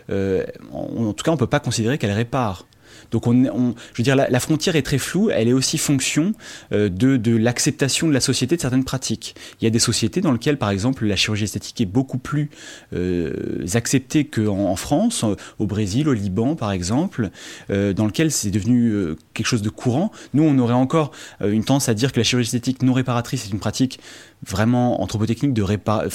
euh, 0.10 0.44
en, 0.74 1.06
en 1.06 1.14
tout 1.14 1.24
cas, 1.24 1.32
on 1.32 1.36
ne 1.36 1.40
peut 1.40 1.48
pas 1.48 1.60
considérer 1.60 1.98
qu'elle 1.98 2.12
répare. 2.12 2.66
Donc, 3.12 3.28
on, 3.28 3.46
on- 3.46 3.76
je 3.94 3.98
veux 3.98 4.04
dire, 4.04 4.16
la, 4.16 4.40
frontière 4.40 4.76
est 4.76 4.82
très 4.82 4.98
floue. 4.98 5.30
Elle 5.30 5.48
est 5.48 5.54
aussi 5.54 5.78
fonction 5.78 6.34
euh, 6.72 6.90
de, 6.90 7.18
de 7.18 7.36
l'acceptation 7.36 8.08
de 8.08 8.14
la 8.14 8.20
société 8.20 8.56
de 8.56 8.62
certaines 8.62 8.84
pratiques. 8.84 9.36
Il 9.62 9.66
y 9.66 9.68
a 9.68 9.72
des 9.72 9.80
sociétés 9.80 10.22
dans 10.22 10.32
lesquelles, 10.32 10.58
par 10.58 10.70
exemple, 10.70 11.06
la 11.06 11.16
chirurgie 11.16 11.46
esthétique 11.46 11.80
est 11.82 11.86
beaucoup 11.86 12.18
plus 12.18 12.50
euh, 12.94 13.66
acceptée 13.74 14.26
qu'en 14.26 14.66
en 14.68 14.76
France, 14.76 15.26
au 15.60 15.66
Brésil, 15.66 16.08
au 16.10 16.14
Liban, 16.14 16.56
par 16.56 16.72
exemple, 16.72 17.30
euh, 17.70 17.94
dans 17.94 18.06
lequel 18.06 18.32
c'est 18.32 18.52
devenu 18.52 18.90
euh, 18.92 19.16
quelque 19.34 19.48
chose 19.48 19.62
de 19.62 19.70
courant. 19.70 20.12
Nous, 20.34 20.44
on 20.44 20.58
aurait 20.60 20.74
encore 20.74 21.12
euh, 21.42 21.52
une 21.52 21.64
tendance 21.64 21.90
à 21.90 21.94
dire 21.94 22.12
que 22.12 22.20
la 22.20 22.24
chirurgie 22.24 22.48
esthétique 22.48 22.82
non 22.84 22.94
réparatrice 22.94 23.46
est 23.46 23.50
une 23.52 23.60
pratique 23.60 24.00
vraiment 24.46 25.02
anthropotechnique 25.02 25.54
de 25.54 25.64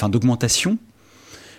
d'augmentation. 0.09 0.79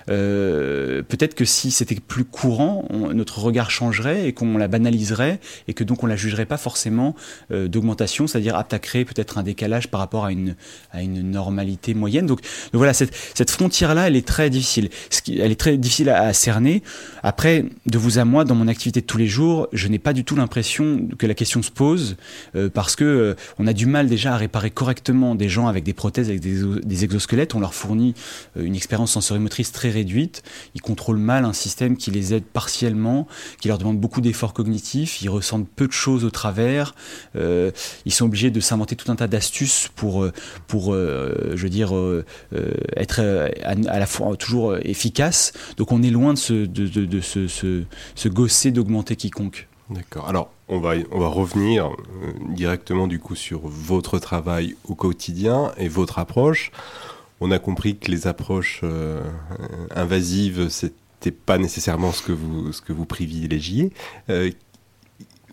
Euh, 0.10 1.02
peut-être 1.02 1.36
que 1.36 1.46
si 1.46 1.72
c'était 1.72 1.96
plus 1.96 2.26
courant, 2.26 2.86
notre 3.14 3.40
regard 3.40 3.72
changerait 3.72 4.28
et 4.28 4.34
qu'on 4.34 4.58
la 4.58 4.68
banaliserait 4.68 5.40
et 5.68 5.74
que 5.74 5.84
donc 5.84 6.04
on 6.04 6.08
la 6.08 6.16
jugerait 6.16 6.46
pas 6.46 6.58
forcément 6.58 7.16
euh, 7.52 7.68
d'augmentation, 7.68 8.28
c'est-à-dire 8.28 8.56
apte 8.56 8.74
à 8.74 8.80
créer 8.80 9.06
peut-être 9.06 9.38
un 9.38 9.44
décalage 9.44 9.88
par 9.90 10.00
rapport 10.00 10.26
à 10.26 10.32
une, 10.32 10.56
à 10.92 11.02
une 11.02 11.32
normalité 11.32 11.94
moyenne. 11.94 12.26
Donc, 12.26 12.42
voilà, 12.74 12.94
cette, 12.94 13.14
cette 13.34 13.52
frontière-là, 13.52 14.08
elle 14.08 14.16
est 14.16 14.28
très 14.28 14.50
difficile. 14.50 14.90
Elle 15.28 15.52
est 15.52 15.60
très 15.60 15.78
difficile 15.78 16.10
à, 16.10 16.34
cerner. 16.34 16.84
Après, 17.22 17.66
de 17.86 17.98
vous 17.98 18.20
à 18.20 18.26
moi, 18.26 18.44
dans 18.44 18.56
mon 18.56 18.68
activité 18.68 19.02
de 19.02 19.06
tous 19.06 19.18
les 19.18 19.28
jours, 19.28 19.68
je 19.74 19.88
n'ai 19.88 20.00
pas 20.00 20.14
du 20.14 20.24
tout 20.24 20.36
l'impression 20.36 21.08
que 21.18 21.28
la 21.28 21.34
question 21.34 21.62
se 21.62 21.72
pose 21.72 22.18
euh, 22.56 22.70
parce 22.70 22.96
que 22.96 23.36
on 23.60 23.68
a 23.68 23.74
du 23.74 23.86
mal 23.86 24.08
déjà 24.08 24.34
à 24.34 24.38
réparer 24.38 24.72
correctement 24.72 25.36
des 25.36 25.50
gens 25.50 25.68
avec 25.68 25.84
des 25.84 25.94
prothèses, 25.94 26.30
avec 26.30 26.42
des, 26.42 27.04
exosquelettes. 27.04 27.56
On 27.56 27.60
leur 27.60 27.74
fournit 27.74 28.14
une 28.56 28.76
expérience 28.76 29.12
sensorimotrice 29.12 29.72
très 29.72 29.93
réduite. 29.94 30.44
Ils 30.76 30.82
contrôlent 30.82 31.18
mal 31.18 31.46
un 31.46 31.54
système 31.54 31.98
qui 31.98 32.12
les 32.12 32.34
aide 32.34 32.44
partiellement, 32.44 33.28
qui 33.60 33.68
leur 33.68 33.78
demande 33.78 34.00
beaucoup 34.00 34.22
d'efforts 34.22 34.54
cognitifs. 34.54 35.22
Ils 35.22 35.30
ressentent 35.30 35.70
peu 35.70 35.88
de 35.88 35.94
choses 35.94 36.26
au 36.26 36.30
travers. 36.30 36.96
Euh, 37.36 37.72
ils 38.06 38.12
sont 38.12 38.26
obligés 38.26 38.52
de 38.52 38.60
s'inventer 38.60 38.96
tout 38.96 39.12
un 39.12 39.16
tas 39.16 39.28
d'astuces 39.28 39.90
pour, 39.96 40.24
euh, 40.24 40.34
pour 40.68 40.94
euh, 40.94 41.54
je 41.56 41.68
dire, 41.68 41.94
être 42.96 43.22
à, 43.64 44.00
la 44.00 44.06
fois 44.06 44.36
toujours 44.36 44.76
efficace. 44.78 45.54
Donc 45.78 45.92
on 45.92 46.04
est 46.04 46.10
loin 46.10 46.34
de 46.34 46.40
se, 46.40 46.66
de, 46.66 47.22
se, 47.22 47.48
se, 47.48 47.84
se 48.16 48.30
gosser 48.30 48.72
d'augmenter 48.72 49.16
quiconque. 49.16 49.68
D'accord. 49.90 50.28
Alors, 50.28 50.50
on 50.70 50.80
va, 50.80 50.94
on 51.12 51.20
va 51.20 51.28
revenir 51.28 51.92
directement 52.50 53.08
du 53.08 53.20
coup 53.20 53.36
sur 53.36 53.62
votre 53.64 54.18
travail 54.18 54.76
au 54.88 54.96
quotidien 54.96 55.72
et 55.78 55.88
votre 55.88 56.20
approche. 56.20 56.72
On 57.46 57.52
a 57.52 57.60
compris 57.60 57.98
que 57.98 58.10
les 58.10 58.26
approches 58.26 58.80
euh, 58.84 59.20
invasives, 59.94 60.70
c'était 60.70 61.32
pas 61.32 61.58
nécessairement 61.58 62.14
ce 62.14 62.22
que 62.22 62.32
vous, 62.32 62.72
ce 62.72 62.80
que 62.80 62.94
vous 62.94 63.06
privilégiez. 63.06 63.92
Euh, 64.30 64.50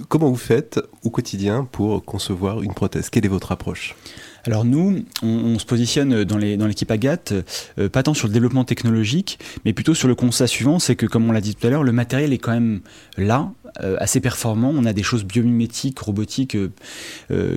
comment 0.09 0.29
vous 0.29 0.37
faites 0.37 0.79
au 1.03 1.11
quotidien 1.11 1.65
pour 1.65 2.05
concevoir 2.05 2.63
une 2.63 2.75
prothèse? 2.75 3.11
Quelle 3.11 3.25
est 3.25 3.29
votre 3.29 3.51
approche? 3.51 3.97
Alors 4.45 4.65
nous, 4.65 5.05
on, 5.23 5.59
se 5.59 5.67
positionne 5.67 6.23
dans 6.23 6.39
dans 6.39 6.67
l'équipe 6.67 6.91
Agathe, 6.91 7.35
euh, 7.79 7.89
pas 7.89 8.05
tant 8.05 8.15
sur 8.15 8.29
le 8.29 8.33
développement 8.33 8.65
technologique, 8.65 9.41
mais 9.65 9.73
plutôt 9.73 9.93
sur 9.93 10.07
le 10.07 10.15
constat 10.15 10.47
suivant, 10.47 10.79
c'est 10.79 10.95
que 10.95 11.07
comme 11.07 11.29
on 11.29 11.33
l'a 11.33 11.43
dit 11.43 11.57
tout 11.57 11.67
à 11.67 11.71
l'heure, 11.71 11.83
le 11.83 11.93
matériel 11.93 12.33
est 12.33 12.39
quand 12.39 12.53
même 12.53 12.81
là, 13.19 13.53
euh, 13.83 13.97
assez 13.99 14.21
performant. 14.21 14.73
On 14.75 14.87
a 14.87 14.93
des 14.93 15.03
choses 15.03 15.25
biomimétiques, 15.25 15.99
robotiques 15.99 16.57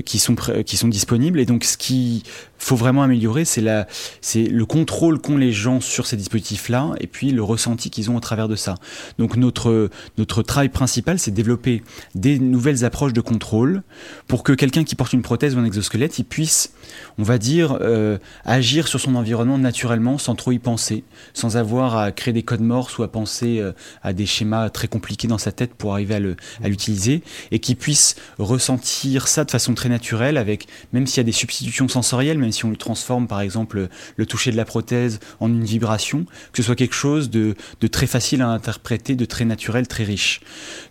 qui, 0.05 0.19
sont 0.19 0.35
qui 0.65 0.75
sont 0.75 0.87
disponibles. 0.87 1.39
Et 1.39 1.45
donc 1.45 1.63
ce 1.63 1.77
qu'il 1.77 2.23
faut 2.63 2.75
vraiment 2.75 3.03
améliorer, 3.03 3.45
c'est 3.45 3.61
le 3.61 4.65
contrôle 4.65 5.19
qu'ont 5.19 5.37
les 5.37 5.51
gens 5.51 5.81
sur 5.81 6.07
ces 6.07 6.17
dispositifs-là 6.17 6.91
et 6.99 7.07
puis 7.07 7.31
le 7.31 7.43
ressenti 7.43 7.89
qu'ils 7.89 8.09
ont 8.09 8.15
au 8.15 8.19
travers 8.19 8.47
de 8.47 8.55
ça. 8.55 8.75
Donc 9.19 9.35
notre, 9.35 9.89
notre 10.17 10.43
travail 10.43 10.69
principal, 10.69 11.19
c'est 11.19 11.31
de 11.31 11.35
développer 11.35 11.83
des 12.15 12.39
nouvelles 12.39 12.85
approches 12.85 13.13
de 13.13 13.21
contrôle 13.21 13.83
pour 14.27 14.43
que 14.43 14.53
quelqu'un 14.53 14.83
qui 14.83 14.95
porte 14.95 15.13
une 15.13 15.21
prothèse 15.21 15.55
ou 15.55 15.59
un 15.59 15.65
exosquelette, 15.65 16.19
il 16.19 16.25
puisse, 16.25 16.73
on 17.17 17.23
va 17.23 17.37
dire, 17.37 17.77
euh, 17.81 18.17
agir 18.45 18.87
sur 18.87 18.99
son 18.99 19.15
environnement 19.15 19.57
naturellement 19.57 20.17
sans 20.17 20.35
trop 20.35 20.51
y 20.51 20.59
penser, 20.59 21.03
sans 21.33 21.57
avoir 21.57 21.97
à 21.97 22.11
créer 22.11 22.33
des 22.33 22.43
codes 22.43 22.61
morses 22.61 22.97
ou 22.97 23.03
à 23.03 23.11
penser 23.11 23.59
euh, 23.59 23.73
à 24.03 24.13
des 24.13 24.25
schémas 24.25 24.69
très 24.69 24.87
compliqués 24.87 25.27
dans 25.27 25.37
sa 25.37 25.51
tête 25.51 25.73
pour 25.73 25.93
arriver 25.93 26.15
à 26.15 26.67
l'utiliser, 26.67 27.23
et 27.51 27.59
qui 27.59 27.75
puisse 27.75 28.15
ressentir 28.39 29.27
ça 29.27 29.43
de 29.43 29.51
façon 29.51 29.73
très 29.73 29.89
naturelle, 29.89 30.37
avec 30.37 30.67
même 30.93 31.07
s'il 31.07 31.17
y 31.17 31.21
a 31.21 31.23
des 31.23 31.31
substitutions 31.31 31.87
sensorielles, 31.87 32.37
même 32.37 32.52
si 32.53 32.65
on 32.65 32.69
lui 32.69 32.77
transforme 32.77 33.27
par 33.27 33.41
exemple 33.41 33.89
le 34.15 34.25
toucher 34.25 34.51
de 34.51 34.57
la 34.57 34.65
prothèse 34.65 35.19
en 35.39 35.49
une 35.49 35.63
vibration, 35.63 36.25
que 36.51 36.57
ce 36.57 36.63
soit 36.63 36.75
quelque 36.75 36.95
chose 36.95 37.29
de, 37.29 37.55
de 37.81 37.87
très 37.87 38.07
facile 38.07 38.41
à 38.41 38.47
interpréter, 38.49 39.15
de 39.15 39.25
très 39.25 39.45
naturel, 39.45 39.87
très 39.87 40.03
riche. 40.03 40.41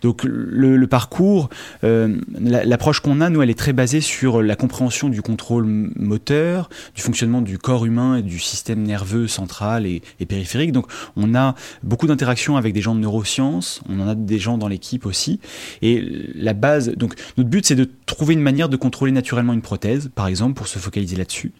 Donc 0.01 0.23
le, 0.23 0.85
parcours, 0.87 1.49
euh, 1.83 2.17
la- 2.39 2.65
l'approche 2.65 2.99
qu'on 2.99 3.21
a, 3.21 3.29
nous, 3.29 3.41
elle 3.41 3.49
est 3.49 3.57
très 3.57 3.73
basée 3.73 4.01
sur 4.01 4.41
la 4.41 4.55
compréhension 4.55 5.09
du 5.09 5.21
contrôle 5.21 5.65
moteur, 5.95 6.69
du 6.95 7.01
fonctionnement 7.01 7.41
du 7.41 7.57
corps 7.57 7.85
humain 7.85 8.17
et 8.17 8.21
du 8.21 8.39
système 8.39 8.83
nerveux 8.83 9.27
central 9.27 9.85
et 9.85 10.01
périphérique. 10.27 10.71
Donc 10.73 10.87
on 11.15 11.33
a 11.33 11.55
beaucoup 11.83 12.07
d'interactions 12.07 12.57
avec 12.57 12.73
des 12.73 12.81
gens 12.81 12.95
de 12.95 12.99
neurosciences, 12.99 13.81
on 13.87 13.99
en 14.01 14.07
a 14.09 14.15
des 14.15 14.39
gens 14.39 14.57
dans 14.57 14.67
l'équipe 14.67 15.05
aussi. 15.05 15.39
Et 15.81 16.03
la 16.35 16.53
base, 16.53 16.89
donc 16.95 17.15
notre 17.37 17.49
but, 17.49 17.65
c'est 17.65 17.75
de 17.75 17.89
trouver 18.05 18.33
une 18.33 18.41
manière 18.41 18.67
de 18.69 18.75
contrôler 18.75 19.11
naturellement 19.13 19.53
une 19.53 19.61
prothèse, 19.61 20.11
par 20.13 20.27
exemple, 20.27 20.55
pour 20.55 20.67
se 20.67 20.79
focaliser 20.79 21.15
là-dessus. 21.15 21.52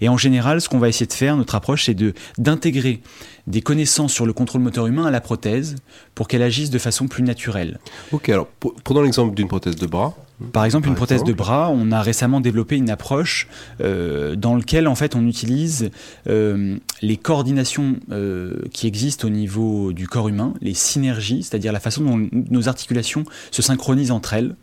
Et 0.00 0.08
en 0.08 0.16
général, 0.16 0.60
ce 0.60 0.68
qu'on 0.68 0.78
va 0.78 0.88
essayer 0.88 1.06
de 1.06 1.12
faire, 1.12 1.36
notre 1.36 1.54
approche, 1.54 1.86
c'est 1.86 1.94
de 1.94 2.14
d'intégrer 2.38 3.00
des 3.46 3.62
connaissances 3.62 4.12
sur 4.12 4.26
le 4.26 4.32
contrôle 4.32 4.60
moteur 4.60 4.86
humain 4.86 5.06
à 5.06 5.10
la 5.10 5.20
prothèse 5.20 5.76
pour 6.14 6.28
qu'elle 6.28 6.42
agisse 6.42 6.70
de 6.70 6.78
façon 6.78 7.06
plus 7.06 7.22
naturelle. 7.22 7.78
Ok, 8.12 8.28
alors 8.28 8.48
prenons 8.84 9.02
l'exemple 9.02 9.34
d'une 9.34 9.48
prothèse 9.48 9.76
de 9.76 9.86
bras. 9.86 10.16
Par 10.52 10.66
exemple, 10.66 10.88
une 10.88 10.94
prothèse 10.94 11.24
de 11.24 11.32
bras, 11.32 11.70
on 11.72 11.90
a 11.92 12.02
récemment 12.02 12.40
développé 12.40 12.76
une 12.76 12.90
approche 12.90 13.48
euh, 13.80 14.36
dans 14.36 14.54
laquelle 14.54 14.86
en 14.86 14.94
fait 14.94 15.16
on 15.16 15.26
utilise 15.26 15.90
euh, 16.28 16.76
les 17.00 17.16
coordinations 17.16 17.96
euh, 18.12 18.60
qui 18.70 18.86
existent 18.86 19.28
au 19.28 19.30
niveau 19.30 19.94
du 19.94 20.06
corps 20.06 20.28
humain, 20.28 20.52
les 20.60 20.74
synergies, 20.74 21.42
c'est-à-dire 21.42 21.72
la 21.72 21.80
façon 21.80 22.04
dont 22.04 22.28
nos 22.32 22.68
articulations 22.68 23.24
se 23.50 23.62
synchronisent 23.62 24.10
entre 24.10 24.34
elles 24.34 24.56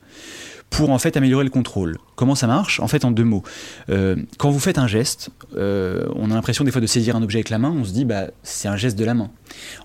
pour 0.74 0.90
en 0.90 0.98
fait 0.98 1.16
améliorer 1.18 1.44
le 1.44 1.50
contrôle. 1.52 1.98
Comment 2.16 2.34
ça 2.36 2.48
marche? 2.48 2.80
En 2.80 2.88
fait, 2.88 3.06
en 3.06 3.12
deux 3.12 3.24
mots. 3.24 3.44
Euh, 3.90 4.16
quand 4.38 4.50
vous 4.50 4.60
faites 4.60 4.78
un 4.80 4.88
geste, 4.88 5.30
euh, 5.56 6.06
on 6.16 6.32
a 6.32 6.34
l'impression 6.34 6.64
des 6.64 6.72
fois 6.72 6.82
de 6.82 6.88
saisir 6.88 7.16
un 7.16 7.22
objet 7.22 7.38
avec 7.38 7.50
la 7.52 7.60
main, 7.60 7.70
on 7.76 7.84
se 7.84 7.92
dit 7.92 8.06
bah 8.06 8.26
c'est 8.42 8.68
un 8.68 8.76
geste 8.78 8.98
de 8.98 9.06
la 9.06 9.14
main. 9.14 9.30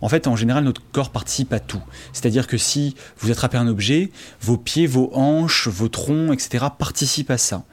En 0.01 0.09
fait, 0.09 0.27
en 0.27 0.35
général, 0.35 0.65
notre 0.65 0.81
corps 0.93 1.11
participe 1.11 1.53
à 1.53 1.61
tout. 1.61 1.83
C'est-à-dire 2.15 2.47
que 2.47 2.57
si 2.57 2.95
vous 3.19 3.31
attrapez 3.31 3.59
un 3.59 3.69
objet, 3.69 4.11
vos 4.41 4.57
pieds, 4.57 4.87
vos 4.87 5.11
hanches, 5.13 5.69
vos 5.69 5.89
troncs, 5.89 6.33
etc. 6.33 6.65
participent 6.79 7.31
à 7.31 7.39
ça. 7.39 7.65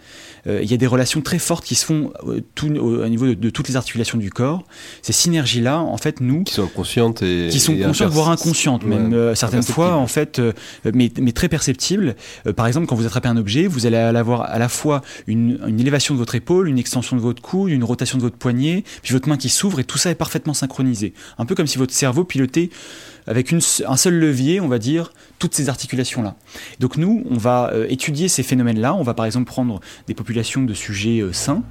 Euh, 0.48 0.60
Il 0.62 0.70
y 0.70 0.74
a 0.74 0.78
des 0.78 0.88
relations 0.88 1.22
très 1.22 1.40
fortes 1.40 1.64
qui 1.64 1.76
se 1.76 1.86
font 1.86 2.12
euh, 2.28 2.42
tout- 2.54 2.68
au, 2.76 3.04
au 3.04 3.08
niveau 3.08 3.28
de, 3.28 3.34
de 3.34 3.50
toutes 3.50 3.68
les 3.70 3.78
articulations 3.78 4.18
du 4.18 4.30
corps. 4.30 4.64
Ces 5.02 5.14
synergies-là, 5.14 5.80
en 5.80 5.98
fait, 5.98 6.20
nous, 6.20 6.44
Qui 6.44 6.54
sont 6.56 6.68
conscientes 6.68 7.22
et. 7.22 7.48
qui 7.50 7.60
sont 7.62 7.74
et 7.74 7.80
conscientes, 7.82 8.12
voire 8.12 8.30
inconscientes, 8.30 8.84
même 8.84 9.10
Ouais, 9.14 9.18
euh, 9.18 9.36
certaines 9.36 9.64
fois, 9.64 9.96
en 9.96 10.08
fait, 10.08 10.40
euh, 10.40 10.52
mais, 10.94 11.12
mais 11.22 11.32
très 11.32 11.48
perceptibles. 11.50 12.16
Euh, 12.46 12.54
par 12.54 12.68
exemple, 12.68 12.88
quand 12.88 12.96
vous 12.96 13.05
attrapez 13.06 13.28
un 13.28 13.38
objet, 13.38 13.68
vous 13.68 13.86
allez 13.86 13.98
avoir 13.98 14.42
à 14.42 14.60
la 14.60 14.70
fois 14.70 15.02
une, 15.28 15.60
élévation 15.80 16.14
de 16.14 16.20
votre 16.20 16.36
épaule, 16.36 16.68
une 16.68 16.80
extension 16.80 17.16
de 17.16 17.22
votre 17.22 17.42
cou, 17.42 17.68
une 17.68 17.84
rotation 17.84 18.18
de 18.18 18.24
votre 18.24 18.38
poignet, 18.38 18.84
puis 19.02 19.14
votre 19.14 19.30
main 19.30 19.38
qui 19.38 19.50
s'ouvre, 19.50 19.80
et 19.80 19.84
tout 19.84 19.98
ça 19.98 20.10
est 20.10 20.16
parfaitement 20.16 20.54
synchronisé. 20.54 21.14
Un 21.38 21.46
peu 21.46 21.56
comme 21.56 21.68
si 21.68 21.78
votre 21.78 21.94
cerveau 21.94 22.24
piloter 22.24 22.70
avec 23.28 23.54
un 23.54 23.98
seul 23.98 24.14
levier, 24.16 24.62
on 24.62 24.68
va 24.68 24.80
dire, 24.80 25.12
toutes 25.40 25.54
ces 25.54 25.70
articulations-là. 25.70 26.36
Donc 26.80 26.98
nous, 26.98 27.24
on 27.30 27.38
va 27.38 27.72
euh, 27.74 27.88
étudier 27.90 28.28
ces 28.28 28.44
phénomènes-là. 28.44 28.94
On 28.94 29.04
va 29.04 29.14
par 29.14 29.26
exemple 29.26 29.46
prendre 29.46 29.80
des 30.08 30.14
populations 30.14 30.64
de 30.64 30.74
sujets 30.74 31.22
euh, 31.22 31.34
sains 31.34 31.64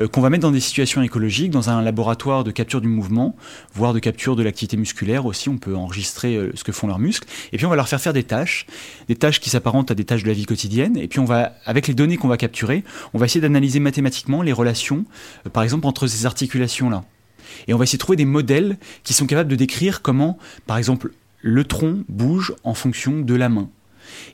euh, 0.00 0.08
qu'on 0.08 0.20
va 0.20 0.30
mettre 0.30 0.42
dans 0.42 0.50
des 0.50 0.60
situations 0.60 1.02
écologiques, 1.02 1.50
dans 1.50 1.70
un 1.70 1.82
laboratoire 1.82 2.44
de 2.44 2.50
capture 2.50 2.80
du 2.80 2.88
mouvement, 2.88 3.36
voire 3.74 3.92
de 3.92 3.98
capture 3.98 4.36
de 4.36 4.42
l'activité 4.42 4.76
musculaire 4.76 5.26
aussi. 5.26 5.48
On 5.48 5.58
peut 5.58 5.76
enregistrer 5.76 6.38
ce 6.54 6.64
que 6.64 6.72
font 6.72 6.86
leurs 6.86 6.98
muscles. 6.98 7.28
Et 7.52 7.56
puis 7.56 7.66
on 7.66 7.70
va 7.70 7.76
leur 7.76 7.88
faire 7.88 8.00
faire 8.00 8.12
des 8.12 8.24
tâches, 8.24 8.66
des 9.08 9.16
tâches 9.16 9.40
qui 9.40 9.50
s'apparentent 9.50 9.90
à 9.90 9.94
des 9.94 10.04
tâches 10.04 10.22
de 10.22 10.28
la 10.28 10.34
vie 10.34 10.46
quotidienne. 10.46 10.96
Et 10.96 11.08
puis 11.08 11.18
on 11.18 11.24
va, 11.24 11.52
avec 11.66 11.88
les 11.88 11.94
données 11.94 12.16
qu'on 12.16 12.28
va 12.28 12.36
capturer, 12.36 12.84
on 13.14 13.18
va 13.18 13.26
essayer 13.26 13.40
d'analyser 13.40 13.80
mathématiquement 13.80 14.42
les 14.42 14.52
relations, 14.52 15.04
par 15.52 15.62
exemple, 15.62 15.86
entre 15.86 16.06
ces 16.06 16.26
articulations-là. 16.26 17.04
Et 17.68 17.74
on 17.74 17.78
va 17.78 17.84
essayer 17.84 17.98
de 17.98 18.00
trouver 18.00 18.16
des 18.16 18.24
modèles 18.24 18.78
qui 19.04 19.14
sont 19.14 19.26
capables 19.26 19.50
de 19.50 19.56
décrire 19.56 20.02
comment, 20.02 20.38
par 20.66 20.78
exemple, 20.78 21.12
le 21.40 21.64
tronc 21.64 21.98
bouge 22.08 22.54
en 22.64 22.74
fonction 22.74 23.20
de 23.20 23.34
la 23.34 23.48
main. 23.48 23.68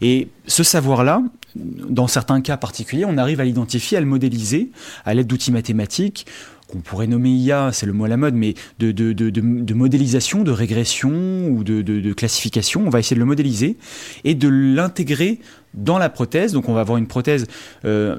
Et 0.01 0.29
ce 0.47 0.63
savoir-là, 0.63 1.23
dans 1.57 2.07
certains 2.07 2.41
cas 2.41 2.57
particuliers, 2.57 3.05
on 3.05 3.19
arrive 3.19 3.41
à 3.41 3.45
l'identifier, 3.45 3.99
à 3.99 4.01
le 4.01 4.07
modéliser 4.07 4.71
à 5.05 5.15
l'aide 5.15 5.27
d'outils 5.27 5.53
mathématiques 5.53 6.27
qu'on 6.69 6.81
pourrait 6.81 7.07
nommer 7.07 7.31
IA, 7.31 7.71
c'est 7.73 7.87
le 7.87 7.95
mot 7.95 8.05
à 8.05 8.09
la 8.09 8.19
mode, 8.19 8.35
mais 8.35 8.55
de, 8.79 8.93
de, 8.93 9.13
de, 9.13 9.31
de 9.31 9.75
modélisation, 9.75 10.45
de 10.45 10.51
régression 10.51 11.49
ou 11.49 11.65
de, 11.65 12.13
classification. 12.13 12.87
On 12.87 12.91
va 12.91 12.99
essayer 12.99 13.15
de 13.15 13.21
le 13.21 13.27
modéliser 13.27 13.79
et 14.25 14.35
de 14.35 14.49
l'intégrer 14.49 15.41
dans 15.75 15.99
la 15.99 16.09
prothèse. 16.09 16.53
Donc 16.53 16.69
on 16.69 16.75
va 16.75 16.81
avoir 16.81 16.99
une 16.99 17.07
prothèse, 17.07 17.47
euh, 17.85 18.17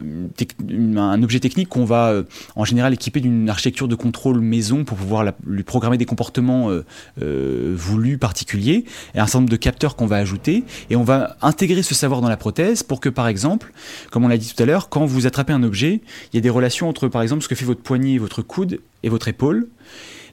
un 0.69 1.23
objet 1.23 1.39
technique 1.39 1.69
qu'on 1.69 1.85
va 1.85 2.09
euh, 2.09 2.23
en 2.55 2.65
général 2.65 2.93
équiper 2.93 3.19
d'une 3.19 3.49
architecture 3.49 3.88
de 3.88 3.95
contrôle 3.95 4.39
maison 4.39 4.83
pour 4.83 4.97
pouvoir 4.97 5.31
lui 5.45 5.63
programmer 5.63 5.97
des 5.97 6.05
comportements 6.05 6.69
euh, 6.69 7.73
voulus 7.75 8.17
particuliers 8.17 8.85
et 9.15 9.19
un 9.19 9.25
certain 9.25 9.39
nombre 9.39 9.51
de 9.51 9.57
capteurs 9.57 9.95
qu'on 9.95 10.07
va 10.07 10.17
ajouter. 10.17 10.63
Et 10.89 10.95
on 10.95 11.03
va 11.03 11.38
intégrer 11.41 11.83
ce 11.83 11.95
savoir 11.95 12.21
dans 12.21 12.29
la 12.29 12.38
prothèse 12.38 12.83
pour 12.83 12.99
que 12.99 13.09
par 13.09 13.27
exemple, 13.27 13.71
comme 14.12 14.25
on 14.25 14.27
l'a 14.27 14.38
dit 14.38 14.53
tout 14.53 14.62
à 14.62 14.65
l'heure, 14.65 14.89
quand 14.89 15.05
vous 15.05 15.27
attrapez 15.27 15.53
un 15.53 15.63
objet, 15.63 16.01
il 16.31 16.35
y 16.35 16.39
a 16.39 16.41
des 16.41 16.49
relations 16.49 16.89
entre 16.89 17.07
par 17.07 17.21
exemple 17.21 17.43
ce 17.43 17.47
que 17.47 17.55
fait 17.55 17.65
votre 17.65 17.81
poignet, 17.81 18.17
votre 18.17 18.41
coude 18.41 18.79
et 19.03 19.09
votre 19.09 19.27
épaule. 19.27 19.67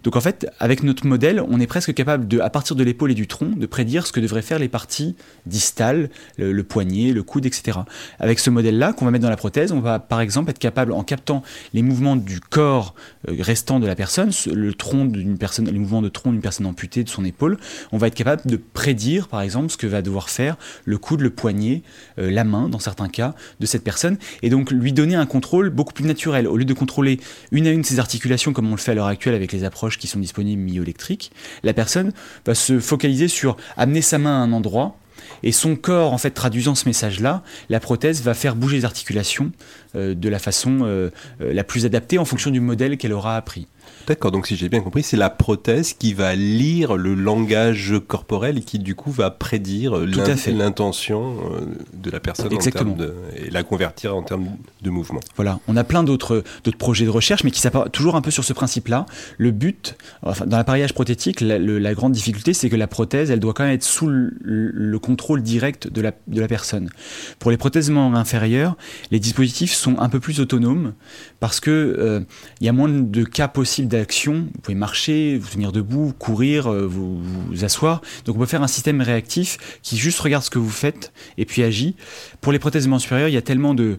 Donc 0.06 0.14
en 0.14 0.20
fait, 0.20 0.48
avec 0.60 0.84
notre 0.84 1.04
modèle, 1.04 1.42
on 1.48 1.58
est 1.58 1.66
presque 1.66 1.92
capable 1.92 2.28
de, 2.28 2.38
à 2.38 2.48
partir 2.48 2.76
de 2.76 2.84
l'épaule 2.84 3.10
et 3.10 3.14
du 3.14 3.26
tronc, 3.26 3.50
de 3.56 3.66
prédire 3.66 4.06
ce 4.06 4.12
que 4.12 4.20
devraient 4.20 4.40
faire 4.40 4.60
les 4.60 4.68
parties 4.68 5.16
distales, 5.46 6.10
le, 6.38 6.62
poignet, 6.62 7.12
le 7.12 7.24
coude, 7.24 7.44
etc. 7.44 7.80
Avec 8.20 8.38
ce 8.38 8.48
modèle-là 8.48 8.92
qu'on 8.92 9.04
va 9.04 9.10
mettre 9.10 9.24
dans 9.24 9.30
la 9.30 9.36
prothèse, 9.36 9.72
on 9.72 9.80
va 9.80 9.98
par 9.98 10.20
exemple 10.20 10.50
être 10.50 10.60
capable, 10.60 10.92
en 10.92 11.02
captant 11.02 11.42
les 11.74 11.82
mouvements 11.82 12.14
du 12.14 12.38
corps 12.38 12.94
euh, 13.28 13.34
restant 13.40 13.80
de 13.80 13.86
la 13.88 13.96
personne, 13.96 14.30
le 14.54 14.74
tronc 14.74 15.06
d'une 15.06 15.38
personne, 15.38 15.64
les 15.68 15.76
mouvements 15.76 16.02
de 16.02 16.08
tronc 16.08 16.30
d'une 16.30 16.40
personne 16.40 16.66
amputée 16.66 17.02
de 17.02 17.08
son 17.08 17.24
épaule, 17.24 17.56
on 17.90 17.98
va 17.98 18.06
être 18.06 18.14
capable 18.14 18.42
de 18.48 18.56
prédire, 18.56 19.26
par 19.26 19.40
exemple, 19.40 19.72
ce 19.72 19.76
que 19.76 19.88
va 19.88 20.02
devoir 20.02 20.30
faire 20.30 20.56
le 20.84 20.98
coude, 20.98 21.20
le 21.20 21.30
poignet, 21.30 21.82
euh, 22.20 22.30
la 22.30 22.44
main, 22.44 22.68
dans 22.68 22.78
certains 22.78 23.08
cas, 23.08 23.34
de 23.58 23.66
cette 23.66 23.82
personne, 23.82 24.18
et 24.44 24.50
donc 24.50 24.70
lui 24.70 24.92
donner 24.92 25.16
un 25.16 25.26
contrôle 25.26 25.70
beaucoup 25.70 25.94
plus 25.94 26.04
naturel. 26.04 26.46
Au 26.46 26.56
lieu 26.56 26.64
de 26.64 26.74
contrôler 26.74 27.18
une 27.50 27.66
à 27.66 27.72
une 27.72 27.82
ses 27.82 27.98
articulations 27.98 28.52
comme 28.52 28.68
on 28.68 28.76
le 28.76 28.76
fait 28.76 28.92
à 28.92 28.94
l'heure 28.94 29.06
actuelle 29.06 29.34
avec 29.34 29.50
les 29.50 29.64
approches 29.64 29.95
qui 29.98 30.06
sont 30.06 30.18
disponibles 30.18 30.62
myoélectriques, 30.62 31.32
la 31.62 31.72
personne 31.72 32.12
va 32.44 32.54
se 32.54 32.78
focaliser 32.80 33.28
sur 33.28 33.56
amener 33.76 34.02
sa 34.02 34.18
main 34.18 34.40
à 34.40 34.44
un 34.44 34.52
endroit 34.52 34.96
et 35.42 35.52
son 35.52 35.76
corps, 35.76 36.12
en 36.12 36.18
fait, 36.18 36.30
traduisant 36.30 36.74
ce 36.74 36.88
message-là, 36.88 37.42
la 37.68 37.80
prothèse 37.80 38.22
va 38.22 38.34
faire 38.34 38.56
bouger 38.56 38.78
les 38.78 38.84
articulations 38.84 39.52
euh, 39.94 40.14
de 40.14 40.28
la 40.28 40.38
façon 40.38 40.80
euh, 40.82 41.10
euh, 41.40 41.52
la 41.52 41.64
plus 41.64 41.86
adaptée 41.86 42.18
en 42.18 42.24
fonction 42.24 42.50
du 42.50 42.60
modèle 42.60 42.96
qu'elle 42.96 43.12
aura 43.12 43.36
appris. 43.36 43.66
D'accord, 44.06 44.30
donc 44.30 44.46
si 44.46 44.56
j'ai 44.56 44.68
bien 44.68 44.80
compris, 44.80 45.02
c'est 45.02 45.16
la 45.16 45.30
prothèse 45.30 45.92
qui 45.92 46.14
va 46.14 46.36
lire 46.36 46.96
le 46.96 47.14
langage 47.14 47.94
corporel 48.06 48.58
et 48.58 48.60
qui 48.60 48.78
du 48.78 48.94
coup 48.94 49.10
va 49.10 49.30
prédire 49.30 49.96
l'intention 49.96 51.36
euh, 51.50 51.60
de 51.92 52.10
la 52.10 52.20
personne 52.20 52.52
Exactement. 52.52 52.92
En 52.92 52.96
de, 52.96 53.14
et 53.36 53.50
la 53.50 53.64
convertir 53.64 54.14
en 54.14 54.22
termes 54.22 54.46
de 54.82 54.90
mouvement. 54.90 55.20
Voilà, 55.34 55.58
on 55.66 55.76
a 55.76 55.82
plein 55.82 56.04
d'autres 56.04 56.44
projets 56.78 57.04
de 57.04 57.10
recherche, 57.10 57.42
mais 57.42 57.50
qui 57.50 57.60
s'apparent 57.60 57.90
toujours 57.90 58.14
un 58.14 58.20
peu 58.20 58.30
sur 58.30 58.44
ce 58.44 58.52
principe-là. 58.52 59.06
Le 59.38 59.50
but, 59.50 59.96
enfin, 60.22 60.46
dans 60.46 60.56
l'appareillage 60.56 60.94
prothétique, 60.94 61.40
la, 61.40 61.58
la, 61.58 61.94
grande 61.94 62.12
difficulté, 62.12 62.54
c'est 62.54 62.68
que 62.68 62.76
la 62.76 62.86
prothèse, 62.86 63.30
elle 63.30 63.40
doit 63.40 63.54
quand 63.54 63.64
même 63.64 63.74
être 63.74 63.82
sous 63.82 64.06
le, 64.08 64.98
contrôle 65.02 65.42
direct 65.42 65.88
de 65.88 66.00
la, 66.00 66.12
de 66.28 66.40
la 66.40 66.48
personne. 66.48 66.90
Pour 67.38 67.50
les 67.50 67.56
prothèses 67.56 67.90
membres 67.90 68.16
inférieurs, 68.16 68.76
les 69.10 69.18
dispositifs 69.18 69.72
sont 69.72 69.98
un 69.98 70.08
peu 70.08 70.20
plus 70.20 70.40
autonomes 70.40 70.94
parce 71.40 71.60
que 71.60 71.70
euh, 71.70 72.20
il 72.60 72.66
y 72.66 72.68
a 72.68 72.72
moins 72.72 72.88
de 72.88 73.24
cas 73.24 73.48
possibles 73.48 73.88
d'action. 73.98 74.48
Vous 74.54 74.60
pouvez 74.62 74.74
marcher, 74.74 75.38
vous 75.38 75.48
tenir 75.48 75.72
debout, 75.72 76.12
courir, 76.18 76.70
euh, 76.70 76.86
vous, 76.86 77.22
asseoir. 77.62 78.00
Donc 78.24 78.36
on 78.36 78.38
peut 78.40 78.46
faire 78.46 78.62
un 78.62 78.68
système 78.68 79.00
réactif 79.00 79.58
qui 79.82 79.96
juste 79.96 80.20
regarde 80.20 80.44
ce 80.44 80.50
que 80.50 80.58
vous 80.58 80.70
faites 80.70 81.12
et 81.38 81.44
puis 81.44 81.62
agit. 81.62 81.96
Pour 82.40 82.52
les 82.52 82.58
prothèses 82.58 82.88
supérieures, 82.98 83.28
il 83.28 83.34
y 83.34 83.38
a 83.38 83.42
tellement 83.42 83.74
de 83.74 83.98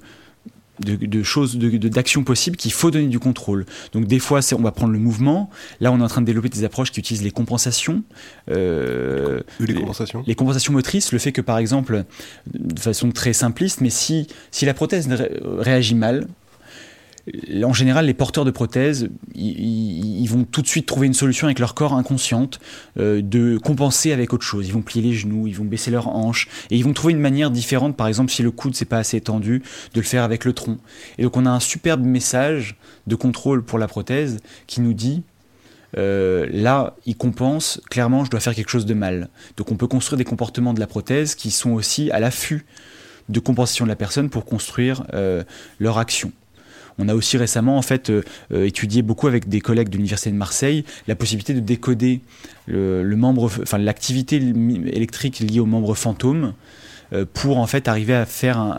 de, 0.80 1.24
choses, 1.24 1.58
d'actions 1.58 2.24
possibles 2.24 2.56
qu'il 2.56 2.72
faut 2.72 2.92
donner 2.92 3.08
du 3.08 3.20
contrôle. 3.20 3.66
Donc 3.94 4.06
des 4.06 4.20
fois, 4.20 4.42
on 4.54 4.62
va 4.62 4.72
prendre 4.72 4.94
le 4.94 5.00
mouvement. 5.00 5.50
Là, 5.80 5.92
on 5.92 6.00
est 6.00 6.04
en 6.04 6.08
train 6.08 6.22
de 6.22 6.26
développer 6.26 6.50
des 6.50 6.64
approches 6.64 6.92
qui 6.92 7.00
utilisent 7.00 7.24
les 7.24 7.32
compensations. 7.32 8.04
Euh, 8.50 9.42
les, 9.60 9.74
compensations 9.74 10.24
les, 10.26 10.36
compensations 10.36 10.74
motrices, 10.74 11.12
le 11.12 11.20
fait 11.20 11.32
que 11.32 11.42
par 11.42 11.58
exemple, 11.58 12.04
de 12.54 12.80
façon 12.80 13.12
très 13.12 13.34
simpliste, 13.34 13.82
mais 13.82 13.90
si, 13.90 14.28
si 14.52 14.66
la 14.66 14.74
prothèse 14.74 15.10
réagit 15.44 15.96
mal, 15.96 16.28
en 17.64 17.74
général, 17.74 18.06
les 18.06 18.14
porteurs 18.14 18.46
de 18.46 18.52
prothèses, 18.52 19.10
ils, 19.36 20.28
vont 20.28 20.44
tout 20.44 20.62
de 20.62 20.68
suite 20.68 20.86
trouver 20.86 21.08
une 21.08 21.14
solution 21.14 21.48
avec 21.48 21.60
leur 21.60 21.74
corps 21.74 21.94
inconsciente 21.94 22.60
euh, 23.00 23.22
de 23.22 23.58
compenser 23.58 24.12
avec 24.12 24.34
autre 24.34 24.46
chose. 24.46 24.68
Ils 24.68 24.74
vont 24.74 24.82
plier 24.82 25.02
les 25.02 25.14
genoux, 25.14 25.48
ils 25.48 25.56
vont 25.56 25.66
baisser 25.66 25.92
leurs 25.92 26.08
hanches, 26.08 26.48
et 26.70 26.78
ils 26.78 26.84
vont 26.84 26.94
trouver 26.94 27.14
une 27.14 27.20
manière 27.20 27.52
différente, 27.52 27.96
par 27.96 28.08
exemple, 28.08 28.32
si 28.32 28.44
le 28.44 28.52
coude 28.52 28.76
c'est 28.76 28.86
pas 28.86 28.98
assez 28.98 29.18
étendu, 29.18 29.62
de 29.94 30.00
le 30.00 30.06
faire 30.06 30.24
avec 30.24 30.46
le 30.46 30.54
tronc. 30.54 30.78
Et 31.18 31.24
donc 31.24 31.38
on 31.38 31.46
a 31.46 31.50
un 31.50 31.60
superbe 31.60 32.04
message 32.04 32.76
de 33.08 33.16
contrôle 33.16 33.64
pour 33.64 33.80
la 33.80 33.88
prothèse 33.88 34.40
qui 34.68 34.82
nous 34.82 34.94
dit 34.94 35.24
euh, 35.98 36.48
là, 36.52 36.96
il 37.06 37.16
compense, 37.16 37.82
clairement, 37.90 38.26
je 38.26 38.30
dois 38.30 38.40
faire 38.40 38.54
quelque 38.54 38.70
chose 38.70 38.86
de 38.86 38.94
mal. 38.94 39.30
Donc 39.56 39.72
on 39.72 39.76
peut 39.76 39.88
construire 39.88 40.18
des 40.18 40.26
comportements 40.26 40.74
de 40.74 40.80
la 40.80 40.88
prothèse 40.88 41.36
qui 41.36 41.52
sont 41.52 41.72
aussi 41.72 42.12
à 42.12 42.20
l'affût 42.20 42.66
de 43.30 43.40
compensation 43.40 43.86
de 43.86 43.90
la 43.90 43.96
personne 43.96 44.30
pour 44.30 44.46
construire 44.46 45.04
euh, 45.14 45.44
leur 45.80 45.98
action. 45.98 46.32
On 47.00 47.10
a 47.10 47.16
aussi 47.16 47.38
récemment 47.38 47.78
en 47.78 47.82
fait 47.82 48.10
euh, 48.10 48.24
euh, 48.52 48.66
étudié 48.66 49.02
beaucoup 49.02 49.28
avec 49.28 49.48
des 49.48 49.62
collègues 49.62 49.90
de 49.90 49.98
l'université 49.98 50.32
de 50.32 50.36
Marseille 50.36 50.84
la 51.08 51.16
possibilité 51.16 51.54
de 51.54 51.60
décoder 51.60 52.22
le, 52.68 53.04
membre, 53.16 53.50
enfin 53.62 53.78
l'activité 53.78 54.38
électrique 54.38 55.40
liée 55.40 55.60
au 55.60 55.66
membre 55.66 55.96
fantôme 55.96 56.54
euh, 57.14 57.26
pour 57.32 57.58
en 57.60 57.68
fait 57.68 57.88
arriver 57.88 58.14
à 58.14 58.26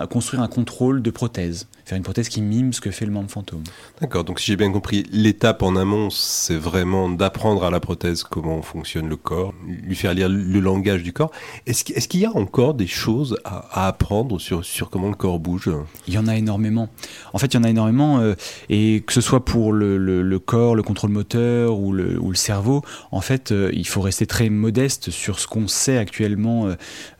à 0.00 0.07
construire 0.07 0.42
un 0.42 0.48
contrôle 0.48 1.00
de 1.02 1.11
prothèse 1.11 1.66
faire 1.88 1.96
une 1.96 2.05
prothèse 2.05 2.29
qui 2.29 2.42
mime 2.42 2.74
ce 2.74 2.83
que 2.83 2.90
fait 2.90 3.07
le 3.07 3.12
membre 3.12 3.31
fantôme. 3.31 3.62
D'accord, 4.01 4.22
donc 4.22 4.40
si 4.40 4.46
j'ai 4.51 4.57
bien 4.57 4.70
compris, 4.70 5.07
l'étape 5.11 5.62
en 5.62 5.74
amont, 5.74 6.11
c'est 6.11 6.57
vraiment 6.57 7.09
d'apprendre 7.09 7.64
à 7.64 7.70
la 7.70 7.81
prothèse 7.81 8.24
comment 8.24 8.61
fonctionne 8.61 9.09
le 9.09 9.16
corps, 9.16 9.55
lui 9.66 9.96
faire 9.96 10.12
lire 10.12 10.29
le 10.29 10.61
langage 10.61 11.03
du 11.03 11.14
corps. 11.14 11.31
Est-ce 11.66 11.85
qu'il 12.09 12.20
y 12.20 12.27
a 12.27 12.37
encore 12.37 12.74
des 12.74 12.87
choses 12.87 13.38
à, 13.44 13.87
apprendre 13.88 14.38
sur, 14.38 14.64
sur 14.66 14.90
comment 14.90 15.09
le 15.09 15.14
corps 15.14 15.38
bouge? 15.38 15.70
Il 16.07 16.12
y 16.12 16.18
en 16.18 16.27
a 16.27 16.37
énormément. 16.37 16.90
En 17.33 17.38
fait, 17.38 17.55
il 17.55 17.55
y 17.55 17.57
en 17.59 17.64
a 17.64 17.70
énormément, 17.70 18.20
euh, 18.20 18.35
et 18.68 19.03
que 19.07 19.14
ce 19.14 19.22
soit 19.22 19.44
pour 19.44 19.72
le, 19.72 19.96
le, 19.96 20.38
corps, 20.38 20.74
le 20.74 20.83
contrôle 20.83 21.11
moteur 21.11 21.79
ou 21.79 21.92
le, 21.92 22.18
ou 22.20 22.29
le 22.29 22.37
cerveau, 22.37 22.83
en 23.12 23.22
fait, 23.22 23.51
euh, 23.51 23.70
il 23.72 23.87
faut 23.87 24.03
rester 24.03 24.27
très 24.27 24.51
modeste 24.51 25.11
sur 25.11 25.38
ce 25.38 25.46
qu'on 25.46 25.68
sait 25.68 25.96
actuellement. 25.96 26.66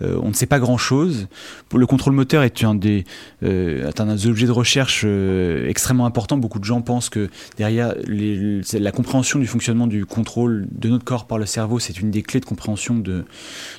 Euh, 0.03 0.19
on 0.23 0.29
ne 0.29 0.35
sait 0.35 0.47
pas 0.47 0.59
grand-chose. 0.59 1.29
Le 1.75 1.87
contrôle 1.87 2.13
moteur 2.13 2.43
est 2.43 2.65
un 2.65 2.75
des, 2.75 3.05
est 3.43 4.01
un 4.01 4.07
des 4.07 4.27
objets 4.27 4.47
de 4.47 4.58
recherche 4.59 5.03
euh, 5.05 5.69
extrêmement 5.69 6.07
important. 6.07 6.37
Beaucoup 6.37 6.59
de 6.59 6.65
gens 6.65 6.83
pensent 6.83 7.09
que 7.09 7.31
derrière 7.57 7.95
la 8.07 8.93
compréhension 8.93 9.39
du 9.39 9.47
fonctionnement 9.47 9.87
du 9.87 10.05
contrôle 10.05 10.67
de 10.73 10.89
notre 10.89 11.05
corps 11.05 11.27
par 11.27 11.39
le 11.39 11.47
cerveau, 11.47 11.79
c'est 11.79 12.01
une 12.01 12.11
des 12.11 12.23
clés 12.23 12.41
de 12.41 12.45
compréhension 12.45 12.97
de, 12.97 13.25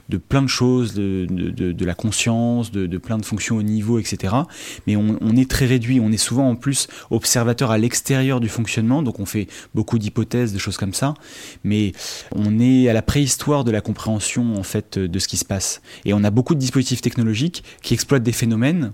de 0.10 0.18
plein 0.18 0.42
de 0.42 0.48
choses, 0.48 0.94
de, 0.94 1.26
de, 1.30 1.86
la 1.86 1.94
conscience, 1.94 2.72
de, 2.72 2.98
plein 2.98 3.18
de 3.18 3.26
fonctions 3.26 3.58
au 3.58 3.64
niveau, 3.64 4.00
etc. 4.00 4.34
Mais 4.88 4.96
on, 4.96 5.18
on, 5.22 5.36
est 5.36 5.50
très 5.50 5.66
réduit. 5.66 6.00
On 6.00 6.12
est 6.12 6.18
souvent 6.18 6.50
en 6.50 6.56
plus 6.56 6.88
observateur 7.12 7.72
à 7.72 7.78
l'extérieur 7.78 8.40
du 8.40 8.50
fonctionnement, 8.50 9.04
donc 9.04 9.20
on 9.20 9.26
fait 9.26 9.48
beaucoup 9.76 10.00
d'hypothèses, 10.00 10.54
de 10.54 10.60
choses 10.60 10.78
comme 10.78 10.94
ça. 10.94 11.14
Mais 11.64 11.92
on 12.34 12.60
est 12.60 12.90
à 12.90 12.94
la 12.94 13.02
préhistoire 13.02 13.64
de 13.64 13.72
la 13.72 13.82
compréhension 13.82 14.56
en 14.56 14.64
fait 14.64 14.98
de 14.98 15.20
ce 15.20 15.28
qui 15.28 15.38
se 15.38 15.46
passe. 15.46 15.82
Et 16.06 16.14
on 16.14 16.24
a 16.24 16.32
beaucoup 16.32 16.56
de 16.56 16.60
dispositifs 16.60 17.02
technologiques 17.02 17.64
qui 17.82 17.94
exploitent 17.94 18.24
des 18.24 18.32
phénomènes 18.32 18.94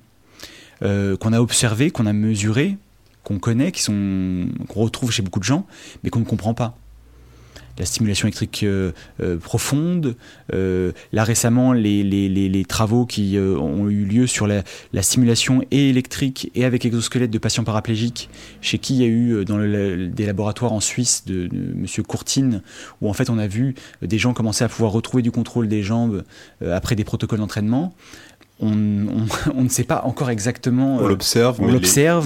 euh, 0.83 1.17
qu'on 1.17 1.33
a 1.33 1.39
observé, 1.39 1.91
qu'on 1.91 2.05
a 2.05 2.13
mesuré, 2.13 2.77
qu'on 3.23 3.39
connaît, 3.39 3.71
qui 3.71 3.81
sont 3.81 4.47
qu'on 4.67 4.81
retrouve 4.81 5.11
chez 5.11 5.21
beaucoup 5.21 5.39
de 5.39 5.45
gens, 5.45 5.65
mais 6.03 6.09
qu'on 6.09 6.19
ne 6.19 6.25
comprend 6.25 6.53
pas. 6.53 6.77
la 7.77 7.85
stimulation 7.85 8.29
électrique 8.29 8.63
euh, 8.63 8.93
euh, 9.21 9.37
profonde. 9.37 10.15
Là 10.51 11.23
récemment, 11.23 11.73
les, 11.73 12.65
travaux 12.67 13.05
qui 13.05 13.37
ont 13.37 13.89
eu 13.89 14.05
lieu 14.05 14.27
sur 14.27 14.47
la, 14.47 14.63
la 14.93 15.01
stimulation 15.01 15.63
électrique 15.71 16.51
et 16.55 16.65
avec 16.65 16.85
exosquelette 16.85 17.31
de 17.31 17.37
patients 17.37 17.63
paraplégiques, 17.63 18.29
chez 18.61 18.77
qui 18.77 18.95
il 18.95 19.01
y 19.01 19.03
a 19.03 19.07
eu 19.07 19.45
dans 19.45 19.57
des 19.57 20.25
laboratoires 20.25 20.73
en 20.73 20.79
Suisse 20.79 21.23
de, 21.25 21.47
de 21.47 21.73
Monsieur 21.75 22.03
Courtine, 22.03 22.61
où 23.01 23.09
en 23.09 23.13
fait 23.13 23.29
on 23.29 23.37
a 23.37 23.47
vu 23.47 23.75
des 24.01 24.17
gens 24.17 24.33
commencer 24.33 24.63
à 24.63 24.69
pouvoir 24.69 24.91
retrouver 24.91 25.23
du 25.23 25.31
contrôle 25.31 25.67
des 25.67 25.83
jambes 25.83 26.23
après 26.65 26.95
des 26.95 27.03
protocoles 27.03 27.39
d'entraînement. 27.39 27.93
On, 28.59 29.07
on, 29.07 29.25
on 29.55 29.63
ne 29.63 29.69
sait 29.69 29.83
pas 29.83 30.01
encore 30.05 30.29
exactement. 30.29 30.97
On 30.97 31.05
euh, 31.05 31.09
l'observe, 31.09 31.59
on 31.61 31.67
mais, 31.67 31.79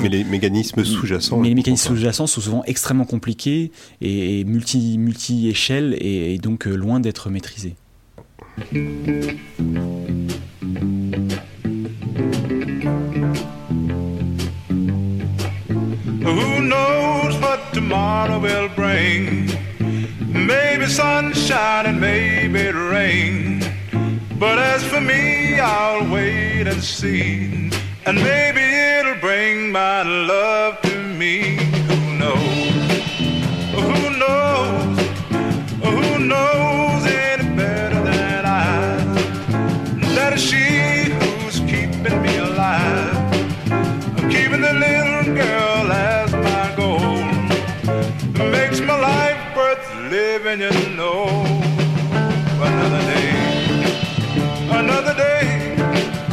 mais 0.03 0.09
les 0.09 0.23
mécanismes 0.23 0.83
sous-jacents. 0.83 1.37
Mais 1.37 1.49
les 1.49 1.55
mécanismes 1.55 1.87
sous-jacents 1.95 2.27
sont 2.27 2.41
souvent 2.41 2.63
extrêmement 2.65 3.05
compliqués 3.05 3.71
et, 4.01 4.39
et 4.39 4.43
multi, 4.43 4.97
multi-échelles 4.97 5.95
et, 5.99 6.35
et 6.35 6.37
donc 6.37 6.67
euh, 6.67 6.75
loin 6.75 6.99
d'être 6.99 7.29
maîtrisés. 7.29 7.75
Who 16.21 16.61
knows 16.61 17.39
what 17.41 17.59
tomorrow 17.73 18.39
will 18.39 18.69
bring? 18.75 19.49
Maybe 20.31 20.87
sunshine 20.87 21.85
and 21.87 21.99
maybe 21.99 22.71
rain. 22.71 23.61
But 24.39 24.58
as 24.58 24.82
for 24.86 25.02
me, 25.02 25.60
I'll 25.60 26.10
wait 26.10 26.65
and 26.65 26.82
see. 26.82 27.69
And 28.06 28.15
maybe 28.23 28.62
it'll 28.62 29.19
bring 29.19 29.69
my 29.69 30.04
love 30.04 30.82
to 30.84 31.04
me. 31.04 31.58
Who 31.89 32.17
knows? 32.17 32.71
Who 33.75 34.17
knows? 34.17 34.99
Who 35.84 36.19
knows 36.19 37.06
any 37.06 37.54
better 37.54 38.02
than 38.02 38.45
I? 38.45 39.04
That 40.15 40.32
is 40.36 40.41
she 40.41 41.12
who's 41.19 41.60
keeping 41.60 42.21
me 42.21 42.38
alive. 42.38 43.17
I'm 44.17 44.30
Keeping 44.30 44.62
the 44.62 44.73
little 44.73 45.36
girl 45.36 45.91
as 45.91 46.32
my 46.32 46.73
goal 46.78 46.99
It 48.41 48.52
makes 48.52 48.80
my 48.80 48.97
life 48.97 49.58
worth 49.58 49.95
living, 50.10 50.62
you 50.62 50.95
know. 50.95 51.59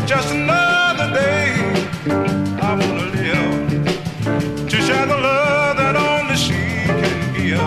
Just 0.07 0.31
another 0.33 1.13
day. 1.13 1.53
I 2.63 2.75
wanna 2.81 3.07
live 3.11 4.69
to 4.69 4.77
share 4.81 5.05
the 5.05 5.17
love 5.17 5.77
that 5.79 5.97
only 5.97 6.37
she 6.37 6.63
can 7.01 7.35
give. 7.35 7.59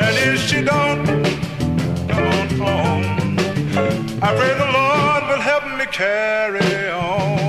And 0.00 0.16
if 0.26 0.40
she 0.48 0.62
don't 0.62 1.04
come 2.08 2.26
on 2.38 2.48
home, 2.64 3.38
I 4.22 4.34
pray 4.38 4.54
the 4.64 4.70
Lord 4.78 5.22
will 5.28 5.42
help 5.42 5.64
me 5.78 5.84
carry 5.86 6.88
on. 6.90 7.41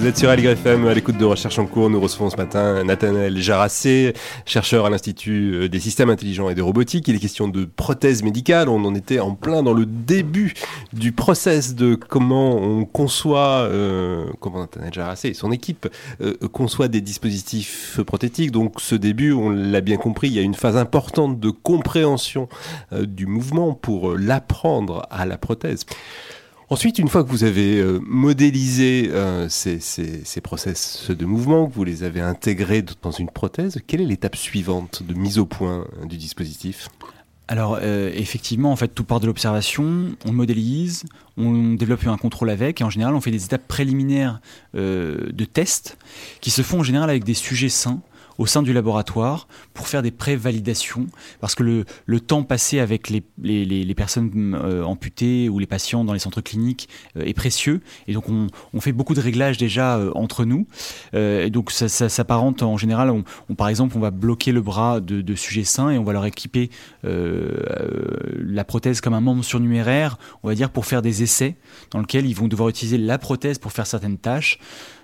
Vous 0.00 0.06
êtes 0.06 0.16
sur 0.16 0.30
Algre 0.30 0.48
FM 0.48 0.86
à 0.86 0.94
l'écoute 0.94 1.18
de 1.18 1.26
Recherche 1.26 1.58
en 1.58 1.66
cours. 1.66 1.90
Nous 1.90 2.00
recevons 2.00 2.30
ce 2.30 2.36
matin 2.38 2.82
Nathanaël 2.84 3.36
Jarassé, 3.36 4.14
chercheur 4.46 4.86
à 4.86 4.90
l'Institut 4.90 5.52
euh, 5.52 5.68
des 5.68 5.78
systèmes 5.78 6.08
intelligents 6.08 6.48
et 6.48 6.54
de 6.54 6.62
robotique. 6.62 7.06
Il 7.08 7.16
est 7.16 7.18
question 7.18 7.48
de 7.48 7.66
prothèses 7.66 8.22
médicales. 8.22 8.70
On 8.70 8.82
en 8.86 8.94
était 8.94 9.20
en 9.20 9.34
plein 9.34 9.62
dans 9.62 9.74
le 9.74 9.84
début 9.84 10.54
du 10.94 11.12
process 11.12 11.74
de 11.74 11.96
comment 11.96 12.56
on 12.56 12.86
conçoit, 12.86 13.68
euh, 13.68 14.24
comment 14.40 14.60
Nathanaël 14.60 14.94
Jarassé 14.94 15.28
et 15.28 15.34
son 15.34 15.52
équipe 15.52 15.86
euh, 16.22 16.32
conçoit 16.50 16.88
des 16.88 17.02
dispositifs 17.02 18.00
prothétiques. 18.06 18.52
Donc 18.52 18.80
ce 18.80 18.94
début, 18.94 19.32
on 19.32 19.50
l'a 19.50 19.82
bien 19.82 19.98
compris, 19.98 20.28
il 20.28 20.34
y 20.34 20.38
a 20.38 20.42
une 20.42 20.54
phase 20.54 20.78
importante 20.78 21.38
de 21.38 21.50
compréhension 21.50 22.48
du 22.90 23.26
mouvement 23.26 23.74
pour 23.74 24.16
l'apprendre 24.16 25.06
à 25.10 25.26
la 25.26 25.36
prothèse. 25.36 25.84
Ensuite, 26.72 27.00
une 27.00 27.08
fois 27.08 27.24
que 27.24 27.28
vous 27.28 27.42
avez 27.42 27.78
euh, 27.78 27.98
modélisé 28.06 29.10
euh, 29.10 29.48
ces, 29.48 29.80
ces, 29.80 30.24
ces 30.24 30.40
process 30.40 31.10
de 31.10 31.26
mouvement, 31.26 31.66
que 31.66 31.74
vous 31.74 31.82
les 31.82 32.04
avez 32.04 32.20
intégrés 32.20 32.84
dans 33.02 33.10
une 33.10 33.28
prothèse, 33.28 33.80
quelle 33.88 34.00
est 34.00 34.06
l'étape 34.06 34.36
suivante 34.36 35.02
de 35.02 35.12
mise 35.14 35.40
au 35.40 35.46
point 35.46 35.84
euh, 36.00 36.06
du 36.06 36.16
dispositif? 36.16 36.88
Alors 37.48 37.80
effectivement, 37.82 38.70
en 38.70 38.76
fait, 38.76 38.86
tout 38.94 39.02
part 39.02 39.18
de 39.18 39.26
l'observation, 39.26 40.14
on 40.24 40.32
modélise, 40.32 41.02
on 41.36 41.74
développe 41.74 42.06
un 42.06 42.16
contrôle 42.16 42.48
avec, 42.48 42.80
et 42.80 42.84
en 42.84 42.90
général, 42.90 43.16
on 43.16 43.20
fait 43.20 43.32
des 43.32 43.44
étapes 43.44 43.66
préliminaires 43.66 44.40
de 44.72 45.44
tests 45.52 45.98
qui 46.40 46.52
se 46.52 46.62
font 46.62 46.78
en 46.78 46.82
général 46.84 47.10
avec 47.10 47.24
des 47.24 47.34
sujets 47.34 47.68
sains 47.68 48.02
au 48.40 48.46
sein 48.46 48.62
du 48.62 48.72
laboratoire 48.72 49.48
pour 49.74 49.86
faire 49.86 50.00
des 50.00 50.10
pré-validations 50.10 51.06
parce 51.40 51.54
que 51.54 51.62
le, 51.62 51.84
le 52.06 52.20
temps 52.20 52.42
passé 52.42 52.80
avec 52.80 53.10
les, 53.10 53.22
les, 53.38 53.94
personnes 53.94 54.58
euh, 54.58 54.82
amputées 54.82 55.50
ou 55.50 55.58
les 55.58 55.66
patients 55.66 56.04
dans 56.04 56.14
les 56.14 56.18
centres 56.18 56.40
cliniques 56.40 56.88
euh, 57.18 57.24
est 57.26 57.34
précieux. 57.34 57.82
Et 58.08 58.14
donc 58.14 58.30
on, 58.30 58.46
on 58.72 58.80
fait 58.80 58.92
beaucoup 58.92 59.12
de 59.12 59.20
réglages 59.20 59.58
déjà 59.58 59.98
euh, 59.98 60.10
entre 60.14 60.46
nous. 60.46 60.66
Et 61.12 61.50
donc 61.50 61.70
ça, 61.70 61.88
s'apparente 62.08 62.62
en 62.62 62.78
général. 62.78 63.10
On, 63.10 63.54
par 63.54 63.68
exemple 63.68 63.94
on 63.98 64.00
va 64.00 64.10
bloquer 64.10 64.52
le 64.52 64.62
bras 64.62 65.00
de, 65.00 65.20
de 65.20 65.34
sujets 65.34 65.64
sains 65.64 65.90
et 65.90 65.98
on 65.98 66.04
va 66.04 66.14
leur 66.14 66.24
équiper 66.24 66.70
la 67.02 68.64
prothèse 68.64 69.02
comme 69.02 69.12
un 69.12 69.20
membre 69.20 69.44
surnuméraire 69.44 70.16
on 70.42 70.48
va 70.48 70.54
dire 70.54 70.70
pour 70.70 70.86
faire 70.86 71.02
des 71.02 71.22
essais 71.22 71.56
dans 71.90 72.00
lesquels 72.00 72.24
ils 72.24 72.34
vont 72.34 72.48
devoir 72.48 72.70
utiliser 72.70 72.96
la 72.96 73.18
prothèse 73.18 73.58
pour 73.58 73.72
faire 73.72 73.86
certaines 73.86 74.18
tâches 74.18 74.58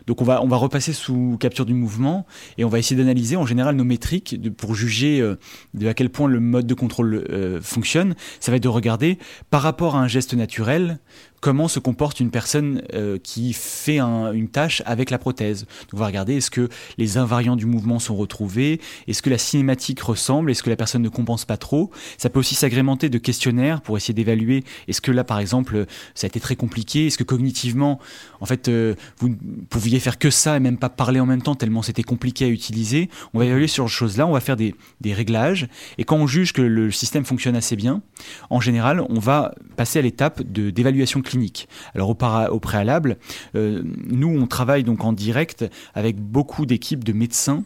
donc 0.07 0.23
on 0.23 0.25
va, 0.25 0.43
on 0.43 0.49
va 0.49 0.57
repasser 0.57 0.93
sous 0.93 1.37
capture 1.41 1.67
du 1.67 1.75
mouvement 1.75 2.27
et 2.59 2.65
on 2.65 2.69
va 2.69 2.79
essayer 2.79 2.97
d'analyser 2.97 3.37
en 3.37 3.47
général 3.47 3.75
nos 3.77 3.85
métriques 3.85 4.37
pour 4.57 4.75
juger 4.75 5.21
euh, 5.21 5.37
de 5.75 5.87
à 5.89 5.95
quel 5.95 6.11
point 6.11 6.29
le 6.29 6.41
mode 6.41 6.67
de 6.67 6.75
contrôle 6.75 7.27
euh, 7.31 7.61
fonctionne. 7.61 8.15
Ça 8.41 8.53
va 8.53 8.57
être 8.57 8.63
de 8.63 8.69
regarder 8.69 9.19
par 9.51 9.63
rapport 9.63 9.97
à 9.97 10.01
un 10.01 10.09
geste 10.09 10.35
naturel 10.35 10.99
comment 11.41 11.69
se 11.69 11.79
comporte 11.79 12.21
une 12.21 12.31
personne 12.31 12.83
euh, 12.95 13.19
qui 13.23 13.53
fait 13.53 13.99
un, 13.99 14.33
une 14.33 14.49
tâche 14.49 14.83
avec 14.87 15.11
la 15.11 15.19
prothèse. 15.19 15.61
Donc 15.61 15.95
on 15.95 15.99
va 15.99 16.07
regarder 16.07 16.37
est-ce 16.37 16.51
que 16.51 16.69
les 16.99 17.19
invariants 17.19 17.57
du 17.57 17.67
mouvement 17.67 17.99
sont 17.99 18.17
retrouvés, 18.17 18.81
est-ce 19.07 19.23
que 19.23 19.31
la 19.31 19.39
cinématique 19.39 20.01
ressemble, 20.01 20.51
est-ce 20.51 20.63
que 20.63 20.71
la 20.71 20.77
personne 20.77 21.03
ne 21.03 21.09
compense 21.09 21.45
pas 21.45 21.57
trop? 21.57 21.91
Ça 22.19 22.31
peut 22.31 22.39
aussi 22.41 22.55
s'agrémenter 22.55 23.09
de 23.09 23.19
questionnaires 23.19 23.81
pour 23.81 23.97
essayer 23.97 24.15
d'évaluer 24.15 24.65
est-ce 24.89 25.01
que 25.01 25.11
là 25.11 25.25
par 25.25 25.39
exemple 25.39 25.87
ça 26.15 26.27
a 26.27 26.29
été 26.29 26.41
très 26.41 26.57
compliqué, 26.57 27.07
est-ce 27.07 27.19
que 27.19 27.25
cognitivement 27.25 28.01
en 28.41 28.47
fait 28.47 28.69
euh, 28.69 28.95
vous 29.19 29.29
ne 29.29 29.35
pouviez 29.69 30.01
faire 30.01 30.19
que 30.19 30.31
ça 30.31 30.57
et 30.57 30.61
même 30.61 30.79
pas 30.79 30.89
parler 30.89 31.21
en 31.21 31.27
même 31.27 31.43
temps 31.43 31.55
tellement 31.55 31.83
c'était 31.83 32.03
compliqué 32.03 32.47
à 32.47 32.49
utiliser? 32.49 33.09
On 33.35 33.39
va 33.39 33.45
évaluer 33.45 33.69
sur 33.69 33.89
ces 33.89 33.95
choses-là, 33.95 34.27
on 34.27 34.33
va 34.33 34.41
faire 34.41 34.57
des, 34.57 34.75
des 35.01 35.13
réglages 35.13 35.69
et 35.99 36.05
quand 36.05 36.17
on 36.17 36.27
juge 36.27 36.53
que 36.53 36.63
le 36.63 36.91
système 36.91 37.25
fonctionne 37.25 37.57
assez 37.57 37.77
bien, 37.77 38.03
en 38.51 38.61
général 38.61 39.01
on 39.09 39.19
va 39.19 39.55
passer 39.77 39.99
à 39.99 40.03
l'étape 40.03 40.43
d'évaluation 40.43 41.23
clinique. 41.23 41.36
Alors 41.95 42.11
au, 42.11 42.61
préalable, 42.61 43.17
euh, 43.55 43.83
nous 44.07 44.29
on 44.29 44.47
travaille 44.47 44.85
donc 44.85 45.05
en 45.05 45.13
direct 45.13 45.65
avec 45.95 46.21
beaucoup 46.21 46.67
d'équipes 46.67 47.05
de 47.05 47.13
médecins 47.13 47.65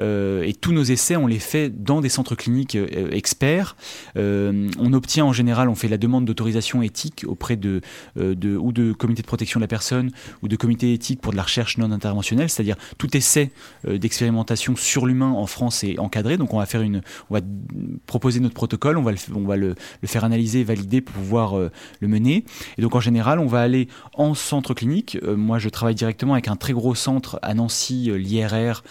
et 0.00 0.54
tous 0.60 0.72
nos 0.72 0.82
essais, 0.82 1.16
on 1.16 1.26
les 1.26 1.38
fait 1.38 1.70
dans 1.70 2.00
des 2.00 2.08
centres 2.08 2.34
cliniques 2.34 2.76
euh, 2.76 3.10
experts. 3.10 3.76
Euh, 4.16 4.68
on 4.78 4.92
obtient 4.92 5.24
en 5.24 5.32
général, 5.32 5.68
on 5.68 5.74
fait 5.74 5.88
la 5.88 5.98
demande 5.98 6.24
d'autorisation 6.24 6.82
éthique 6.82 7.24
auprès 7.26 7.56
de, 7.56 7.80
euh, 8.18 8.34
ou 8.56 8.72
de 8.72 8.92
comité 8.92 9.22
de 9.22 9.26
protection 9.26 9.60
de 9.60 9.64
la 9.64 9.68
personne 9.68 10.10
ou 10.42 10.48
de 10.48 10.56
comité 10.56 10.92
éthique 10.92 11.20
pour 11.20 11.32
de 11.32 11.36
la 11.36 11.42
recherche 11.42 11.78
non 11.78 11.90
interventionnelle, 11.90 12.48
c'est-à-dire 12.50 12.76
tout 12.98 13.16
essai 13.16 13.50
euh, 13.86 13.98
d'expérimentation 13.98 14.76
sur 14.76 15.06
l'humain 15.06 15.30
en 15.30 15.46
France 15.46 15.84
est 15.84 15.98
encadré. 15.98 16.36
Donc 16.36 16.54
on 16.54 16.58
va 16.58 16.66
faire 16.66 16.82
une, 16.82 17.02
on 17.30 17.34
va 17.34 17.40
proposer 18.06 18.40
notre 18.40 18.54
protocole, 18.54 18.98
on 18.98 19.02
va 19.02 19.12
le, 19.12 19.18
on 19.34 19.46
va 19.46 19.56
le, 19.56 19.74
faire 20.04 20.24
analyser, 20.24 20.64
valider 20.64 21.00
pour 21.00 21.14
pouvoir 21.14 21.58
euh, 21.58 21.70
le 22.00 22.08
mener. 22.08 22.44
Et 22.78 22.82
donc 22.82 22.94
en 22.94 23.00
général, 23.00 23.38
on 23.38 23.46
va 23.46 23.60
aller 23.60 23.88
en 24.14 24.34
centre 24.34 24.74
clinique. 24.74 25.18
Euh, 25.22 25.36
moi, 25.36 25.58
je 25.58 25.68
travaille 25.68 25.94
directement 25.94 26.34
avec 26.34 26.48
un 26.48 26.56
très 26.56 26.72
gros 26.72 26.94
centre 26.94 27.38
à 27.42 27.54
Nancy, 27.54 28.10
euh, 28.10 28.16
l'IRR, 28.16 28.82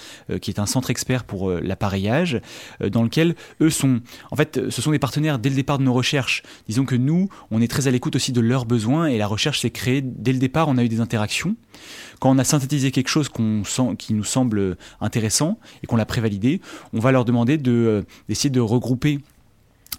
qui 0.41 0.51
est 0.51 0.59
un 0.59 0.65
centre 0.73 0.89
expert 0.89 1.23
pour 1.23 1.49
euh, 1.49 1.59
l'appareillage, 1.61 2.41
euh, 2.81 2.89
dans 2.89 3.03
lequel 3.03 3.35
eux 3.61 3.69
sont, 3.69 4.01
en 4.31 4.35
fait, 4.35 4.69
ce 4.69 4.81
sont 4.81 4.91
des 4.91 4.99
partenaires 4.99 5.39
dès 5.39 5.49
le 5.49 5.55
départ 5.55 5.77
de 5.77 5.83
nos 5.83 5.93
recherches. 5.93 6.43
Disons 6.67 6.85
que 6.85 6.95
nous, 6.95 7.29
on 7.51 7.61
est 7.61 7.67
très 7.67 7.87
à 7.87 7.91
l'écoute 7.91 8.15
aussi 8.15 8.31
de 8.31 8.41
leurs 8.41 8.65
besoins 8.65 9.07
et 9.07 9.17
la 9.17 9.27
recherche 9.27 9.61
s'est 9.61 9.69
créée 9.69 10.01
dès 10.03 10.33
le 10.33 10.39
départ. 10.39 10.67
On 10.67 10.77
a 10.77 10.83
eu 10.83 10.89
des 10.89 10.99
interactions. 10.99 11.55
Quand 12.19 12.31
on 12.31 12.37
a 12.37 12.43
synthétisé 12.43 12.91
quelque 12.91 13.09
chose 13.09 13.29
qui 13.29 14.13
nous 14.13 14.23
semble 14.23 14.77
intéressant 15.01 15.59
et 15.83 15.87
qu'on 15.87 15.95
l'a 15.95 16.05
prévalidé, 16.05 16.61
on 16.93 16.99
va 16.99 17.11
leur 17.11 17.25
demander 17.25 17.57
de, 17.57 18.05
d'essayer 18.29 18.49
de 18.49 18.61
regrouper 18.61 19.19
euh, 19.19 19.19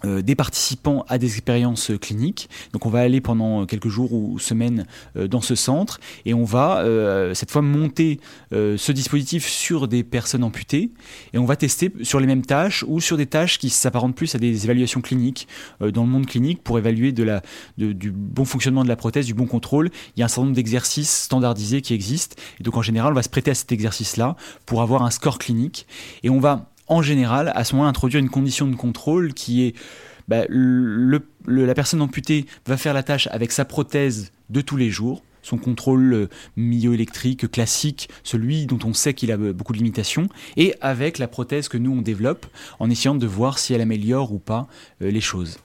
des 0.03 0.35
participants 0.35 1.05
à 1.07 1.17
des 1.17 1.27
expériences 1.27 1.91
cliniques. 2.01 2.49
Donc 2.73 2.85
on 2.85 2.89
va 2.89 2.99
aller 2.99 3.21
pendant 3.21 3.65
quelques 3.65 3.87
jours 3.87 4.13
ou 4.13 4.39
semaines 4.39 4.85
euh, 5.15 5.27
dans 5.27 5.41
ce 5.41 5.55
centre 5.55 5.99
et 6.25 6.33
on 6.33 6.43
va 6.43 6.79
euh, 6.79 7.33
cette 7.33 7.51
fois 7.51 7.61
monter 7.61 8.19
ce 8.51 8.91
dispositif 8.91 9.47
sur 9.47 9.87
des 9.87 10.03
personnes 10.03 10.43
amputées 10.43 10.91
et 11.33 11.37
on 11.37 11.45
va 11.45 11.55
tester 11.55 11.91
sur 12.03 12.19
les 12.19 12.27
mêmes 12.27 12.45
tâches 12.45 12.83
ou 12.87 13.01
sur 13.01 13.17
des 13.17 13.25
tâches 13.25 13.57
qui 13.57 13.69
s'apparentent 13.69 14.15
plus 14.15 14.33
à 14.35 14.37
des 14.37 14.65
évaluations 14.65 15.01
cliniques 15.01 15.47
dans 15.79 16.03
le 16.03 16.09
monde 16.09 16.25
clinique 16.25 16.63
pour 16.63 16.77
évaluer 16.77 17.11
du 17.11 18.11
bon 18.11 18.45
fonctionnement 18.45 18.83
de 18.83 18.89
la 18.89 18.95
prothèse, 18.95 19.25
du 19.25 19.33
bon 19.33 19.45
contrôle. 19.45 19.89
Il 20.15 20.19
y 20.19 20.23
a 20.23 20.25
un 20.25 20.29
certain 20.29 20.43
nombre 20.43 20.55
d'exercices 20.55 21.23
standardisés 21.23 21.81
qui 21.81 21.93
existent 21.93 22.35
et 22.59 22.63
donc 22.63 22.77
en 22.77 22.81
général 22.81 23.11
on 23.11 23.15
va 23.15 23.23
se 23.23 23.29
prêter 23.29 23.51
à 23.51 23.55
cet 23.55 23.71
exercice-là 23.71 24.35
pour 24.65 24.81
avoir 24.81 25.03
un 25.03 25.11
score 25.11 25.37
clinique 25.37 25.85
et 26.23 26.29
on 26.29 26.39
va 26.39 26.69
en 26.87 27.01
général, 27.01 27.51
à 27.55 27.63
ce 27.63 27.73
moment-là, 27.73 27.89
introduire 27.89 28.19
une 28.19 28.29
condition 28.29 28.67
de 28.67 28.75
contrôle 28.75 29.33
qui 29.33 29.63
est 29.63 29.75
bah, 30.27 30.45
la 30.49 31.73
personne 31.73 32.01
amputée 32.01 32.45
va 32.65 32.77
faire 32.77 32.93
la 32.93 33.03
tâche 33.03 33.27
avec 33.31 33.51
sa 33.51 33.65
prothèse 33.65 34.31
de 34.49 34.61
tous 34.61 34.77
les 34.77 34.89
jours, 34.89 35.23
son 35.41 35.57
contrôle 35.57 36.13
euh, 36.13 36.27
myoélectrique 36.55 37.49
classique, 37.51 38.09
celui 38.23 38.65
dont 38.65 38.79
on 38.83 38.93
sait 38.93 39.13
qu'il 39.13 39.31
a 39.31 39.37
beaucoup 39.37 39.73
de 39.73 39.77
limitations, 39.77 40.27
et 40.57 40.73
avec 40.81 41.19
la 41.19 41.27
prothèse 41.27 41.67
que 41.67 41.77
nous 41.77 41.91
on 41.91 42.01
développe, 42.01 42.47
en 42.79 42.89
essayant 42.89 43.15
de 43.15 43.27
voir 43.27 43.59
si 43.59 43.73
elle 43.73 43.81
améliore 43.81 44.33
ou 44.33 44.39
pas 44.39 44.67
euh, 45.01 45.11
les 45.11 45.21
choses. 45.21 45.59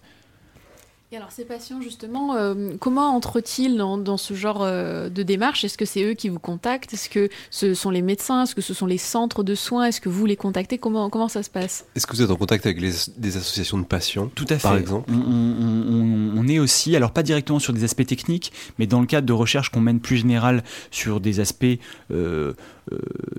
Et 1.13 1.17
alors 1.17 1.33
ces 1.33 1.45
patients 1.45 1.81
justement, 1.81 2.37
euh, 2.37 2.77
comment 2.79 3.17
entrent-ils 3.17 3.77
dans, 3.77 4.17
ce 4.17 4.33
genre 4.33 4.63
euh, 4.63 5.09
de 5.09 5.25
démarche? 5.25 5.65
Est-ce 5.65 5.77
que 5.77 5.85
c'est 5.85 6.05
eux 6.05 6.15
qui 6.15 6.29
vous 6.29 6.39
contactent? 6.39 6.95
Est-ce 6.95 7.11
que 7.11 7.29
ce 7.51 7.75
sont 7.75 7.91
les 7.91 8.01
médecins? 8.01 8.45
Est-ce 8.45 8.55
que 8.55 8.61
ce 8.61 8.75
sont 8.75 8.87
les 8.87 8.97
centres 8.97 9.43
de 9.43 9.57
soins? 9.57 9.87
Est-ce 9.87 10.01
que 10.01 10.09
vous 10.09 10.25
les 10.25 10.37
contactez? 10.37 10.79
Comment, 10.79 11.11
comment 11.11 11.27
ça 11.27 11.43
se 11.43 11.51
passe? 11.51 11.85
Est-ce 11.97 12.07
que 12.07 12.15
vous 12.15 12.23
êtes 12.23 12.31
en 12.31 12.37
contact 12.37 12.65
avec 12.65 12.81
les, 12.81 12.93
des 13.17 13.37
associations 13.37 13.79
de 13.79 13.87
patients 13.87 14.31
Tout 14.37 14.47
à 14.51 14.55
fait. 14.55 14.63
Par 14.63 14.77
exemple? 14.77 15.11
On, 15.11 16.47
est 16.47 16.61
aussi, 16.61 16.95
alors 16.95 17.11
pas 17.11 17.25
directement 17.25 17.59
sur 17.59 17.73
des 17.73 17.83
aspects 17.83 18.07
techniques, 18.07 18.53
mais 18.79 18.87
dans 18.87 19.01
le 19.01 19.07
cadre 19.07 19.27
de 19.27 19.33
recherche 19.33 19.71
qu'on 19.71 19.81
mène 19.81 19.99
plus 19.99 20.17
général 20.17 20.63
sur 20.93 21.21
des 21.21 21.41
aspects... 21.41 21.67
Euh, 22.13 22.53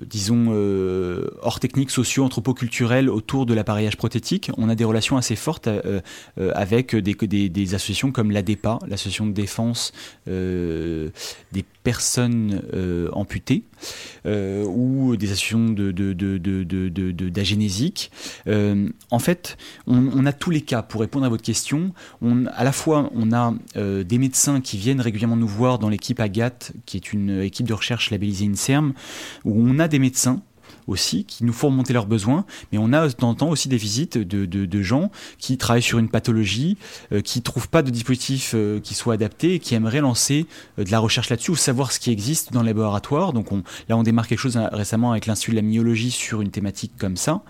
disons, 0.06 0.48
euh, 0.50 1.28
hors 1.40 1.58
techniques, 1.60 1.90
sociaux, 1.90 2.24
anthropoculturels 2.24 3.08
autour 3.08 3.46
de 3.46 3.54
l'appareillage 3.54 3.96
prothétique. 3.96 4.50
On 4.58 4.68
a 4.68 4.74
des 4.74 4.84
relations 4.84 5.16
assez 5.16 5.36
fortes 5.36 5.68
euh, 5.68 6.00
avec 6.54 6.94
des, 6.94 7.74
associations 7.74 8.12
comme 8.12 8.30
l'ADEPA, 8.30 8.78
l'association 8.86 9.26
de 9.26 9.32
défense 9.32 9.92
des 10.26 11.12
personnes 11.82 12.62
amputées, 13.12 13.64
ou 14.24 15.16
des 15.16 15.32
associations 15.32 15.70
d'agénésiques. 17.30 18.10
De, 18.46 18.92
en 19.10 19.18
fait, 19.18 19.56
on, 19.86 20.26
a 20.26 20.32
tous 20.32 20.50
les 20.50 20.60
cas. 20.60 20.82
Pour 20.82 21.00
répondre 21.00 21.24
à 21.26 21.28
votre 21.28 21.42
question, 21.42 21.92
on, 22.20 22.46
à 22.46 22.64
la 22.64 22.72
fois, 22.72 23.10
on 23.14 23.32
a 23.32 23.54
des 23.74 24.18
médecins 24.18 24.60
qui 24.60 24.76
viennent 24.76 25.00
régulièrement 25.00 25.36
nous 25.36 25.48
voir 25.48 25.78
dans 25.78 25.88
l'équipe 25.88 26.20
AGAT, 26.20 26.72
qui 26.86 26.96
est 26.96 27.12
une 27.12 27.40
équipe 27.40 27.66
de 27.66 27.74
recherche 27.74 28.10
labellisée 28.10 28.46
INSERM, 28.46 28.92
où 29.44 29.54
on 29.56 29.78
a 29.78 29.88
des 29.88 29.98
médecins 29.98 30.42
aussi 30.86 31.24
qui 31.24 31.44
nous 31.44 31.52
font 31.52 31.68
remonter 31.68 31.92
leurs 31.92 32.06
besoins, 32.06 32.44
mais 32.70 32.78
on 32.78 32.92
a 32.92 33.06
de 33.06 33.12
temps 33.12 33.30
en 33.30 33.34
temps 33.34 33.50
aussi 33.50 33.68
des 33.68 33.76
visites 33.76 34.18
de, 34.18 34.82
gens 34.82 35.10
qui 35.38 35.56
travaillent 35.58 35.82
sur 35.82 35.98
une 35.98 36.08
pathologie, 36.08 36.76
euh, 37.12 37.20
qui 37.20 37.38
ne 37.38 37.44
trouvent 37.44 37.68
pas 37.68 37.82
de 37.82 37.90
dispositif 37.90 38.52
euh, 38.54 38.80
qui 38.80 38.94
soit 38.94 39.14
adapté 39.14 39.54
et 39.54 39.58
qui 39.60 39.74
aimeraient 39.74 40.00
lancer 40.00 40.46
euh, 40.78 40.84
de 40.84 40.90
la 40.90 40.98
recherche 40.98 41.30
là-dessus 41.30 41.52
ou 41.52 41.56
savoir 41.56 41.92
ce 41.92 42.00
qui 42.00 42.10
existe 42.10 42.52
dans 42.52 42.62
les 42.62 42.70
laboratoires. 42.70 43.32
Donc 43.32 43.52
on, 43.52 43.62
là, 43.88 43.96
on 43.96 44.02
démarre 44.02 44.26
quelque 44.26 44.40
chose 44.40 44.58
récemment 44.72 45.12
avec 45.12 45.26
l'Institut 45.26 45.52
de 45.52 45.56
la 45.56 45.62
myologie 45.62 46.10
sur 46.10 46.40
une 46.40 46.50
thématique 46.50 46.92
comme 46.98 47.16
ça. 47.16 47.42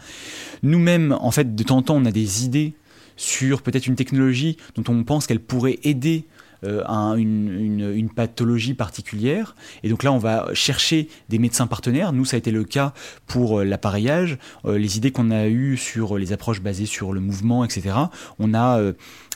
Nous-mêmes, 0.62 1.16
en 1.18 1.30
fait, 1.30 1.54
de 1.54 1.62
temps 1.62 1.78
en 1.78 1.82
temps, 1.82 1.96
on 1.96 2.04
a 2.04 2.12
des 2.12 2.44
idées 2.44 2.74
sur 3.16 3.62
peut-être 3.62 3.86
une 3.86 3.96
technologie 3.96 4.56
dont 4.74 4.92
on 4.92 5.04
pense 5.04 5.26
qu'elle 5.26 5.40
pourrait 5.40 5.78
aider 5.84 6.26
euh, 6.64 7.14
une, 7.16 7.92
une, 7.94 8.08
pathologie 8.08 8.74
particulière. 8.74 9.56
Et 9.82 9.88
donc 9.88 10.04
là, 10.04 10.12
on 10.12 10.18
va 10.18 10.46
chercher 10.54 11.08
des 11.28 11.40
médecins 11.40 11.66
partenaires. 11.66 12.12
Nous, 12.12 12.24
ça 12.24 12.36
a 12.36 12.38
été 12.38 12.52
le 12.52 12.62
cas 12.62 12.92
pour 13.26 13.58
euh, 13.58 13.64
l'appareillage. 13.64 14.38
Euh, 14.64 14.78
les 14.78 14.96
idées 14.96 15.10
qu'on 15.10 15.32
a 15.32 15.48
eues 15.48 15.76
sur 15.76 16.18
les 16.18 16.32
approches 16.32 16.60
basées 16.60 16.86
sur 16.86 17.12
le 17.12 17.20
mouvement, 17.20 17.64
etc. 17.64 17.96
On 18.38 18.54
a, 18.54 18.80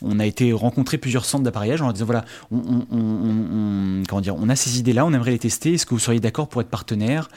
on 0.02 0.20
a 0.20 0.26
été 0.26 0.52
rencontrer 0.52 0.98
plusieurs 0.98 1.24
centres 1.24 1.42
d'appareillage 1.42 1.80
en 1.82 1.86
leur 1.86 1.94
disant 1.94 2.06
voilà, 2.06 2.24
on, 2.52 4.02
comment 4.08 4.20
dire, 4.20 4.36
on 4.36 4.48
a 4.48 4.54
ces 4.54 4.78
idées-là, 4.78 5.04
on 5.04 5.12
aimerait 5.12 5.32
les 5.32 5.38
tester. 5.38 5.74
Est-ce 5.74 5.86
que 5.86 5.94
vous 5.94 6.00
seriez 6.00 6.20
d'accord 6.20 6.48
pour 6.48 6.60
être 6.60 6.68
partenaire, 6.68 7.28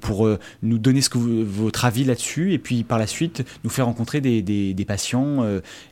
pour 0.00 0.28
nous 0.62 0.78
donner 0.78 1.02
ce 1.02 1.10
que 1.10 1.18
votre 1.18 1.75
avis 1.84 2.04
là-dessus, 2.04 2.52
et 2.52 2.58
puis 2.58 2.84
par 2.84 2.98
la 2.98 3.06
suite 3.06 3.44
nous 3.64 3.70
faire 3.70 3.86
rencontrer 3.86 4.20
des, 4.20 4.84
patients. 4.86 5.44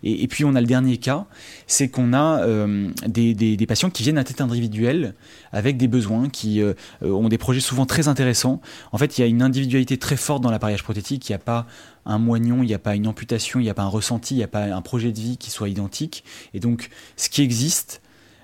Et, 0.02 0.22
et, 0.22 0.28
puis 0.28 0.44
on 0.44 0.54
a 0.54 0.60
le 0.60 0.66
dernier 0.66 0.96
cas, 0.96 1.26
c'est 1.66 1.88
qu'on 1.88 2.12
a 2.12 2.46
des 3.06 3.34
des, 3.34 3.66
patients 3.66 3.90
qui 3.90 4.02
viennent 4.02 4.18
à 4.18 4.24
tête 4.24 4.40
individuelle 4.40 5.14
avec 5.52 5.76
des 5.76 5.88
besoins, 5.88 6.28
qui 6.28 6.60
euh, 6.60 6.74
ont 7.02 7.28
des 7.28 7.38
projets 7.38 7.60
souvent 7.60 7.86
très 7.86 8.08
intéressants. 8.08 8.60
En 8.92 8.98
fait, 8.98 9.18
il 9.18 9.20
y 9.20 9.24
a 9.24 9.26
une 9.26 9.42
individualité 9.42 9.98
très 9.98 10.16
forte 10.16 10.42
dans 10.42 10.50
l'appareillage 10.50 10.82
prothétique. 10.82 11.28
Il 11.28 11.32
n'y 11.32 11.36
a 11.36 11.40
pas 11.40 11.66
un 12.06 12.18
moignon, 12.18 12.62
il 12.62 12.66
n'y 12.66 12.74
a 12.74 12.78
pas 12.78 12.94
une 12.94 13.06
amputation, 13.06 13.60
il 13.60 13.64
n'y 13.64 13.70
a 13.70 13.74
pas 13.74 13.82
un 13.82 13.88
ressenti, 13.88 14.34
il 14.34 14.38
n'y 14.38 14.44
a 14.44 14.48
pas 14.48 14.64
un 14.64 14.82
projet 14.82 15.12
de 15.12 15.20
vie 15.20 15.36
qui 15.36 15.50
soit 15.50 15.68
identique. 15.68 16.24
Et 16.52 16.60
donc, 16.60 16.90
ce 17.16 17.28
qui 17.28 17.42
existe, 17.42 18.02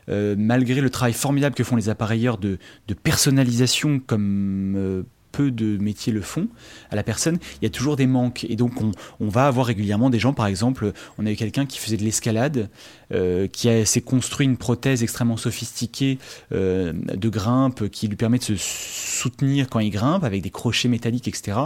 euh, 0.09 0.35
malgré 0.39 0.81
le 0.81 0.91
travail 0.91 1.13
formidable 1.13 1.55
que 1.55 1.65
font 1.65 1.77
les 1.77 1.89
appareilleurs 1.89 2.39
de, 2.39 2.59
personnalisation 3.03 4.01
comme 4.01 4.75
euh, 4.77 5.03
peu 5.33 5.51
de 5.51 5.77
métiers 5.79 6.13
le 6.13 6.21
font 6.21 6.49
à 6.91 6.97
la 6.97 7.03
personne, 7.03 7.39
il 7.61 7.65
y 7.65 7.67
a 7.67 7.71
toujours 7.71 7.97
des 7.97 8.07
manques. 8.07 8.45
Et 8.49 8.57
donc, 8.57 8.73
on, 8.81 9.29
va 9.29 9.47
avoir 9.47 9.67
régulièrement 9.67 10.11
des 10.11 10.19
gens, 10.19 10.33
par 10.33 10.47
exemple, 10.47 10.93
on 11.19 11.27
a 11.27 11.31
eu 11.31 11.37
quelqu'un 11.37 11.67
qui 11.67 11.79
faisait 11.79 11.97
de 11.97 12.03
l'escalade, 12.03 12.69
euh, 13.13 13.47
qui 13.47 13.69
s'est 13.87 14.01
construit 14.01 14.47
une 14.47 14.57
prothèse 14.57 15.03
extrêmement 15.03 15.37
sophistiquée 15.37 16.19
euh, 16.53 16.93
de 16.93 17.29
grimpe 17.29 17.89
qui 17.89 18.09
lui 18.09 18.17
permet 18.17 18.39
de 18.39 18.45
se 18.45 18.57
soutenir 18.57 19.69
quand 19.69 19.81
il 19.81 19.91
grimpe 19.91 20.25
avec 20.25 20.43
des 20.43 20.51
crochets 20.51 20.89
métalliques, 20.89 21.29
etc. 21.29 21.59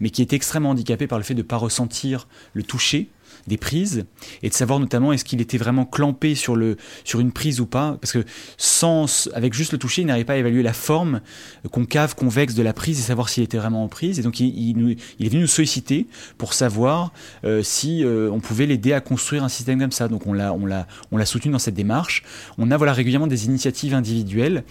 Mais 0.00 0.10
qui 0.10 0.22
est 0.22 0.32
extrêmement 0.32 0.70
handicapé 0.70 1.06
par 1.06 1.18
le 1.18 1.24
fait 1.24 1.34
de 1.34 1.42
ne 1.42 1.46
pas 1.46 1.56
ressentir 1.56 2.28
le 2.52 2.62
toucher 2.62 3.08
des 3.48 3.56
prises 3.56 4.04
et 4.42 4.48
de 4.48 4.54
savoir 4.54 4.78
notamment 4.78 5.12
est-ce 5.12 5.24
qu'il 5.24 5.40
était 5.40 5.58
vraiment 5.58 5.84
clampé 5.84 6.34
sur, 6.34 6.56
le, 6.56 6.76
sur 7.04 7.20
une 7.20 7.32
prise 7.32 7.60
ou 7.60 7.66
pas. 7.66 7.98
Parce 8.00 8.12
que 8.12 8.24
sans, 8.56 9.28
avec 9.34 9.54
juste 9.54 9.72
le 9.72 9.78
toucher, 9.78 10.02
il 10.02 10.06
n'arrivait 10.06 10.24
pas 10.24 10.34
à 10.34 10.36
évaluer 10.36 10.62
la 10.62 10.72
forme 10.72 11.20
concave, 11.70 12.14
convexe 12.14 12.54
de 12.54 12.62
la 12.62 12.72
prise 12.72 12.98
et 13.00 13.02
savoir 13.02 13.28
s'il 13.28 13.42
était 13.42 13.58
vraiment 13.58 13.82
en 13.82 13.88
prise. 13.88 14.18
Et 14.18 14.22
donc 14.22 14.40
il, 14.40 14.56
il, 15.18 15.26
est 15.26 15.28
venu 15.28 15.42
nous 15.42 15.46
solliciter 15.48 16.06
pour 16.36 16.54
savoir 16.54 17.12
euh, 17.44 17.62
si 17.62 18.04
euh, 18.04 18.30
on 18.30 18.40
pouvait 18.40 18.66
l'aider 18.66 18.92
à 18.92 19.00
construire 19.00 19.44
un 19.44 19.48
système 19.48 19.80
comme 19.80 19.92
ça. 19.92 20.08
Donc 20.08 20.26
on 20.26 20.32
l'a, 20.32 20.52
on 20.52 20.66
l'a, 20.66 20.86
on 21.10 21.16
l'a 21.16 21.26
soutenu 21.26 21.50
dans 21.52 21.58
cette 21.58 21.74
démarche. 21.74 22.22
On 22.58 22.70
a 22.70 22.76
voilà 22.76 22.92
régulièrement 22.92 23.26
des 23.26 23.46
initiatives 23.46 23.94
individuelles 23.94 24.64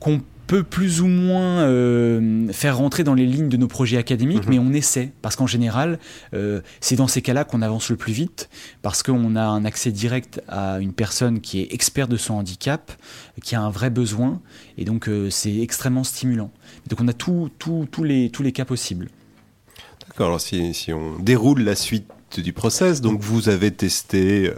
qu'on 0.00 0.20
peut 0.46 0.62
plus 0.62 1.00
ou 1.00 1.06
moins 1.06 1.62
euh, 1.62 2.52
faire 2.52 2.76
rentrer 2.76 3.04
dans 3.04 3.14
les 3.14 3.26
lignes 3.26 3.48
de 3.48 3.56
nos 3.56 3.68
projets 3.68 3.96
académiques, 3.96 4.46
mhm. 4.46 4.50
mais 4.50 4.58
on 4.58 4.72
essaie, 4.72 5.12
parce 5.22 5.36
qu'en 5.36 5.46
général, 5.46 5.98
euh, 6.34 6.60
c'est 6.80 6.96
dans 6.96 7.08
ces 7.08 7.22
cas-là 7.22 7.44
qu'on 7.44 7.62
avance 7.62 7.90
le 7.90 7.96
plus 7.96 8.12
vite, 8.12 8.48
parce 8.82 9.02
qu'on 9.02 9.36
a 9.36 9.42
un 9.42 9.64
accès 9.64 9.90
direct 9.90 10.42
à 10.48 10.80
une 10.80 10.92
personne 10.92 11.40
qui 11.40 11.60
est 11.60 11.72
experte 11.72 12.10
de 12.10 12.16
son 12.16 12.34
handicap, 12.34 12.92
qui 13.42 13.54
a 13.54 13.60
un 13.60 13.70
vrai 13.70 13.90
besoin, 13.90 14.40
et 14.76 14.84
donc 14.84 15.08
euh, 15.08 15.30
c'est 15.30 15.58
extrêmement 15.58 16.04
stimulant. 16.04 16.50
Donc 16.88 17.00
on 17.00 17.08
a 17.08 17.12
tous 17.12 17.50
les, 18.02 18.30
tous 18.30 18.42
les 18.42 18.52
cas 18.52 18.64
possibles. 18.64 19.08
D'accord, 20.08 20.26
alors 20.26 20.40
si, 20.40 20.74
si, 20.74 20.92
on 20.92 21.18
déroule 21.18 21.62
la 21.62 21.74
suite 21.74 22.06
du 22.36 22.52
process, 22.52 23.00
donc 23.00 23.20
vous 23.20 23.48
avez 23.48 23.70
testé 23.70 24.52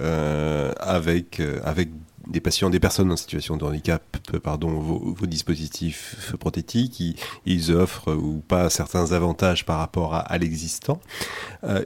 avec, 0.81 1.43
avec 1.63 1.91
des 2.27 2.41
patients, 2.41 2.71
des 2.71 2.81
personnes 2.81 3.11
en 3.13 3.17
situation 3.17 3.57
de 3.57 3.65
handicap, 3.65 4.03
euh, 4.35 4.41
pardon, 4.41 4.71
vos, 4.71 5.27
dispositifs 5.27 6.35
prothétiques, 6.39 7.03
ils, 7.45 7.73
offrent 7.73 8.15
ou 8.15 8.43
pas 8.47 8.71
certains 8.71 9.13
avantages 9.13 9.65
par 9.65 9.79
rapport 9.79 10.15
à, 10.15 10.39
l'existant. 10.39 11.01
Euh, 11.65 11.83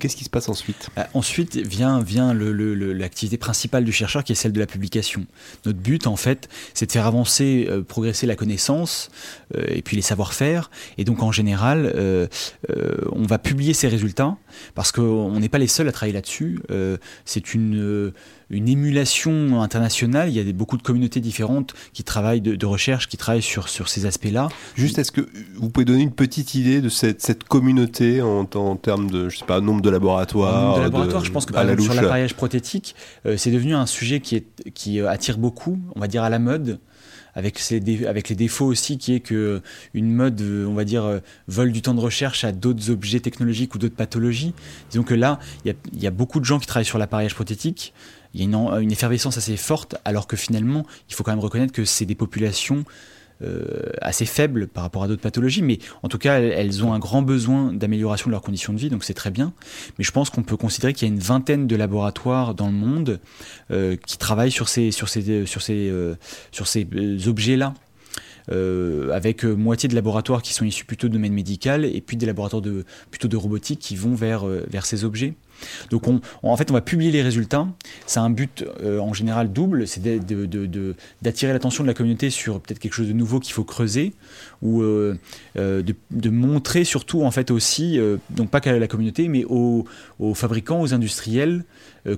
Qu'est-ce 0.00 0.16
qui 0.16 0.24
se 0.24 0.30
passe 0.30 0.48
ensuite? 0.48 0.88
Ensuite 1.14 1.56
vient, 1.56 2.02
vient 2.02 2.34
l'activité 2.34 3.36
principale 3.36 3.84
du 3.84 3.92
chercheur 3.92 4.24
qui 4.24 4.32
est 4.32 4.34
celle 4.34 4.50
de 4.50 4.58
la 4.58 4.66
publication. 4.66 5.24
Notre 5.66 5.78
but, 5.78 6.08
en 6.08 6.16
fait, 6.16 6.48
c'est 6.72 6.86
de 6.86 6.90
faire 6.90 7.06
avancer, 7.06 7.68
euh, 7.70 7.80
progresser 7.80 8.26
la 8.26 8.34
connaissance 8.34 9.12
et 9.68 9.82
puis 9.82 9.94
les 9.94 10.02
savoir-faire. 10.02 10.68
Et 10.98 11.04
donc, 11.04 11.22
en 11.22 11.30
général, 11.30 12.28
on 13.12 13.22
va 13.22 13.38
publier 13.38 13.72
ces 13.72 13.86
résultats 13.86 14.36
parce 14.74 14.90
qu'on 14.90 15.38
n'est 15.38 15.48
pas 15.48 15.58
les 15.58 15.68
seuls 15.68 15.86
à 15.86 15.92
travailler 15.92 16.14
là-dessus. 16.14 16.58
c'est 17.24 17.54
une 17.54 18.12
une 18.50 18.68
émulation 18.68 19.62
internationale. 19.62 20.28
Il 20.28 20.34
y 20.36 20.40
a 20.40 20.52
beaucoup 20.52 20.76
de 20.76 20.82
communautés 20.82 21.20
différentes 21.20 21.74
qui 21.92 22.04
travaillent 22.04 22.40
de, 22.40 22.66
recherche, 22.66 23.08
qui 23.08 23.16
travaillent 23.16 23.42
sur, 23.42 23.68
sur 23.68 23.88
ces 23.88 24.06
aspects-là. 24.06 24.48
Juste, 24.74 24.98
est-ce 24.98 25.12
que 25.12 25.28
vous 25.56 25.70
pouvez 25.70 25.84
donner 25.84 26.02
une 26.02 26.12
petite 26.12 26.54
idée 26.54 26.80
de 26.80 26.88
cette, 26.88 27.22
cette 27.22 27.44
communauté 27.44 28.22
en, 28.22 28.48
en, 28.54 28.76
termes 28.76 29.10
de, 29.10 29.28
je 29.28 29.38
sais 29.38 29.44
pas, 29.44 29.60
nombre 29.60 29.82
de 29.82 29.90
laboratoires 29.90 30.62
Nombre 30.62 30.78
de 30.78 30.82
laboratoires, 30.82 31.24
je 31.24 31.32
pense 31.32 31.46
que 31.46 31.52
par 31.52 31.62
exemple, 31.62 31.82
sur 31.82 31.94
l'appareillage 31.94 32.34
prothétique, 32.34 32.94
euh, 33.26 33.36
c'est 33.36 33.50
devenu 33.50 33.74
un 33.74 33.86
sujet 33.86 34.20
qui, 34.20 34.36
est, 34.36 34.70
qui 34.72 35.00
euh, 35.00 35.08
attire 35.08 35.38
beaucoup, 35.38 35.78
on 35.94 36.00
va 36.00 36.08
dire 36.08 36.22
à 36.22 36.30
la 36.30 36.38
mode 36.38 36.80
avec, 37.34 37.58
ses 37.58 37.80
dé- 37.80 38.06
avec 38.06 38.28
les 38.28 38.36
défauts 38.36 38.66
aussi 38.66 38.98
qui 38.98 39.14
est 39.14 39.20
que 39.20 39.60
une 39.92 40.12
mode, 40.12 40.40
euh, 40.40 40.66
on 40.66 40.74
va 40.74 40.84
dire, 40.84 41.04
euh, 41.04 41.18
vole 41.48 41.72
du 41.72 41.82
temps 41.82 41.94
de 41.94 42.00
recherche 42.00 42.44
à 42.44 42.52
d'autres 42.52 42.90
objets 42.90 43.20
technologiques 43.20 43.74
ou 43.74 43.78
d'autres 43.78 43.96
pathologies. 43.96 44.54
Disons 44.90 45.02
que 45.02 45.14
là, 45.14 45.38
il 45.64 45.68
y 45.68 45.70
a, 45.72 45.74
il 45.92 46.02
y 46.02 46.06
a 46.06 46.10
beaucoup 46.10 46.40
de 46.40 46.44
gens 46.44 46.58
qui 46.58 46.66
travaillent 46.66 46.84
sur 46.84 46.98
l'appareillage 46.98 47.34
prothétique. 47.34 47.92
Il 48.34 48.40
y 48.40 48.42
a 48.42 48.44
une, 48.44 48.54
en- 48.54 48.78
une 48.78 48.92
effervescence 48.92 49.38
assez 49.38 49.56
forte, 49.56 49.96
alors 50.04 50.26
que 50.26 50.36
finalement, 50.36 50.84
il 51.08 51.14
faut 51.14 51.22
quand 51.22 51.32
même 51.32 51.40
reconnaître 51.40 51.72
que 51.72 51.84
c'est 51.84 52.04
des 52.04 52.14
populations 52.14 52.84
euh, 53.42 53.64
assez 54.00 54.26
faibles 54.26 54.68
par 54.68 54.84
rapport 54.84 55.02
à 55.02 55.08
d'autres 55.08 55.20
pathologies, 55.22 55.62
mais 55.62 55.78
en 56.04 56.08
tout 56.08 56.18
cas, 56.18 56.38
elles, 56.40 56.84
ont 56.84 56.92
un 56.92 57.00
grand 57.00 57.20
besoin 57.22 57.72
d'amélioration 57.72 58.28
de 58.28 58.32
leurs 58.32 58.42
conditions 58.42 58.72
de 58.72 58.78
vie, 58.78 58.90
donc 58.90 59.02
c'est 59.02 59.14
très 59.14 59.32
bien. 59.32 59.52
Mais 59.98 60.04
je 60.04 60.12
pense 60.12 60.30
qu'on 60.30 60.44
peut 60.44 60.56
considérer 60.56 60.92
qu'il 60.92 61.08
y 61.08 61.10
a 61.10 61.14
une 61.14 61.20
vingtaine 61.20 61.66
de 61.66 61.76
laboratoires 61.76 62.54
dans 62.54 62.68
le 62.68 62.74
monde 62.74 63.20
euh, 63.72 63.96
qui 64.06 64.18
travaillent 64.18 64.52
sur 64.52 64.68
ces, 64.68 64.92
sur 64.92 65.08
ces, 65.08 65.46
sur 65.46 65.62
ces, 65.62 65.90
euh, 65.90 66.14
sur 66.52 66.66
ces 66.68 66.86
objets-là. 67.26 67.74
Avec 69.12 69.42
moitié 69.44 69.88
de 69.88 69.94
laboratoires 69.94 70.42
qui 70.42 70.52
sont 70.52 70.66
issus 70.66 70.84
plutôt 70.84 71.08
de 71.08 71.14
domaine 71.14 71.32
médical 71.32 71.86
et 71.86 72.02
puis 72.02 72.18
des 72.18 72.26
laboratoires 72.26 72.60
de, 72.60 72.84
plutôt 73.10 73.26
de 73.26 73.38
robotique 73.38 73.78
qui 73.78 73.96
vont 73.96 74.14
vers, 74.14 74.44
vers 74.44 74.84
ces 74.84 75.04
objets. 75.04 75.32
Donc 75.90 76.08
on, 76.08 76.20
on- 76.42 76.50
en 76.50 76.56
fait, 76.56 76.70
on 76.70 76.74
va 76.74 76.80
publier 76.80 77.10
les 77.10 77.22
résultats. 77.22 77.66
C'est 78.06 78.20
un 78.20 78.30
but 78.30 78.64
euh, 78.82 78.98
en 78.98 79.12
général 79.12 79.52
double, 79.52 79.86
c'est 79.86 80.02
d'attirer 81.22 81.52
l'attention 81.52 81.84
de 81.84 81.88
la 81.88 81.94
communauté 81.94 82.30
sur 82.30 82.60
peut-être 82.60 82.78
quelque 82.78 82.94
chose 82.94 83.08
de 83.08 83.12
nouveau 83.12 83.40
qu'il 83.40 83.52
faut 83.54 83.64
creuser, 83.64 84.14
ou 84.64 84.82
euh, 84.82 85.16
euh, 85.58 85.82
de, 86.10 86.30
montrer 86.30 86.84
surtout 86.84 87.22
en 87.22 87.30
fait 87.30 87.50
aussi, 87.50 87.98
euh, 87.98 88.16
donc 88.30 88.50
pas 88.50 88.60
qu'à 88.60 88.76
la 88.76 88.88
communauté, 88.88 89.28
mais 89.28 89.44
aux, 89.44 89.84
aux 90.18 90.34
fabricants, 90.34 90.80
aux 90.80 90.94
industriels, 90.94 91.64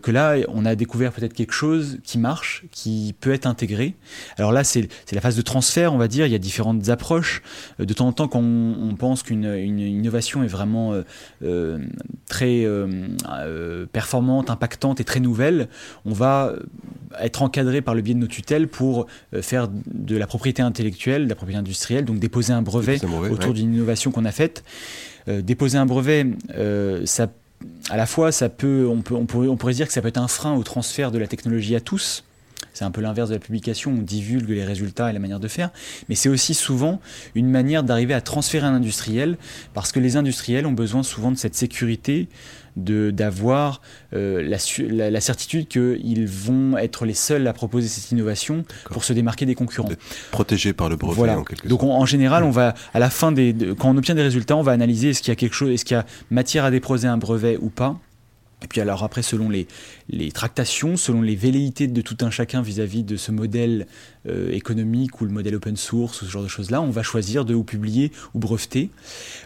que 0.03 0.11
là 0.11 0.35
on 0.49 0.65
a 0.65 0.75
découvert 0.75 1.13
peut-être 1.13 1.33
quelque 1.33 1.53
chose 1.53 1.99
qui 2.03 2.19
marche, 2.19 2.65
qui 2.73 3.15
peut 3.21 3.33
être 3.33 3.47
intégré. 3.47 3.95
Alors 4.37 4.51
là 4.51 4.65
c'est 4.65 4.89
la 5.13 5.21
phase 5.21 5.37
de 5.37 5.43
transfert, 5.43 5.95
on 5.95 5.97
va 5.97 6.09
dire. 6.09 6.27
Il 6.27 6.33
y 6.33 6.35
a 6.35 6.41
différentes 6.41 6.89
approches. 6.89 7.41
De 7.79 7.95
temps 7.95 8.09
en 8.09 8.13
temps, 8.13 8.27
quand 8.27 8.41
on, 8.41 8.77
on 8.83 8.97
pense 8.97 9.23
qu'une 9.23 9.45
une 9.45 9.79
innovation 9.79 10.43
est 10.43 10.49
vraiment 10.49 11.01
très 12.29 12.67
performante, 13.93 14.51
impactante 14.51 14.99
et 15.01 15.05
très 15.05 15.21
nouvelle, 15.21 15.69
on 16.05 16.13
va 16.13 16.55
être 17.21 17.43
encadré 17.43 17.81
par 17.81 17.95
le 17.95 18.03
biais 18.03 18.15
de 18.15 18.19
nos 18.19 18.27
tutelles 18.27 18.67
pour 18.67 19.07
faire 19.41 19.69
de 19.69 20.17
la 20.17 20.27
propriété 20.27 20.63
intellectuelle, 20.63 21.25
de 21.25 21.29
la 21.29 21.37
propriété 21.37 21.61
industrielle, 21.61 22.05
donc 22.05 22.19
déposer 22.37 22.53
un 22.53 22.63
brevet 22.63 22.95
Déposer 22.95 23.07
un 23.07 23.19
brevet, 23.19 23.31
autour 23.31 23.49
ouais. 23.49 23.55
d'une 23.55 23.75
innovation 23.75 24.11
qu'on 24.11 24.25
a 24.25 24.33
faite. 24.33 24.65
Euh, 25.29 25.43
déposer 25.43 25.79
un 25.79 25.87
brevet, 25.87 26.27
euh, 26.55 27.05
ça, 27.07 27.29
à 27.89 27.97
la 27.97 28.07
fois, 28.07 28.31
ça 28.33 28.49
peut, 28.49 28.87
on, 28.91 29.01
peut, 29.01 29.15
on, 29.15 29.27
pourrait, 29.27 29.49
on 29.49 29.57
pourrait 29.57 29.75
dire 29.75 29.87
que 29.87 29.93
ça 29.93 30.03
peut 30.03 30.09
être 30.09 30.19
un 30.19 30.29
frein 30.29 30.55
au 30.55 30.63
transfert 30.63 31.11
de 31.11 31.19
la 31.19 31.27
technologie 31.27 31.75
à 31.75 31.81
tous. 31.81 32.25
C'est 32.73 32.85
un 32.85 32.91
peu 32.91 33.01
l'inverse 33.01 33.31
de 33.31 33.35
la 33.35 33.41
publication, 33.41 33.93
on 33.93 34.03
divulgue 34.03 34.51
les 34.51 34.65
résultats 34.65 35.09
et 35.09 35.13
la 35.15 35.19
manière 35.19 35.41
de 35.41 35.49
faire, 35.49 35.71
mais 36.11 36.15
c'est 36.15 36.29
aussi 36.29 36.53
souvent 36.53 37.01
une 37.35 37.49
manière 37.49 37.83
d'arriver 37.83 38.13
à 38.13 38.21
transférer 38.21 38.67
un 38.67 38.75
industriel, 38.75 39.39
parce 39.73 39.93
que 39.93 40.01
les 40.01 40.17
industriels 40.17 40.67
ont 40.67 40.73
besoin 40.73 41.03
souvent 41.03 41.31
de 41.31 41.37
cette 41.37 41.55
sécurité, 41.55 42.29
d'avoir 42.77 43.81
euh, 44.15 44.43
la, 44.43 44.59
la, 44.89 45.11
la 45.11 45.21
certitude 45.21 45.67
qu'ils 45.69 46.27
vont 46.29 46.77
être 46.79 47.05
les 47.07 47.15
seuls 47.15 47.47
à 47.47 47.53
proposer 47.53 47.89
cette 47.89 48.11
innovation 48.13 48.65
pour 48.91 49.05
se 49.05 49.13
démarquer 49.13 49.47
des 49.47 49.55
concurrents. 49.55 49.89
Protégé 50.31 50.73
par 50.73 50.89
le 50.89 50.97
brevet 50.97 51.17
Voilà. 51.17 51.39
en 51.39 51.45
quelque 51.45 51.67
Donc 51.69 51.81
sorte. 51.81 51.93
on- 51.93 51.97
en 51.97 52.07
général, 52.07 52.45
on 52.45 52.51
va 52.51 52.75
à 52.95 52.99
la 52.99 53.11
fin 53.11 53.33
des, 53.33 53.53
de- 53.53 53.73
quand 53.73 53.91
on 53.91 53.97
obtient 53.97 54.15
des 54.15 54.23
résultats, 54.23 54.57
on 54.57 54.63
va 54.63 54.73
analyser 54.73 55.11
est-ce 55.11 55.21
qu'il 55.21 55.31
y 55.31 55.33
a 55.33 55.37
quelque 55.37 55.55
chose, 55.55 55.71
est-ce 55.71 55.85
qu'il 55.85 55.97
y 55.97 56.01
a 56.01 56.07
matière 56.31 56.65
à 56.65 56.71
déposer 56.71 57.09
un 57.09 57.17
brevet 57.19 57.57
ou 57.61 57.69
pas. 57.71 57.99
Et 58.63 58.69
puis 58.69 58.81
alors 58.81 59.05
après, 59.05 59.23
selon 59.23 59.51
les, 59.51 59.67
tractations, 60.33 60.97
selon 60.97 61.21
les 61.21 61.37
velléités 61.37 61.89
de 61.89 62.01
tout 62.01 62.17
un 62.23 62.31
chacun 62.31 62.63
vis-à-vis 62.63 63.03
de 63.05 63.17
ce 63.17 63.31
modèle 63.31 63.87
euh, 64.27 64.51
économique 64.51 65.21
ou 65.21 65.27
le 65.27 65.31
modèle 65.31 65.55
open 65.57 65.77
source 65.77 66.23
ou 66.23 66.25
ce 66.25 66.31
genre 66.31 66.43
de 66.43 66.49
choses-là, 66.49 66.81
on 66.81 66.91
va 66.91 67.03
choisir 67.03 67.45
de 67.45 67.55
ou 67.55 67.65
publier 67.65 68.13
ou 68.35 68.39
breveter. 68.39 68.91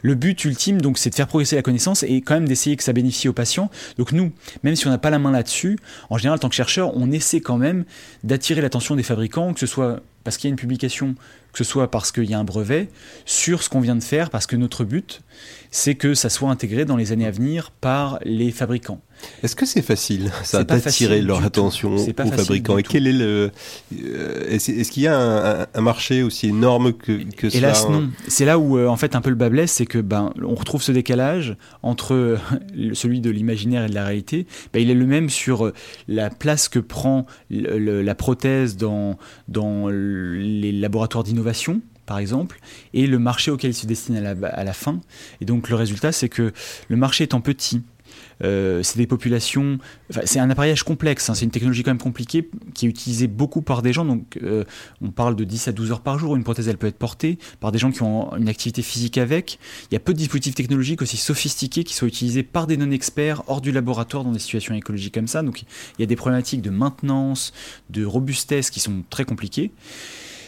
Le 0.02 0.14
but 0.14 0.44
ultime, 0.44 0.80
donc, 0.80 0.96
c'est 0.96 1.10
de 1.10 1.16
faire 1.16 1.26
progresser 1.26 1.56
la 1.56 1.62
connaissance 1.62 2.04
et 2.04 2.20
quand 2.20 2.34
même 2.34 2.46
d'essayer 2.46 2.76
que 2.76 2.84
ça 2.84 2.92
bénéficie 2.92 3.28
aux 3.28 3.32
patients. 3.32 3.68
Donc 3.98 4.12
nous, 4.12 4.32
même 4.62 4.76
si 4.76 4.86
on 4.86 4.90
n'a 4.90 4.98
pas 4.98 5.10
la 5.10 5.18
main 5.18 5.32
là-dessus, 5.32 5.76
en 6.08 6.16
général, 6.16 6.36
en 6.36 6.40
tant 6.40 6.48
que 6.48 6.54
chercheur, 6.54 6.96
on 6.96 7.10
essaie 7.10 7.40
quand 7.40 7.58
même 7.58 7.84
d'attirer 8.22 8.60
l'attention 8.60 8.94
des 8.94 9.02
fabricants, 9.02 9.54
que 9.54 9.60
ce 9.60 9.66
soit 9.66 10.02
parce 10.24 10.36
qu'il 10.36 10.48
y 10.48 10.50
a 10.50 10.52
une 10.52 10.56
publication, 10.56 11.14
que 11.52 11.58
ce 11.58 11.64
soit 11.64 11.90
parce 11.90 12.12
qu'il 12.12 12.28
y 12.28 12.34
a 12.34 12.38
un 12.38 12.44
brevet, 12.44 12.88
sur 13.24 13.62
ce 13.62 13.68
qu'on 13.68 13.80
vient 13.80 13.96
de 13.96 14.02
faire, 14.02 14.30
parce 14.30 14.46
que 14.46 14.56
notre 14.56 14.84
but, 14.84 15.22
c'est 15.70 15.94
que 15.94 16.14
ça 16.14 16.28
soit 16.28 16.50
intégré 16.50 16.84
dans 16.84 16.96
les 16.96 17.12
années 17.12 17.26
à 17.26 17.30
venir 17.30 17.70
par 17.70 18.18
les 18.24 18.50
fabricants. 18.50 19.00
Est-ce 19.42 19.54
que 19.54 19.66
c'est 19.66 19.82
facile, 19.82 20.30
ça, 20.44 20.64
d'attirer 20.64 21.20
leur 21.20 21.44
attention 21.44 21.94
aux 21.94 21.98
fabricants 21.98 22.78
Et 22.78 22.82
quel 22.82 23.06
est 23.06 23.12
le 23.12 23.50
euh, 24.02 24.48
Est-ce 24.48 24.90
qu'il 24.90 25.02
y 25.02 25.06
a 25.06 25.68
un, 25.74 25.80
marché 25.82 26.22
aussi 26.22 26.48
énorme 26.48 26.94
que, 26.94 27.22
que 27.36 27.50
cela 27.50 27.68
Hélas 27.68 27.86
non. 27.88 28.08
C'est 28.28 28.46
là 28.46 28.58
où 28.58 28.78
euh, 28.78 28.86
en 28.88 28.96
fait 28.96 29.14
un 29.14 29.20
peu 29.20 29.28
le 29.28 29.36
bas 29.36 29.50
blesse, 29.50 29.72
c'est 29.72 29.84
que 29.84 29.98
ben 29.98 30.32
on 30.42 30.54
retrouve 30.54 30.82
ce 30.82 30.90
décalage 30.90 31.54
entre 31.82 32.14
euh, 32.14 32.38
celui 32.94 33.20
de 33.20 33.28
l'imaginaire 33.28 33.84
et 33.84 33.88
de 33.90 33.94
la 33.94 34.06
réalité. 34.06 34.46
Ben, 34.72 34.80
il 34.82 34.90
est 34.90 34.94
le 34.94 35.06
même 35.06 35.28
sur 35.28 35.70
la 36.08 36.30
place 36.30 36.68
que 36.70 36.78
prend 36.78 37.26
le- 37.50 37.78
le- 37.78 38.00
la 38.02 38.14
prothèse 38.14 38.78
dans 38.78 39.18
dans 39.48 39.88
le- 39.88 40.34
les 40.36 40.72
laboratoires 40.72 41.24
d'innovation 41.24 41.82
par 42.10 42.18
exemple, 42.18 42.58
et 42.92 43.06
le 43.06 43.20
marché 43.20 43.52
auquel 43.52 43.70
il 43.70 43.74
se 43.74 43.86
destine 43.86 44.16
à 44.16 44.64
la, 44.64 44.72
fin. 44.72 45.00
Et 45.40 45.44
donc 45.44 45.68
le 45.68 45.76
résultat, 45.76 46.10
c'est 46.10 46.28
que 46.28 46.52
le 46.88 46.96
marché 46.96 47.22
étant 47.22 47.40
petit, 47.40 47.82
euh, 48.42 48.82
c'est 48.82 48.98
des 48.98 49.06
populations. 49.06 49.78
c'est 50.24 50.40
un 50.40 50.50
appareillage 50.50 50.82
complexe, 50.82 51.30
hein, 51.30 51.34
c'est 51.34 51.44
une 51.44 51.52
technologie 51.52 51.84
quand 51.84 51.92
même 51.92 51.98
compliquée 51.98 52.50
qui 52.74 52.86
est 52.86 52.88
utilisée 52.88 53.28
beaucoup 53.28 53.62
par 53.62 53.82
des 53.82 53.92
gens. 53.92 54.04
Donc, 54.04 54.40
euh, 54.42 54.64
on 55.00 55.12
parle 55.12 55.36
de 55.36 55.44
10 55.44 55.68
à 55.68 55.72
12 55.72 55.92
heures 55.92 56.00
par 56.00 56.18
jour. 56.18 56.34
Une 56.34 56.42
prothèse, 56.42 56.66
elle 56.66 56.78
peut 56.78 56.88
être 56.88 56.98
portée 56.98 57.38
par 57.60 57.70
des 57.70 57.78
gens 57.78 57.92
qui 57.92 58.02
ont 58.02 58.36
une 58.36 58.48
activité 58.48 58.82
physique 58.82 59.16
avec. 59.16 59.60
Il 59.92 59.94
y 59.94 59.96
a 59.96 60.00
peu 60.00 60.12
de 60.12 60.18
dispositifs 60.18 60.56
technologiques 60.56 61.02
aussi 61.02 61.16
sophistiqués 61.16 61.84
qui 61.84 61.94
soient 61.94 62.08
utilisés 62.08 62.42
par 62.42 62.66
des 62.66 62.76
non-experts 62.76 63.44
hors 63.46 63.60
du 63.60 63.70
laboratoire 63.70 64.24
dans 64.24 64.32
des 64.32 64.40
situations 64.40 64.74
écologiques 64.74 65.14
comme 65.14 65.28
ça. 65.28 65.44
Donc, 65.44 65.62
il 65.62 66.00
y 66.00 66.02
a 66.02 66.06
des 66.06 66.16
problématiques 66.16 66.60
de 66.60 66.70
maintenance, 66.70 67.52
de 67.88 68.04
robustesse 68.04 68.70
qui 68.70 68.80
sont 68.80 69.04
très 69.10 69.24
compliquées. 69.24 69.70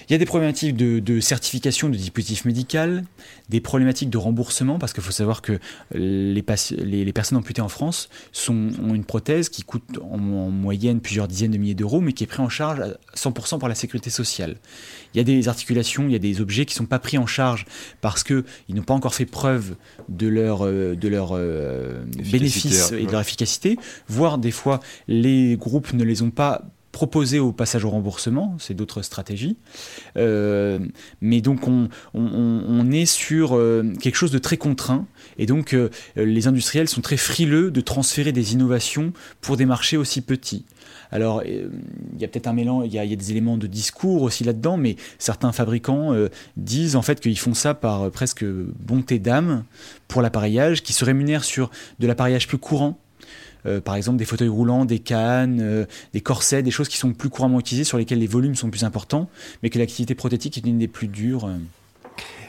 Il 0.08 0.12
y 0.12 0.14
a 0.14 0.18
des 0.18 0.24
problématiques 0.26 0.76
de, 0.76 0.98
de 0.98 1.20
certification 1.20 1.88
de 1.88 1.96
dispositifs 1.96 2.44
médicaux, 2.44 3.02
des 3.48 3.60
problématiques 3.60 4.10
de 4.10 4.18
remboursement, 4.18 4.78
parce 4.78 4.92
qu'il 4.92 5.02
faut 5.02 5.10
savoir 5.12 5.42
que 5.42 5.58
les, 5.94 6.42
paci- 6.42 6.76
les- 6.76 7.04
les 7.04 7.12
personnes 7.12 7.38
amputées 7.38 7.60
en 7.62 7.68
France 7.68 8.08
sont, 8.32 8.68
ont 8.82 8.94
une 8.94 9.04
prothèse 9.04 9.48
qui 9.48 9.62
coûte 9.62 9.98
en, 10.02 10.14
en 10.18 10.50
moyenne 10.50 11.00
plusieurs 11.00 11.28
dizaines 11.28 11.50
de 11.50 11.58
milliers 11.58 11.74
d'euros, 11.74 12.00
mais 12.00 12.12
qui 12.12 12.24
est 12.24 12.26
prise 12.26 12.40
en 12.40 12.48
charge 12.48 12.80
à 12.80 12.88
100% 13.16 13.58
par 13.58 13.68
la 13.68 13.74
sécurité 13.74 14.10
sociale. 14.10 14.56
Il 15.14 15.18
y 15.18 15.20
a 15.20 15.24
des 15.24 15.48
articulations, 15.48 16.04
il 16.06 16.12
y 16.12 16.16
a 16.16 16.18
des 16.20 16.40
objets 16.40 16.64
qui 16.64 16.74
ne 16.74 16.78
sont 16.78 16.86
pas 16.86 16.98
pris 16.98 17.18
en 17.18 17.26
charge 17.26 17.66
parce 18.00 18.24
qu'ils 18.24 18.44
n'ont 18.70 18.82
pas 18.82 18.94
encore 18.94 19.14
fait 19.14 19.26
preuve 19.26 19.76
de 20.08 20.26
leur, 20.28 20.64
euh, 20.66 20.94
de 20.96 21.08
leur 21.08 21.30
euh, 21.32 22.04
bénéfice 22.30 22.92
et 22.92 23.00
de 23.00 23.06
ouais. 23.06 23.12
leur 23.12 23.20
efficacité, 23.20 23.76
voire 24.08 24.38
des 24.38 24.50
fois 24.50 24.80
les 25.08 25.56
groupes 25.56 25.92
ne 25.92 26.04
les 26.04 26.22
ont 26.22 26.30
pas 26.30 26.62
proposés 26.92 27.38
au 27.38 27.52
passage 27.52 27.84
au 27.84 27.90
remboursement, 27.90 28.54
c'est 28.58 28.74
d'autres 28.74 29.02
stratégies. 29.02 29.56
Euh, 30.18 30.78
mais 31.22 31.40
donc 31.40 31.66
on, 31.66 31.88
est 32.92 33.06
sur 33.06 33.56
euh, 33.56 33.92
quelque 34.00 34.16
chose 34.16 34.30
de 34.30 34.38
très 34.38 34.58
contraint 34.58 35.06
et 35.38 35.46
donc 35.46 35.72
euh, 35.72 35.88
les 36.16 36.46
industriels 36.46 36.88
sont 36.88 37.00
très 37.00 37.16
frileux 37.16 37.70
de 37.70 37.80
transférer 37.80 38.32
des 38.32 38.52
innovations 38.52 39.12
pour 39.40 39.56
des 39.56 39.64
marchés 39.64 39.96
aussi 39.96 40.20
petits. 40.20 40.66
Alors, 41.10 41.42
il 41.44 41.70
y 42.18 42.24
a 42.24 42.28
peut-être 42.28 42.46
un 42.46 42.54
mélange, 42.54 42.86
il 42.86 42.94
y, 42.94 42.98
a- 42.98 43.16
des 43.16 43.30
éléments 43.30 43.58
de 43.58 43.66
discours 43.66 44.22
aussi 44.22 44.44
là-dedans, 44.44 44.78
mais 44.78 44.96
certains 45.18 45.52
fabricants 45.52 46.14
disent 46.56 46.96
en 46.96 47.02
fait 47.02 47.20
qu'ils 47.20 47.38
font 47.38 47.52
ça 47.52 47.74
par 47.74 48.10
presque 48.10 48.44
bonté 48.44 49.18
d'âme 49.18 49.64
pour 50.08 50.22
l'appareillage, 50.22 50.82
qui 50.82 50.94
se 50.94 51.04
rémunèrent 51.04 51.44
sur 51.44 51.70
de 51.98 52.06
l'appareillage 52.06 52.48
plus 52.48 52.56
courant. 52.56 52.98
Euh, 53.66 53.80
par 53.80 53.94
exemple, 53.94 54.18
des 54.18 54.24
fauteuils 54.24 54.48
roulants, 54.48 54.84
des 54.84 54.98
cannes, 54.98 55.60
euh, 55.60 55.84
des 56.12 56.20
corsets, 56.20 56.62
des 56.62 56.70
choses 56.70 56.88
qui 56.88 56.96
sont 56.96 57.12
plus 57.12 57.28
couramment 57.28 57.60
utilisées, 57.60 57.84
sur 57.84 57.98
lesquelles 57.98 58.18
les 58.18 58.26
volumes 58.26 58.54
sont 58.54 58.70
plus 58.70 58.84
importants, 58.84 59.28
mais 59.62 59.70
que 59.70 59.78
l'activité 59.78 60.14
prothétique 60.14 60.58
est 60.58 60.66
une 60.66 60.78
des 60.78 60.88
plus 60.88 61.08
dures. 61.08 61.48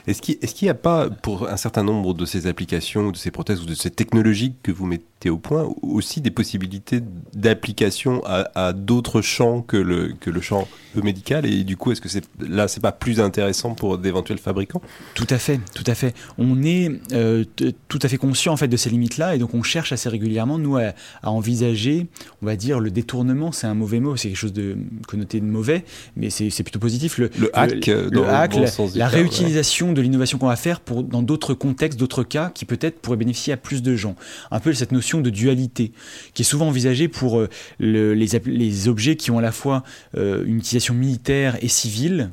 Est-ce 0.08 0.22
qu'il 0.22 0.66
n'y 0.66 0.70
a 0.70 0.74
pas, 0.74 1.10
pour 1.10 1.48
un 1.50 1.58
certain 1.58 1.84
nombre 1.84 2.14
de 2.14 2.26
ces 2.26 2.48
applications, 2.48 3.12
de 3.12 3.18
ces 3.18 3.32
prothèses 3.32 3.62
ou 3.62 3.66
de 3.66 3.76
ces 3.76 3.90
technologies 3.90 4.54
que 4.62 4.72
vous 4.72 4.86
mettez 4.86 5.30
au 5.30 5.38
point, 5.38 5.70
aussi 5.82 6.20
des 6.20 6.32
possibilités 6.32 7.02
d'application 7.34 8.22
à, 8.26 8.50
à 8.56 8.74
d'autres 8.74 9.22
champs 9.22 9.62
que 9.62 9.78
le, 9.78 10.14
que 10.20 10.30
le 10.30 10.42
champ 10.42 10.68
médical? 10.96 11.46
Et 11.46 11.64
du 11.64 11.78
coup, 11.78 11.92
est-ce 11.92 12.02
que 12.02 12.10
c'est, 12.10 12.26
là, 12.40 12.68
c'est 12.68 12.82
pas 12.82 12.92
plus 12.92 13.22
intéressant 13.22 13.76
pour 13.76 13.98
d'éventuels 13.98 14.40
fabricants? 14.40 14.82
Tout 15.14 15.28
à 15.30 15.38
fait, 15.38 15.62
tout 15.74 15.86
à 15.88 15.96
fait. 15.96 16.14
On 16.38 16.64
est 16.64 16.92
euh, 17.14 17.46
tout 17.88 18.00
à 18.02 18.10
fait 18.10 18.18
conscient 18.18 18.54
en 18.54 18.58
fait 18.58 18.68
de 18.68 18.78
ces 18.78 18.90
limites-là 18.90 19.36
et 19.36 19.38
donc 19.38 19.54
on 19.54 19.64
cherche 19.64 19.94
assez 19.94 20.10
régulièrement 20.10 20.58
nous 20.58 20.76
à, 20.76 20.92
à 21.22 21.32
envisager, 21.32 22.08
on 22.42 22.46
va 22.46 22.58
dire 22.58 22.80
le 22.82 22.92
détournement, 22.92 23.52
c'est 23.52 23.68
un 23.68 23.74
mauvais 23.74 24.02
mot, 24.02 24.18
c'est 24.18 24.28
quelque 24.28 24.38
chose 24.38 24.54
de 24.54 24.76
connoté 25.08 25.40
de 25.40 25.46
mauvais, 25.46 25.86
mais 26.18 26.30
c'est 26.30 26.64
plutôt 26.64 26.80
positif. 26.80 27.18
Le, 27.18 27.30
Le 27.40 27.58
hack, 27.58 27.88
le, 27.88 28.10
dans 28.10 28.22
le 28.22 28.28
le 28.28 28.34
hack, 28.34 28.52
bon 28.52 28.62
la, 28.62 28.68
sens 28.68 28.94
terme, 28.94 29.93
de 29.94 30.02
l'innovation 30.02 30.38
qu'on 30.38 30.48
va 30.48 30.56
faire 30.56 30.80
pour 30.80 31.04
dans 31.04 31.22
d'autres 31.22 31.54
contextes, 31.54 32.00
d'autres 32.00 32.24
cas 32.24 32.52
qui 32.54 32.66
peut-être 32.66 33.00
pourraient 33.00 33.18
bénéficier 33.18 33.54
à 33.54 33.58
plus 33.58 33.82
de 33.82 33.96
gens. 33.96 34.16
Un 34.52 34.60
peu 34.60 34.74
cette 34.74 34.92
notion 34.92 35.22
de 35.22 35.30
dualité 35.30 35.92
qui 36.34 36.42
est 36.42 36.46
souvent 36.46 36.68
envisagée 36.68 37.08
pour 37.08 37.40
euh, 37.40 37.50
le- 37.80 38.14
les, 38.14 38.88
objets 38.88 39.16
qui 39.16 39.32
ont 39.32 39.38
à 39.38 39.42
la 39.42 39.52
fois 39.52 39.84
euh, 40.18 40.44
une 40.46 40.58
utilisation 40.58 40.94
militaire 40.94 41.58
et 41.62 41.68
civile. 41.68 42.32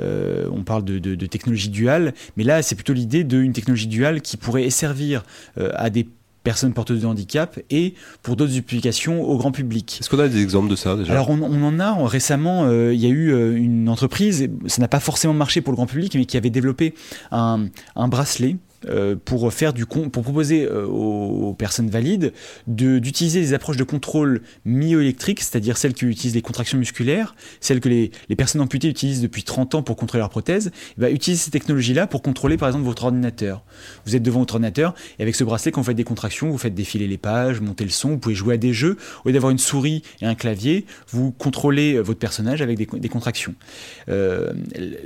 euh, 0.00 0.48
on 0.50 0.62
parle 0.62 0.84
de, 0.84 0.98
de, 0.98 1.26
technologie 1.26 1.68
duale, 1.68 2.14
mais 2.36 2.44
là 2.44 2.62
c'est 2.62 2.74
plutôt 2.74 2.94
l'idée 2.94 3.24
d'une 3.24 3.52
technologie 3.52 3.88
duale 3.88 4.22
qui 4.22 4.36
pourrait 4.36 4.70
servir 4.70 5.22
à 5.56 5.90
des 5.90 6.06
personnes 6.42 6.72
porteuses 6.72 7.02
de 7.02 7.06
handicap 7.06 7.58
et 7.70 7.94
pour 8.22 8.36
d'autres 8.36 8.56
applications 8.58 9.22
au 9.22 9.36
grand 9.36 9.52
public. 9.52 9.98
Est-ce 10.00 10.10
qu'on 10.10 10.18
a 10.18 10.28
des 10.28 10.42
exemples 10.42 10.68
de 10.68 10.76
ça 10.76 10.96
déjà? 10.96 11.12
Alors 11.12 11.30
on, 11.30 11.40
on 11.42 11.62
en 11.62 11.78
a 11.80 12.06
récemment, 12.06 12.64
euh, 12.64 12.92
il 12.92 13.00
y 13.00 13.06
a 13.06 13.10
eu 13.10 13.32
euh, 13.32 13.56
une 13.56 13.88
entreprise, 13.88 14.48
ça 14.66 14.80
n'a 14.80 14.88
pas 14.88 15.00
forcément 15.00 15.34
marché 15.34 15.60
pour 15.60 15.72
le 15.72 15.76
grand 15.76 15.86
public, 15.86 16.14
mais 16.14 16.24
qui 16.24 16.36
avait 16.36 16.50
développé 16.50 16.94
un, 17.30 17.66
un 17.96 18.08
bracelet 18.08 18.56
pour 19.24 19.52
faire 19.52 19.72
du 19.72 19.86
pour 19.86 20.22
proposer 20.22 20.64
euh, 20.64 20.86
aux, 20.86 21.54
personnes 21.54 21.90
valides 21.90 22.32
de- 22.66 22.98
d'utiliser 22.98 23.40
des 23.40 23.54
approches 23.54 23.76
de 23.76 23.84
contrôle 23.84 24.42
myoélectrique, 24.64 25.40
c'est-à-dire 25.40 25.76
celles 25.76 25.94
qui 25.94 26.06
utilisent 26.06 26.34
les 26.34 26.42
contractions 26.42 26.78
musculaires, 26.78 27.34
celles 27.60 27.80
que 27.80 27.88
les, 27.88 28.10
personnes 28.36 28.60
amputées 28.60 28.88
utilisent 28.88 29.20
depuis 29.20 29.44
30 29.44 29.74
ans 29.74 29.82
pour 29.82 29.96
contrôler 29.96 30.20
leur 30.20 30.30
prothèse, 30.30 30.68
et 30.68 31.00
ben, 31.00 31.14
utiliser 31.14 31.44
ces 31.44 31.50
technologies-là 31.50 32.06
pour 32.06 32.22
contrôler 32.22 32.56
par 32.56 32.68
exemple 32.68 32.84
votre 32.84 33.04
ordinateur. 33.04 33.62
Vous 34.06 34.16
êtes 34.16 34.22
devant 34.22 34.40
votre 34.40 34.54
ordinateur 34.54 34.94
et 35.18 35.22
avec 35.22 35.34
ce 35.34 35.44
bracelet, 35.44 35.72
quand 35.72 35.80
vous 35.80 35.86
faites 35.86 35.96
des 35.96 36.04
contractions, 36.04 36.50
vous 36.50 36.58
faites 36.58 36.74
défiler 36.74 37.06
les 37.06 37.18
pages, 37.18 37.60
monter 37.60 37.84
le 37.84 37.90
son, 37.90 38.10
vous 38.10 38.18
pouvez 38.18 38.34
jouer 38.34 38.54
à 38.54 38.58
des 38.58 38.72
jeux. 38.72 38.96
Au 39.24 39.28
lieu 39.28 39.34
d'avoir 39.34 39.50
une 39.50 39.58
souris 39.58 40.02
et 40.20 40.26
un 40.26 40.34
clavier, 40.34 40.86
vous 41.08 41.30
contrôlez 41.30 41.94
euh, 41.94 42.00
votre 42.00 42.18
personnage 42.18 42.62
avec 42.62 42.76
des, 42.76 43.08
contractions. 43.08 43.54
Euh, 44.08 44.52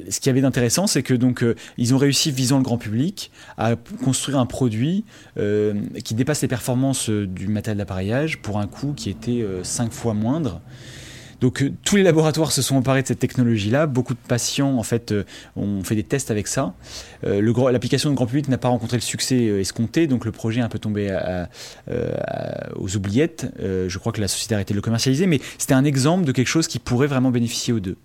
ce 0.09 0.21
qui 0.21 0.31
avait 0.31 0.41
d'intéressant, 0.41 0.87
c'est 0.87 1.03
que 1.03 1.15
donc 1.15 1.43
euh, 1.43 1.55
ils 1.77 1.95
ont 1.95 1.99
réussi, 1.99 2.31
visant 2.31 2.59
le 2.59 2.63
grand 2.63 2.79
public, 2.79 3.31
p- 3.75 3.97
construire 4.05 4.39
un 4.39 4.47
produit 4.47 5.05
euh, 5.39 5.75
qui 6.05 6.15
dépasse 6.15 6.43
les 6.43 6.49
performances 6.49 7.11
euh, 7.11 7.27
du 7.27 7.49
matériel 7.49 7.79
d'appareillage 7.79 8.39
pour 8.43 8.59
un 8.61 8.69
coût 8.69 8.93
qui 8.93 9.11
était 9.11 9.45
5 9.65 9.93
fois 9.93 10.15
moindre. 10.15 10.61
Donc 11.41 11.63
euh, 11.63 11.71
tous 11.85 11.97
les 11.97 12.03
laboratoires 12.03 12.51
se 12.51 12.63
sont 12.63 12.77
emparés 12.77 13.03
de 13.03 13.09
cette 13.09 13.19
technologie-là. 13.19 13.87
Beaucoup 13.87 14.15
de 14.15 14.19
patients 14.27 14.79
en 14.79 14.83
fait 14.83 15.13
euh, 15.13 15.25
ont 15.55 15.83
fait 15.85 15.95
des 15.95 16.03
tests 16.03 16.31
avec 16.31 16.47
ça. 16.47 16.73
Euh, 17.25 17.43
L'application 17.73 18.09
de 18.09 18.15
grand 18.15 18.25
public 18.27 18.49
n'a 18.49 18.57
pas 18.57 18.69
rencontré 18.69 18.97
le 18.97 19.03
succès 19.03 19.49
euh, 19.49 19.61
escompté, 19.61 20.07
donc 20.07 20.25
le 20.25 20.33
projet 20.33 20.61
est 20.61 20.65
un 20.65 20.71
peu 20.71 20.79
tombé 20.79 21.11
à- 21.11 21.43
à- 21.45 21.49
euh, 21.91 22.15
à- 22.27 22.75
aux 22.79 22.97
oubliettes. 22.97 23.49
Euh, 23.61 23.87
je 23.91 23.99
crois 23.99 24.13
que 24.13 24.21
la 24.23 24.29
société 24.29 24.55
a 24.55 24.57
arrêté 24.57 24.73
de 24.73 24.77
le 24.79 24.83
commercialiser, 24.83 25.27
mais 25.27 25.41
c'était 25.59 25.75
un 25.75 25.85
exemple 25.85 26.25
de 26.25 26.33
quelque 26.33 26.47
chose 26.49 26.69
qui 26.69 26.79
pourrait 26.79 27.07
vraiment 27.07 27.31
bénéficier 27.31 27.75
aux 27.75 27.81
deux. 27.81 27.97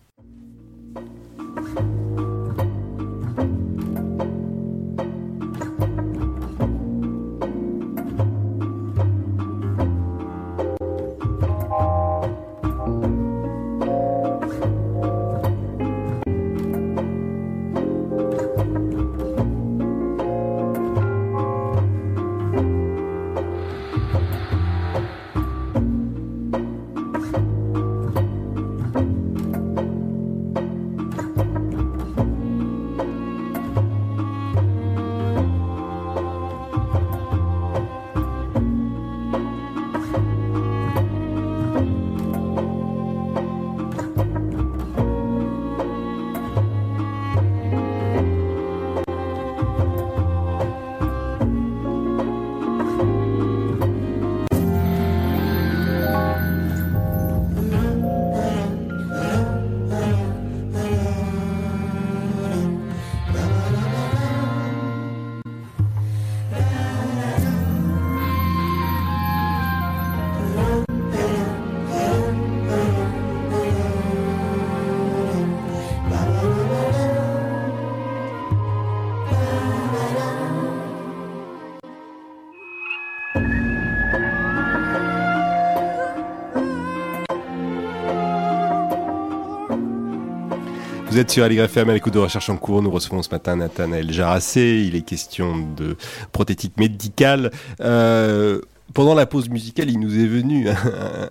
Vous 91.11 91.19
êtes 91.19 91.29
sur 91.29 91.43
AligrefM 91.43 91.89
à 91.89 91.93
l'écoute 91.93 92.13
de 92.13 92.19
Recherche 92.19 92.49
en 92.49 92.55
cours. 92.55 92.81
Nous 92.81 92.89
recevons 92.89 93.21
ce 93.21 93.29
matin 93.29 93.57
Nathanaël 93.57 94.09
Jarassé. 94.13 94.85
Il 94.87 94.95
est 94.95 95.01
question 95.01 95.57
de 95.57 95.97
prothétique 96.31 96.77
médicale. 96.77 97.51
Euh, 97.81 98.61
pendant 98.93 99.13
la 99.13 99.25
pause 99.25 99.49
musicale, 99.49 99.89
il 99.89 99.99
nous 99.99 100.17
est 100.17 100.25
venu 100.27 100.69
un, 100.69 100.75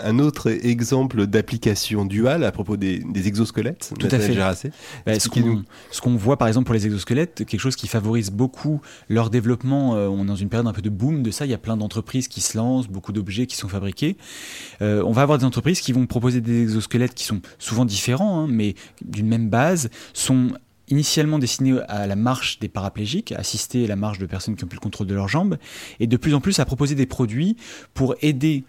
un 0.00 0.18
autre 0.18 0.50
exemple 0.50 1.26
d'application 1.26 2.04
duale 2.04 2.44
à 2.44 2.52
propos 2.52 2.76
des, 2.76 2.98
des 2.98 3.28
exosquelettes. 3.28 3.92
Tout 3.98 4.08
à 4.10 4.18
fait. 4.18 4.34
Bah, 4.34 4.54
ce 4.54 5.10
Expliquez-nous. 5.10 5.56
qu'on 5.56 5.64
ce 5.90 6.00
qu'on 6.00 6.16
voit 6.16 6.36
par 6.36 6.48
exemple 6.48 6.66
pour 6.66 6.74
les 6.74 6.86
exosquelettes, 6.86 7.44
quelque 7.46 7.60
chose 7.60 7.76
qui 7.76 7.88
favorise 7.88 8.30
beaucoup 8.30 8.80
leur 9.08 9.30
développement. 9.30 9.94
euh, 9.96 10.08
on 10.08 10.24
est 10.24 10.26
dans 10.26 10.36
une 10.36 10.48
période 10.48 10.66
un 10.66 10.72
peu 10.72 10.82
de 10.82 10.90
boom 10.90 11.22
de 11.22 11.30
ça. 11.30 11.46
Il 11.46 11.50
y 11.50 11.54
a 11.54 11.58
plein 11.58 11.76
d'entreprises 11.76 12.28
qui 12.28 12.40
se 12.40 12.56
lancent, 12.56 12.88
beaucoup 12.88 13.12
d'objets 13.12 13.46
qui 13.46 13.56
sont 13.56 13.68
fabriqués. 13.68 14.16
Euh, 14.82 15.02
on 15.04 15.12
va 15.12 15.22
avoir 15.22 15.38
des 15.38 15.44
entreprises 15.44 15.80
qui 15.80 15.92
vont 15.92 16.06
proposer 16.06 16.40
des 16.40 16.62
exosquelettes 16.62 17.14
qui 17.14 17.24
sont 17.24 17.40
souvent 17.58 17.84
différents, 17.84 18.40
hein, 18.40 18.46
mais 18.48 18.74
d'une 19.04 19.26
même 19.26 19.48
base, 19.48 19.90
sont 20.12 20.48
initialement 20.90 21.38
destinés 21.38 21.80
à 21.88 22.06
la 22.06 22.16
marche 22.16 22.58
des 22.58 22.68
paraplégiques, 22.68 23.32
assister 23.32 23.84
à 23.84 23.88
la 23.88 23.96
marche 23.96 24.18
de 24.18 24.26
personnes 24.26 24.56
qui 24.56 24.64
ont 24.64 24.68
plus 24.68 24.76
le 24.76 24.82
contrôle 24.82 25.06
de 25.06 25.14
leurs 25.14 25.28
jambes, 25.28 25.56
et 26.00 26.06
de 26.06 26.16
plus 26.16 26.34
en 26.34 26.40
plus 26.40 26.58
à 26.58 26.64
proposer 26.64 26.94
des 26.94 27.06
produits 27.06 27.56
pour 27.94 28.14
aider 28.20 28.64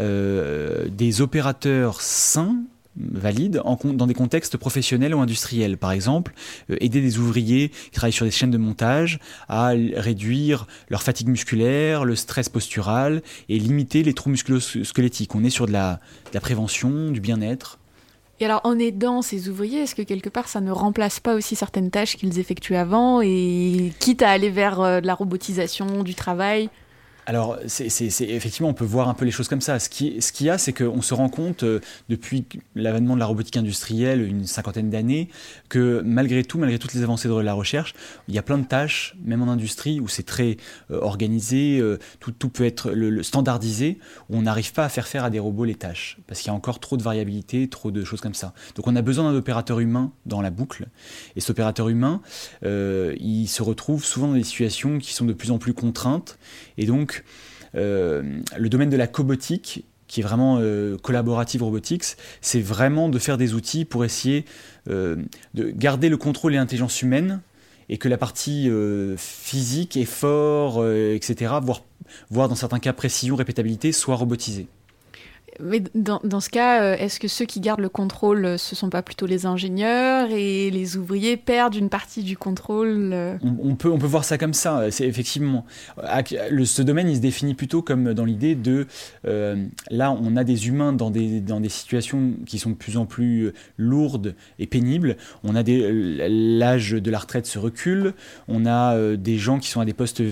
euh, 0.00 0.88
des 0.88 1.20
opérateurs 1.20 2.00
sains 2.00 2.56
valides 2.96 3.62
dans 3.84 4.06
des 4.06 4.14
contextes 4.14 4.56
professionnels 4.56 5.14
ou 5.14 5.20
industriels. 5.20 5.76
Par 5.76 5.92
exemple, 5.92 6.32
euh, 6.70 6.76
aider 6.80 7.02
des 7.02 7.18
ouvriers 7.18 7.68
qui 7.68 7.90
travaillent 7.90 8.12
sur 8.12 8.24
des 8.24 8.30
chaînes 8.30 8.50
de 8.50 8.58
montage 8.58 9.20
à 9.48 9.68
réduire 9.96 10.66
leur 10.88 11.02
fatigue 11.02 11.28
musculaire, 11.28 12.04
le 12.04 12.16
stress 12.16 12.48
postural 12.48 13.22
et 13.48 13.58
limiter 13.58 14.02
les 14.02 14.14
troubles 14.14 14.32
musculo-squelettiques. 14.32 15.34
On 15.34 15.44
est 15.44 15.50
sur 15.50 15.66
de 15.66 15.72
la 15.72 16.00
prévention, 16.40 17.10
du 17.10 17.20
bien-être. 17.20 17.78
Et 18.38 18.44
alors, 18.44 18.60
en 18.64 18.78
aidant 18.78 19.22
ces 19.22 19.48
ouvriers, 19.48 19.80
est-ce 19.80 19.94
que 19.94 20.02
quelque 20.02 20.28
part 20.28 20.48
ça 20.48 20.60
ne 20.60 20.70
remplace 20.70 21.20
pas 21.20 21.34
aussi 21.34 21.56
certaines 21.56 21.90
tâches 21.90 22.16
qu'ils 22.16 22.38
effectuaient 22.38 22.76
avant 22.76 23.22
et 23.22 23.92
quitte 23.98 24.22
à 24.22 24.30
aller 24.30 24.50
vers 24.50 24.80
euh, 24.80 25.00
de 25.00 25.06
la 25.06 25.14
robotisation 25.14 26.02
du 26.02 26.14
travail? 26.14 26.68
Alors, 27.28 27.58
c'est, 27.66 27.86
effectivement, 28.20 28.68
on 28.68 28.74
peut 28.74 28.84
voir 28.84 29.08
un 29.08 29.14
peu 29.14 29.24
les 29.24 29.32
choses 29.32 29.48
comme 29.48 29.60
ça. 29.60 29.80
Ce 29.80 29.88
qui- 29.88 30.22
ce 30.22 30.30
qu'il 30.30 30.46
y 30.46 30.50
a, 30.50 30.58
c'est 30.58 30.72
qu'on 30.72 31.02
se 31.02 31.12
rend 31.12 31.28
compte, 31.28 31.64
euh, 31.64 31.80
depuis 32.08 32.44
l'avènement 32.76 33.14
de 33.14 33.18
la 33.20 33.26
robotique 33.26 33.56
industrielle, 33.56 34.22
une 34.22 34.46
cinquantaine 34.46 34.90
d'années, 34.90 35.28
que 35.68 36.02
malgré 36.04 36.44
tout, 36.44 36.56
malgré 36.56 36.78
toutes 36.78 36.94
les 36.94 37.02
avancées 37.02 37.26
de 37.26 37.34
la 37.34 37.52
recherche, 37.52 37.94
il 38.28 38.34
y 38.34 38.38
a 38.38 38.42
plein 38.42 38.58
de 38.58 38.64
tâches, 38.64 39.16
même 39.24 39.42
en 39.42 39.50
industrie, 39.50 39.98
où 39.98 40.06
c'est 40.06 40.22
très 40.22 40.56
euh, 40.92 41.00
organisé, 41.00 41.80
euh, 41.80 41.98
tout, 42.20 42.48
peut 42.48 42.64
être 42.64 42.94
standardisé, 43.22 43.98
où 44.30 44.36
on 44.36 44.42
n'arrive 44.42 44.72
pas 44.72 44.84
à 44.84 44.88
faire 44.88 45.08
faire 45.08 45.24
à 45.24 45.30
des 45.30 45.40
robots 45.40 45.64
les 45.64 45.74
tâches, 45.74 46.18
parce 46.28 46.40
qu'il 46.40 46.46
y 46.46 46.50
a 46.50 46.54
encore 46.54 46.78
trop 46.78 46.96
de 46.96 47.02
variabilité, 47.02 47.66
trop 47.68 47.90
de 47.90 48.04
choses 48.04 48.20
comme 48.20 48.34
ça. 48.34 48.54
Donc 48.76 48.86
on 48.86 48.94
a 48.94 49.02
besoin 49.02 49.32
d'un 49.32 49.36
opérateur 49.36 49.80
humain 49.80 50.12
dans 50.26 50.40
la 50.40 50.50
boucle, 50.50 50.86
et 51.34 51.40
cet 51.40 51.50
opérateur 51.50 51.88
humain, 51.88 52.20
il 52.62 53.46
se 53.48 53.62
retrouve 53.64 54.04
souvent 54.04 54.28
dans 54.28 54.34
des 54.34 54.44
situations 54.44 54.98
qui 54.98 55.12
sont 55.12 55.24
de 55.24 55.32
plus 55.32 55.50
en 55.50 55.58
plus 55.58 55.74
contraintes, 55.74 56.38
et 56.78 56.86
donc 56.86 57.24
euh, 57.74 58.22
le 58.56 58.68
domaine 58.68 58.90
de 58.90 58.96
la 58.96 59.06
cobotique, 59.06 59.84
qui 60.08 60.20
est 60.20 60.22
vraiment 60.22 60.58
euh, 60.60 60.96
collaborative 60.98 61.62
robotics, 61.62 62.16
c'est 62.40 62.60
vraiment 62.60 63.08
de 63.08 63.18
faire 63.18 63.36
des 63.36 63.54
outils 63.54 63.84
pour 63.84 64.04
essayer 64.04 64.44
euh, 64.88 65.16
de 65.54 65.70
garder 65.70 66.08
le 66.08 66.16
contrôle 66.16 66.54
et 66.54 66.56
l'intelligence 66.56 67.02
humaine 67.02 67.40
et 67.88 67.98
que 67.98 68.08
la 68.08 68.18
partie 68.18 68.68
physique, 69.16 69.96
effort, 69.96 70.84
etc., 70.84 71.54
voire, 71.62 71.84
voire 72.30 72.48
dans 72.48 72.56
certains 72.56 72.80
cas 72.80 72.92
précision, 72.92 73.36
répétabilité, 73.36 73.92
soit 73.92 74.16
robotisée. 74.16 74.66
Mais 75.60 75.82
dans, 75.94 76.20
dans 76.24 76.40
ce 76.40 76.50
cas, 76.50 76.82
euh, 76.82 76.96
est-ce 76.96 77.20
que 77.20 77.28
ceux 77.28 77.44
qui 77.44 77.60
gardent 77.60 77.80
le 77.80 77.88
contrôle, 77.88 78.44
euh, 78.44 78.58
ce 78.58 78.74
sont 78.74 78.90
pas 78.90 79.02
plutôt 79.02 79.26
les 79.26 79.46
ingénieurs 79.46 80.28
et 80.30 80.70
les 80.70 80.96
ouvriers 80.96 81.36
perdent 81.36 81.74
une 81.74 81.88
partie 81.88 82.22
du 82.22 82.36
contrôle 82.36 83.10
euh 83.12 83.36
On, 83.62 83.74
peut, 83.74 83.90
on 83.90 83.98
peut 83.98 84.06
voir 84.06 84.24
ça 84.24 84.38
comme 84.38 84.54
ça, 84.54 84.90
c'est 84.90 85.06
effectivement. 85.06 85.64
Ce 86.26 86.82
domaine, 86.82 87.08
il 87.08 87.16
se 87.16 87.20
définit 87.20 87.54
plutôt 87.54 87.82
comme 87.82 88.12
dans 88.14 88.24
l'idée 88.24 88.54
de. 88.54 88.86
là, 89.24 90.12
on 90.12 90.36
a 90.36 90.44
des 90.44 90.68
humains 90.68 90.92
dans 90.92 91.10
des, 91.10 91.40
dans 91.40 91.60
des 91.60 91.68
situations 91.68 92.34
qui 92.46 92.58
sont 92.58 92.70
de 92.70 92.76
plus 92.76 92.96
en 92.96 93.06
plus 93.06 93.52
lourdes 93.78 94.34
et 94.58 94.66
pénibles. 94.66 95.16
On 95.44 95.54
a. 95.54 95.62
L'âge 95.66 96.92
de 96.92 97.10
la 97.10 97.18
retraite 97.18 97.46
se 97.46 97.58
recule. 97.58 98.14
On 98.48 98.66
a 98.66 99.16
des 99.16 99.36
gens 99.36 99.58
qui 99.58 99.68
sont 99.68 99.80
à 99.80 99.84
des 99.84 99.94
postes 99.94 100.22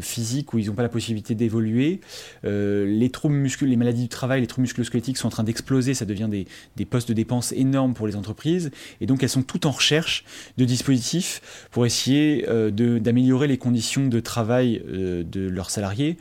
physiques 0.00 0.52
où 0.52 0.58
ils 0.58 0.66
n'ont 0.66 0.74
pas 0.74 0.82
la 0.82 0.88
possibilité 0.88 1.34
d'évoluer. 1.34 2.00
Les 2.44 3.10
troubles 3.10 3.36
musculaires, 3.36 3.70
les 3.70 3.76
maladies 3.76 4.02
du 4.02 4.08
travail, 4.08 4.40
les 4.40 4.46
musculo-squelettiques 4.60 5.16
sont 5.16 5.28
en 5.28 5.30
train 5.30 5.44
d'exploser. 5.44 5.94
Ça 5.94 6.04
devient 6.04 6.28
des, 6.30 6.46
des 6.76 6.84
postes 6.84 7.08
de 7.08 7.14
dépenses 7.14 7.52
énormes 7.52 7.94
pour 7.94 8.06
les 8.06 8.16
entreprises. 8.16 8.70
Et 9.00 9.06
donc, 9.06 9.22
elles 9.22 9.28
sont 9.28 9.42
toutes 9.42 9.66
en 9.66 9.70
recherche 9.70 10.24
de 10.56 10.64
dispositifs 10.64 11.68
pour 11.70 11.86
essayer 11.86 12.46
euh, 12.48 12.70
d'améliorer 12.70 13.46
les 13.46 13.58
conditions 13.58 14.06
de 14.08 14.20
travail 14.20 14.82
euh, 14.88 15.22
de 15.24 15.48
leurs 15.48 15.70
salariés 15.70 16.16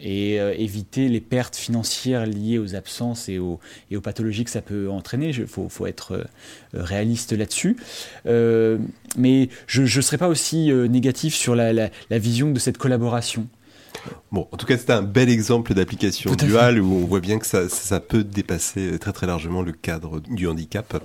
et 0.00 0.40
euh, 0.40 0.52
éviter 0.58 1.08
les 1.08 1.20
pertes 1.20 1.56
financières 1.56 2.26
liées 2.26 2.58
aux 2.58 2.74
absences 2.74 3.28
et 3.28 3.38
aux, 3.38 3.60
et 3.90 3.96
aux 3.96 4.00
pathologies 4.00 4.44
que 4.44 4.50
ça 4.50 4.60
peut 4.60 4.90
entraîner. 4.90 5.28
Il 5.28 5.46
faut, 5.46 5.68
faut 5.68 5.86
être 5.86 6.12
euh, 6.12 6.24
réaliste 6.74 7.32
là-dessus. 7.32 7.76
Mais 9.16 9.48
je 9.66 9.82
ne 9.82 10.02
serais 10.02 10.18
pas 10.18 10.28
aussi 10.28 10.72
négatif 10.72 11.34
sur 11.34 11.54
la- 11.54 11.72
la 11.72 12.18
vision 12.18 12.50
de 12.50 12.58
cette 12.58 12.78
collaboration. 12.78 13.46
Bon, 14.32 14.48
en 14.50 14.56
tout 14.56 14.66
cas, 14.66 14.76
c'était 14.76 14.92
un 14.92 15.02
bel 15.02 15.28
exemple 15.28 15.74
d'application 15.74 16.34
duale 16.34 16.80
où 16.80 16.92
on 16.92 17.06
voit 17.06 17.20
bien 17.20 17.38
que 17.38 17.46
ça, 17.46 17.68
ça 17.68 18.00
peut 18.00 18.24
dépasser 18.24 18.98
très 18.98 19.12
très 19.12 19.26
largement 19.26 19.62
le 19.62 19.72
cadre 19.72 20.20
du 20.20 20.48
handicap. 20.48 21.02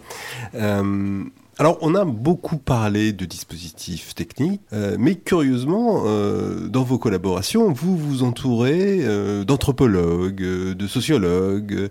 Euh, 0.55 1.23
alors, 1.57 1.77
on 1.81 1.93
a 1.93 2.05
beaucoup 2.05 2.57
parlé 2.57 3.11
de 3.11 3.25
dispositifs 3.25 4.15
techniques, 4.15 4.61
euh, 4.73 4.95
mais 4.97 5.15
curieusement, 5.15 6.03
euh, 6.05 6.67
dans 6.67 6.83
vos 6.83 6.97
collaborations, 6.97 7.71
vous 7.71 7.97
vous 7.97 8.23
entourez 8.23 9.05
d'anthropologues, 9.45 10.41
de 10.41 10.87
sociologues. 10.87 11.89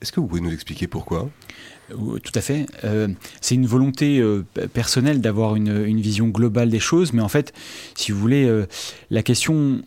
Est-ce 0.00 0.12
que 0.12 0.20
vous 0.20 0.26
pouvez 0.26 0.40
nous 0.40 0.52
expliquer 0.52 0.86
pourquoi? 0.86 1.28
Tout 1.90 2.32
à 2.34 2.40
fait. 2.40 2.66
Euh, 2.84 3.08
c'est 3.40 3.54
une 3.54 3.66
volonté 3.66 4.18
euh, 4.20 4.44
personnelle 4.72 5.20
d'avoir 5.20 5.56
une, 5.56 5.84
une 5.86 6.00
vision 6.00 6.28
globale 6.28 6.70
des 6.70 6.80
choses, 6.80 7.12
mais 7.12 7.22
en 7.22 7.28
fait, 7.28 7.52
si 7.94 8.12
vous 8.12 8.18
voulez, 8.18 8.44
euh, 8.44 8.66
la 9.10 9.22
question, 9.22 9.82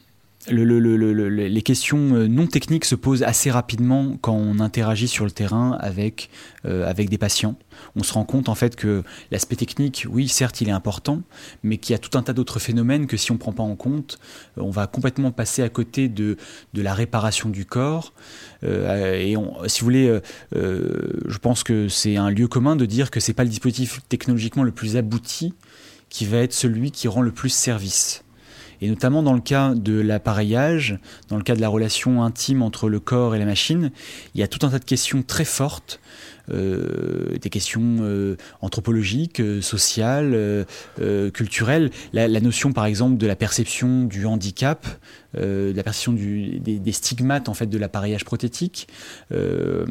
le- 0.49 0.63
le- 0.63 0.79
le- 0.79 0.97
le- 0.97 1.13
le- 1.29 1.47
les 1.47 1.61
questions 1.61 2.15
euh, 2.15 2.27
non 2.27 2.47
techniques 2.47 2.85
se 2.85 2.95
posent 2.95 3.23
assez 3.23 3.49
rapidement 3.49 4.17
quand 4.21 4.33
on 4.35 4.59
interagit 4.59 5.07
sur 5.07 5.25
le 5.25 5.31
terrain 5.31 5.77
avec, 5.79 6.29
euh, 6.65 6.85
avec 6.89 7.09
des 7.09 7.17
patients. 7.17 7.55
On 7.95 8.03
se 8.03 8.13
rend 8.13 8.25
compte 8.25 8.49
en 8.49 8.55
fait 8.55 8.75
que 8.75 9.03
l'aspect 9.31 9.55
technique, 9.55 10.05
oui, 10.09 10.27
certes, 10.27 10.59
il 10.61 10.67
est 10.69 10.73
important, 10.73 11.21
mais 11.63 11.77
qu'il 11.77 11.93
y 11.93 11.95
a 11.95 11.99
tout 11.99 12.17
un 12.17 12.23
tas 12.23 12.33
d'autres 12.33 12.59
phénomènes 12.59 13.07
que 13.07 13.15
si 13.15 13.31
on 13.31 13.35
ne 13.35 13.39
prend 13.39 13.53
pas 13.53 13.63
en 13.63 13.75
compte, 13.75 14.19
euh, 14.57 14.61
on 14.61 14.69
va 14.69 14.87
complètement 14.87 15.31
passer 15.31 15.61
à 15.63 15.69
côté 15.69 16.09
de, 16.09 16.37
de 16.73 16.81
la 16.81 16.93
réparation 16.93 17.49
du 17.49 17.65
corps. 17.65 18.13
Euh, 18.63 19.13
et 19.15 19.37
on- 19.37 19.67
si 19.67 19.81
vous 19.81 19.85
voulez, 19.85 20.07
euh, 20.07 20.19
euh, 20.55 21.21
je 21.27 21.37
pense 21.37 21.63
que 21.63 21.87
c'est 21.87 22.17
un 22.17 22.29
lieu 22.29 22.47
commun 22.47 22.75
de 22.75 22.85
dire 22.85 23.11
que 23.11 23.19
c'est 23.19 23.33
pas 23.33 23.43
le 23.43 23.49
dispositif 23.49 24.01
technologiquement 24.09 24.63
le 24.63 24.71
plus 24.71 24.97
abouti 24.97 25.53
qui 26.09 26.25
va 26.25 26.37
être 26.39 26.53
celui 26.53 26.91
qui 26.91 27.07
rend 27.07 27.21
le 27.21 27.31
plus 27.31 27.49
service. 27.49 28.22
Et 28.83 28.89
notamment 28.89 29.23
dans 29.23 29.31
le 29.31 29.39
cas 29.39 29.75
de 29.75 29.93
l'appareillage, 29.93 30.99
dans 31.29 31.37
le 31.37 31.43
cas 31.43 31.55
de 31.55 31.61
la 31.61 31.69
relation 31.69 32.21
intime 32.21 32.61
entre 32.61 32.89
le 32.89 32.99
corps 32.99 33.33
et 33.33 33.39
la 33.39 33.45
machine, 33.45 33.93
il 34.35 34.41
y 34.41 34.43
a 34.43 34.49
tout 34.49 34.65
un 34.65 34.69
tas 34.69 34.79
de 34.79 34.83
questions 34.83 35.23
très 35.23 35.45
fortes, 35.45 36.01
des 36.49 37.49
questions 37.49 37.97
euh, 38.01 38.35
anthropologiques, 38.61 39.39
euh, 39.39 39.61
sociales, 39.61 40.31
euh, 40.33 40.63
euh, 41.01 41.29
culturelles. 41.31 41.89
La, 42.13 42.27
notion, 42.39 42.73
par 42.73 42.85
exemple, 42.85 43.17
de 43.17 43.27
la 43.27 43.35
perception 43.35 44.03
du 44.03 44.25
handicap, 44.25 44.85
euh, 45.37 45.73
la 45.73 45.83
perception 45.83 46.13
des, 46.13 46.91
stigmates 46.91 47.49
en 47.49 47.53
fait 47.53 47.67
de 47.67 47.77
l'appareillage 47.77 48.23
prothétique, 48.23 48.87
euh, 49.31 49.85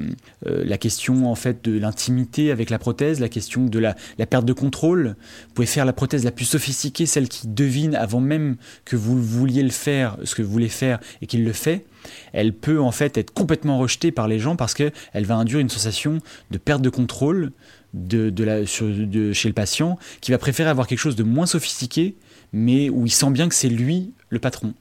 euh, 0.46 0.64
la 0.64 0.78
question 0.78 1.30
en 1.30 1.34
fait 1.34 1.64
de 1.64 1.78
l'intimité 1.78 2.52
avec 2.52 2.70
la 2.70 2.78
prothèse, 2.78 3.18
la 3.20 3.28
question 3.28 3.64
de 3.64 3.78
la, 3.78 3.96
la 4.18 4.26
perte 4.26 4.44
de 4.44 4.52
contrôle. 4.52 5.16
Vous 5.48 5.54
pouvez 5.54 5.66
faire 5.66 5.84
la 5.84 5.92
prothèse 5.92 6.24
la 6.24 6.30
plus 6.30 6.44
sophistiquée, 6.44 7.06
celle 7.06 7.28
qui 7.28 7.48
devine 7.48 7.94
avant 7.94 8.20
même 8.20 8.56
que 8.84 8.96
vous 8.96 9.20
vouliez 9.20 9.62
le 9.62 9.70
faire, 9.70 10.16
ce 10.24 10.34
que 10.34 10.42
vous 10.42 10.52
voulez 10.52 10.68
faire 10.68 11.00
et 11.20 11.26
qu'il 11.26 11.44
le 11.44 11.52
fait. 11.52 11.84
Elle 12.32 12.52
peut 12.52 12.80
en 12.80 12.92
fait 12.92 13.16
être 13.18 13.32
complètement 13.32 13.78
rejetée 13.78 14.12
par 14.12 14.28
les 14.28 14.38
gens 14.38 14.56
parce 14.56 14.74
qu'elle 14.74 14.92
va 15.14 15.36
induire 15.36 15.60
une 15.60 15.68
sensation 15.68 16.18
de 16.50 16.58
perte 16.58 16.82
de 16.82 16.90
contrôle 16.90 17.52
chez 17.94 19.48
le 19.48 19.52
patient 19.52 19.98
qui 20.20 20.30
va 20.30 20.38
préférer 20.38 20.70
avoir 20.70 20.86
quelque 20.86 20.98
chose 20.98 21.16
de 21.16 21.24
moins 21.24 21.46
sophistiqué 21.46 22.16
mais 22.52 22.90
où 22.90 23.06
il 23.06 23.10
sent 23.12 23.30
bien 23.30 23.48
que 23.48 23.54
c'est 23.54 23.68
lui 23.68 24.12
le 24.28 24.38
patron. 24.38 24.74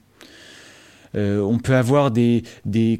Euh, 1.14 1.40
on 1.40 1.58
peut 1.58 1.74
avoir 1.74 2.10
des, 2.10 2.42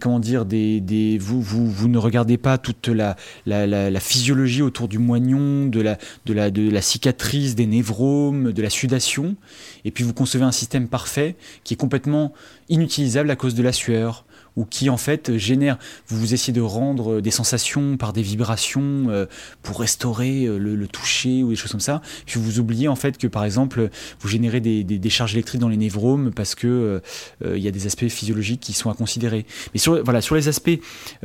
comment 0.01 0.21
dire, 0.21 0.45
des, 0.45 1.19
vous, 1.21 1.89
ne 1.89 1.99
regardez 1.99 2.39
pas 2.39 2.59
toute 2.59 2.89
la, 2.89 3.17
la, 3.47 3.67
la, 3.67 3.91
la 3.91 4.01
physiologie 4.01 4.63
autour 4.63 4.89
du 4.89 4.99
moignon, 4.99 5.67
de 5.67 5.81
la 5.81 6.83
cicatrice, 6.83 7.55
des 7.55 7.67
névromes, 7.67 8.53
de 8.53 8.63
la 8.63 8.71
sudation, 8.71 9.37
et 9.85 9.91
puis 9.91 10.05
vous 10.05 10.15
concevez 10.15 10.45
un 10.45 10.53
système 10.53 10.89
parfait 10.89 11.37
qui 11.65 11.75
est 11.75 11.77
complètement 11.77 12.33
inutilisable 12.69 13.31
à 13.31 13.37
cause 13.37 13.55
de 13.55 13.63
la 13.63 13.73
sueur 13.73 14.25
ou 14.57 14.65
qui 14.65 14.91
en 14.91 14.97
fait 14.97 15.37
génère, 15.37 15.79
vous, 16.09 16.19
vous 16.19 16.35
essayez 16.35 16.53
de 16.53 16.61
rendre 16.61 17.21
des 17.21 17.31
sensations 17.31 17.97
par 17.97 18.13
des 18.13 18.23
vibrations 18.23 19.07
euh, 19.09 19.27
pour 19.63 19.81
restaurer 19.81 20.45
euh, 20.45 20.59
le, 20.59 20.87
toucher 20.87 21.43
ou 21.43 21.51
des 21.51 21.57
choses 21.57 21.71
comme 21.71 21.81
ça, 21.81 22.03
puis 22.27 22.41
vous 22.41 22.59
oubliez 22.59 22.89
en 22.89 22.97
fait 22.97 23.17
que 23.17 23.27
par 23.27 23.45
exemple 23.45 23.89
vous 24.21 24.29
générez 24.29 24.61
des, 24.61 25.11
charges 25.11 25.35
électriques 25.35 25.61
dans 25.61 25.69
les 25.69 25.77
névromes 25.77 26.33
parce 26.33 26.55
que 26.55 26.67
euh, 26.67 27.01
euh, 27.45 27.57
il 27.57 27.63
y 27.63 27.69
a 27.69 27.71
des 27.71 27.87
aspects 27.87 28.09
physiologiques 28.09 28.61
qui 28.61 28.73
sont 28.73 28.91
à 28.91 28.95
considérer. 28.95 29.47
Mais 29.75 29.79
sur, 29.79 30.03
voilà, 30.05 30.21
sur 30.21 30.35
les 30.35 30.49
aspects 30.49 30.71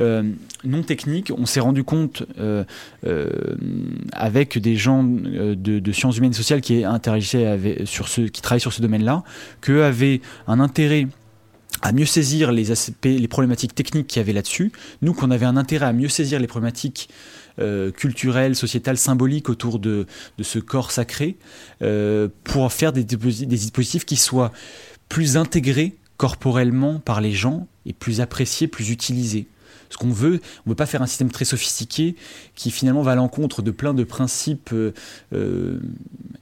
euh, 0.00 0.22
non 0.64 0.82
techniques, 0.82 1.32
on 1.36 1.46
s'est 1.46 1.60
rendu 1.60 1.84
compte 1.84 2.24
euh, 2.38 2.64
euh, 3.06 3.28
avec 4.12 4.58
des 4.58 4.76
gens 4.76 5.06
euh, 5.26 5.54
de, 5.56 5.92
sciences 5.92 6.18
humaines 6.18 6.32
et 6.32 6.34
sociales 6.34 6.60
qui 6.60 6.84
interagissaient 6.84 7.46
avec, 7.46 7.86
sur 7.86 8.08
ce, 8.08 8.22
qui 8.22 8.42
travaillent 8.42 8.60
sur 8.60 8.72
ce 8.72 8.82
domaine-là, 8.82 9.22
qu'eux 9.60 9.84
avaient 9.84 10.20
un 10.46 10.60
intérêt 10.60 11.06
à 11.82 11.92
mieux 11.92 12.06
saisir 12.06 12.52
les 12.52 13.28
problématiques 13.28 13.74
techniques 13.74 14.06
qu'il 14.08 14.20
y 14.20 14.22
avait 14.22 14.32
là-dessus. 14.32 14.72
Nous, 15.02 15.12
qu'on 15.14 15.30
avait 15.30 15.46
un 15.46 15.56
intérêt 15.56 15.86
à 15.86 15.92
mieux 15.92 16.08
saisir 16.08 16.40
les 16.40 16.46
problématiques 16.46 17.08
euh, 17.60 17.90
culturelles, 17.90 18.54
sociétales, 18.54 18.98
symboliques 18.98 19.48
autour 19.48 19.78
de, 19.78 20.06
ce 20.40 20.58
corps 20.58 20.92
sacré, 20.92 21.36
euh, 21.82 22.28
pour 22.44 22.72
faire 22.72 22.92
des 22.92 23.04
dispositifs 23.04 24.04
qui 24.04 24.16
soient 24.16 24.52
plus 25.08 25.36
intégrés 25.36 25.96
corporellement 26.16 27.00
par 27.00 27.20
les 27.20 27.32
gens 27.32 27.66
et 27.86 27.92
plus 27.92 28.20
appréciés, 28.20 28.68
plus 28.68 28.90
utilisés. 28.90 29.46
Ce 29.90 29.96
qu'on 29.96 30.10
veut, 30.10 30.40
on 30.66 30.68
ne 30.68 30.70
veut 30.70 30.76
pas 30.76 30.86
faire 30.86 31.02
un 31.02 31.06
système 31.06 31.30
très 31.30 31.44
sophistiqué 31.44 32.16
qui 32.54 32.70
finalement 32.70 33.02
va 33.02 33.12
à 33.12 33.14
l'encontre 33.14 33.62
de 33.62 33.70
plein 33.70 33.94
de 33.94 34.04
principes 34.04 34.70
euh, 34.72 34.92
euh, 35.32 35.80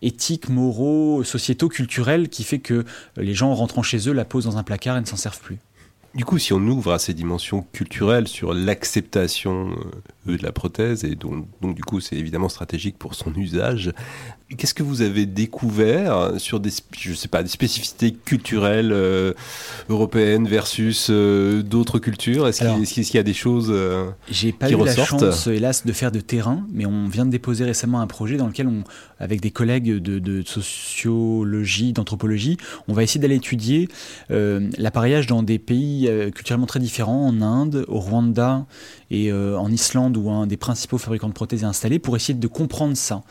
éthiques, 0.03 0.49
moraux, 0.49 1.23
sociétaux, 1.25 1.69
culturels, 1.69 2.29
qui 2.29 2.45
fait 2.45 2.59
que 2.59 2.85
les 3.17 3.35
gens 3.35 3.55
rentrant 3.55 3.83
chez 3.83 4.09
eux 4.09 4.13
la 4.13 4.25
posent 4.25 4.45
dans 4.45 4.59
un 4.59 4.63
placard 4.63 4.97
et 4.97 5.01
ne 5.01 5.07
s'en 5.07 5.17
servent 5.17 5.41
plus. 5.41 5.59
Du 6.17 6.25
coup, 6.25 6.39
si 6.39 6.55
on 6.55 6.61
ouvre 6.61 6.93
à 6.93 6.99
ces 6.99 7.13
dimensions 7.13 7.67
culturelles 7.73 8.27
sur 8.27 8.55
l'acceptation 8.55 9.77
euh, 10.27 10.39
de 10.39 10.43
la 10.43 10.51
prothèse, 10.51 11.05
et 11.05 11.15
donc, 11.15 11.47
donc 11.61 11.75
du 11.75 11.85
coup 11.85 12.01
c'est 12.01 12.17
évidemment 12.17 12.49
stratégique 12.49 12.97
pour 12.99 13.15
son 13.15 13.35
usage, 13.35 13.93
qu'est-ce 14.55 14.75
que 14.75 14.83
vous 14.83 15.03
avez 15.03 15.27
découvert 15.27 16.33
sur 16.39 16.61
des, 16.61 16.71
je 16.97 17.15
sais 17.15 17.27
pas, 17.27 17.43
des 17.43 17.49
spécificités 17.49 18.13
culturelles 18.13 18.93
euh, 18.93 19.33
européennes 19.89 20.47
versus 20.47 21.09
euh, 21.11 21.63
d'autres 21.63 21.99
cultures? 21.99 22.47
Est-ce 22.47 22.61
qu'il 22.93 23.15
y 23.15 23.19
a 23.19 23.25
des 23.25 23.35
choses 23.35 23.69
euh, 23.71 24.11
J'ai 24.31 24.53
pas 24.53 24.69
qui 24.69 24.75
eu 24.75 24.85
la 24.85 24.95
chance, 24.95 25.47
hélas, 25.49 25.85
de 25.85 25.93
faire 25.93 26.13
de 26.13 26.21
terrain, 26.21 26.65
mais 26.73 26.87
on 26.87 27.09
vient 27.09 27.27
de 27.27 27.31
déposer 27.31 27.65
récemment 27.65 28.01
un 28.01 28.07
projet 28.07 28.37
dans 28.37 28.47
lequel, 28.47 28.69
on, 28.69 28.85
avec 29.19 29.41
des 29.41 29.51
collègues 29.51 30.01
de, 30.01 30.19
de 30.19 30.43
sociologie, 30.43 31.93
d'anthropologie, 31.93 32.57
on 32.87 32.93
va 32.93 33.03
essayer 33.03 33.21
d'aller 33.21 33.37
étudier 33.37 33.89
euh, 34.31 34.71
l'appareillage 34.79 35.27
dans 35.27 35.43
des 35.43 35.59
pays 35.59 36.09
culturellement 36.35 36.67
très 36.67 36.81
différents, 36.81 37.27
en 37.27 37.43
Inde, 37.43 37.85
au 37.89 37.99
Rwanda 37.99 38.67
et 39.11 39.31
euh, 39.31 39.59
en 39.59 39.71
Islande, 39.71 40.17
où 40.17 40.31
un 40.31 40.47
des 40.47 40.57
principaux 40.57 40.99
fabricants 40.99 41.29
de 41.29 41.35
prothèses 41.35 41.63
est 41.63 41.67
installé, 41.67 41.99
pour 41.99 42.17
essayer 42.17 42.35
de 42.35 42.47
comprendre 42.47 42.97
ça. 42.97 43.23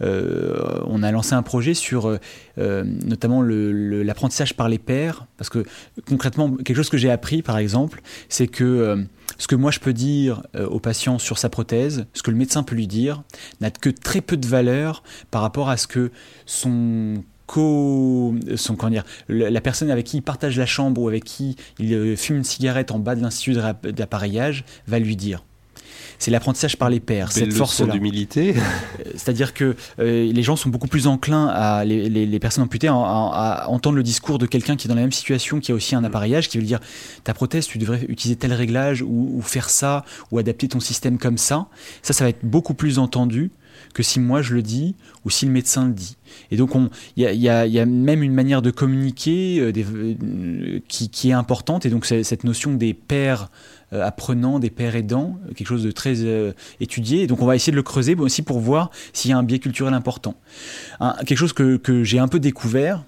Euh, 0.00 0.80
on 0.86 1.02
a 1.02 1.10
lancé 1.10 1.34
un 1.34 1.42
projet 1.42 1.74
sur 1.74 2.18
euh, 2.58 2.84
notamment 2.84 3.42
l'apprentissage 3.42 4.54
par 4.54 4.68
les 4.68 4.78
pairs, 4.78 5.26
parce 5.36 5.50
que 5.50 5.64
concrètement, 6.06 6.50
quelque 6.50 6.76
chose 6.76 6.90
que 6.90 6.96
j'ai 6.96 7.10
appris, 7.10 7.42
par 7.42 7.58
exemple, 7.58 8.02
c'est 8.28 8.48
que 8.48 9.06
ce 9.38 9.46
que 9.46 9.54
moi 9.54 9.70
je 9.70 9.80
peux 9.80 9.92
dire 9.92 10.42
au 10.54 10.78
patient 10.78 11.18
sur 11.18 11.38
sa 11.38 11.48
prothèse, 11.48 12.06
ce 12.12 12.22
que 12.22 12.30
le 12.30 12.36
médecin 12.36 12.62
peut 12.62 12.74
lui 12.74 12.86
dire, 12.86 13.22
n'a 13.60 13.70
que 13.70 13.90
très 13.90 14.20
peu 14.20 14.36
de 14.36 14.46
valeur 14.46 15.02
par 15.30 15.42
rapport 15.42 15.70
à 15.70 15.76
ce 15.76 15.86
que 15.86 16.10
son 16.46 17.22
co, 17.46 18.34
son, 18.56 18.76
comment 18.76 18.90
dire, 18.90 19.04
la 19.28 19.60
personne 19.60 19.90
avec 19.90 20.06
qui 20.06 20.18
il 20.18 20.22
partage 20.22 20.58
la 20.58 20.66
chambre 20.66 21.00
ou 21.00 21.08
avec 21.08 21.24
qui 21.24 21.56
il 21.78 21.92
euh, 21.94 22.16
fume 22.16 22.36
une 22.38 22.44
cigarette 22.44 22.90
en 22.90 22.98
bas 22.98 23.14
de 23.14 23.22
l'institut 23.22 23.54
d'appareillage 23.82 24.64
va 24.86 24.98
lui 24.98 25.16
dire. 25.16 25.44
C'est 26.18 26.30
l'apprentissage 26.30 26.76
par 26.76 26.88
les 26.88 27.00
pairs, 27.00 27.32
cette 27.32 27.52
force-là. 27.52 27.92
d'humilité. 27.92 28.54
Euh, 28.56 29.10
C'est-à-dire 29.16 29.52
que 29.54 29.74
euh, 29.98 30.32
les 30.32 30.42
gens 30.44 30.54
sont 30.54 30.68
beaucoup 30.68 30.86
plus 30.86 31.08
enclins 31.08 31.48
à 31.48 31.84
les, 31.84 32.08
les- 32.08 32.26
les 32.26 32.38
personnes 32.38 32.62
amputées 32.62 32.86
à, 32.86 32.94
à- 32.94 33.64
à 33.64 33.68
entendre 33.68 33.96
le 33.96 34.04
discours 34.04 34.38
de 34.38 34.46
quelqu'un 34.46 34.76
qui 34.76 34.86
est 34.86 34.88
dans 34.88 34.94
la 34.94 35.00
même 35.00 35.10
situation, 35.10 35.58
qui 35.58 35.72
a 35.72 35.74
aussi 35.74 35.96
un 35.96 36.04
appareillage, 36.04 36.48
qui 36.48 36.58
veut 36.58 36.64
dire 36.64 36.78
ta 37.24 37.34
prothèse, 37.34 37.66
tu 37.66 37.78
devrais 37.78 38.04
utiliser 38.08 38.36
tel 38.36 38.52
réglage 38.52 39.02
ou, 39.02 39.32
ou 39.36 39.42
faire 39.42 39.68
ça 39.68 40.04
ou 40.30 40.38
adapter 40.38 40.68
ton 40.68 40.78
système 40.80 41.18
comme 41.18 41.38
ça. 41.38 41.66
Ça, 42.02 42.12
ça 42.12 42.22
va 42.24 42.30
être 42.30 42.44
beaucoup 42.44 42.74
plus 42.74 43.00
entendu 43.00 43.50
que 43.92 44.02
si 44.02 44.20
moi 44.20 44.42
je 44.42 44.54
le 44.54 44.62
dis 44.62 44.94
ou 45.24 45.30
si 45.30 45.46
le 45.46 45.52
médecin 45.52 45.86
le 45.86 45.92
dit. 45.92 46.16
Et 46.50 46.56
donc 46.56 46.74
on- 46.74 46.90
il 47.16 47.24
y 47.24 47.36
y 47.36 47.42
y 47.42 47.78
a 47.78 47.86
même 47.86 48.22
une 48.22 48.32
manière 48.32 48.62
de 48.62 48.70
communiquer 48.70 49.58
euh, 49.60 49.72
euh, 49.76 50.80
qui, 50.88 51.30
est 51.30 51.32
importante. 51.32 51.86
Et 51.86 51.90
donc 51.90 52.06
cette 52.06 52.44
notion 52.44 52.74
des 52.74 52.94
pairs 52.94 53.48
euh, 53.92 54.04
apprenants, 54.04 54.58
des 54.58 54.70
pairs 54.70 54.96
aidants, 54.96 55.38
quelque 55.54 55.66
chose 55.68 55.84
de 55.84 55.90
très 55.90 56.16
étudié. 56.80 57.22
Et 57.22 57.26
donc 57.26 57.42
on 57.42 57.46
va 57.46 57.54
essayer 57.56 57.70
de 57.72 57.76
le 57.76 57.82
creuser 57.82 58.14
aussi 58.14 58.42
pour 58.42 58.60
voir 58.60 58.90
s'il 59.12 59.30
y 59.30 59.34
a 59.34 59.38
un 59.38 59.42
biais 59.42 59.58
culturel 59.58 59.94
important. 59.94 60.34
Quelque 61.26 61.38
chose 61.38 61.52
que, 61.52 62.04
j'ai 62.04 62.18
un 62.18 62.28
peu 62.28 62.40
découvert. 62.40 63.04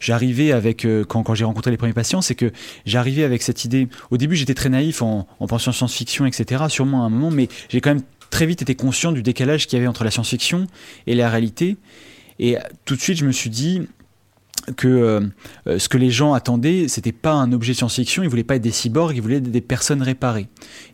J'arrivais 0.00 0.52
avec, 0.52 0.86
quand, 1.08 1.22
quand 1.22 1.34
j'ai 1.34 1.44
rencontré 1.44 1.70
les 1.70 1.76
premiers 1.76 1.94
patients, 1.94 2.20
c'est 2.20 2.34
que 2.34 2.52
j'arrivais 2.84 3.24
avec 3.24 3.42
cette 3.42 3.64
idée. 3.64 3.88
Au 4.10 4.18
début, 4.18 4.36
j'étais 4.36 4.54
très 4.54 4.68
naïf 4.68 5.02
en, 5.02 5.26
en 5.40 5.46
pensant 5.46 5.72
science-fiction, 5.72 6.26
etc., 6.26 6.64
sûrement 6.68 7.04
à 7.04 7.06
un 7.06 7.10
moment, 7.10 7.30
mais 7.30 7.48
j'ai 7.70 7.80
quand 7.80 7.90
même 7.90 8.02
très 8.30 8.46
vite 8.46 8.62
été 8.62 8.74
conscient 8.74 9.12
du 9.12 9.22
décalage 9.22 9.66
qu'il 9.66 9.78
y 9.78 9.80
avait 9.80 9.88
entre 9.88 10.04
la 10.04 10.10
science-fiction 10.10 10.66
et 11.06 11.14
la 11.14 11.28
réalité. 11.28 11.76
Et 12.38 12.56
tout 12.84 12.96
de 12.96 13.00
suite, 13.00 13.18
je 13.18 13.24
me 13.24 13.32
suis 13.32 13.50
dit 13.50 13.82
que 14.76 14.88
euh, 15.66 15.78
ce 15.78 15.88
que 15.88 15.98
les 15.98 16.10
gens 16.10 16.32
attendaient, 16.32 16.88
c'était 16.88 17.12
pas 17.12 17.32
un 17.32 17.52
objet 17.52 17.74
science-fiction, 17.74 18.22
ils 18.22 18.28
voulaient 18.28 18.44
pas 18.44 18.56
être 18.56 18.62
des 18.62 18.70
cyborgs, 18.70 19.14
ils 19.14 19.20
voulaient 19.20 19.36
être 19.36 19.50
des 19.50 19.60
personnes 19.60 20.02
réparées. 20.02 20.48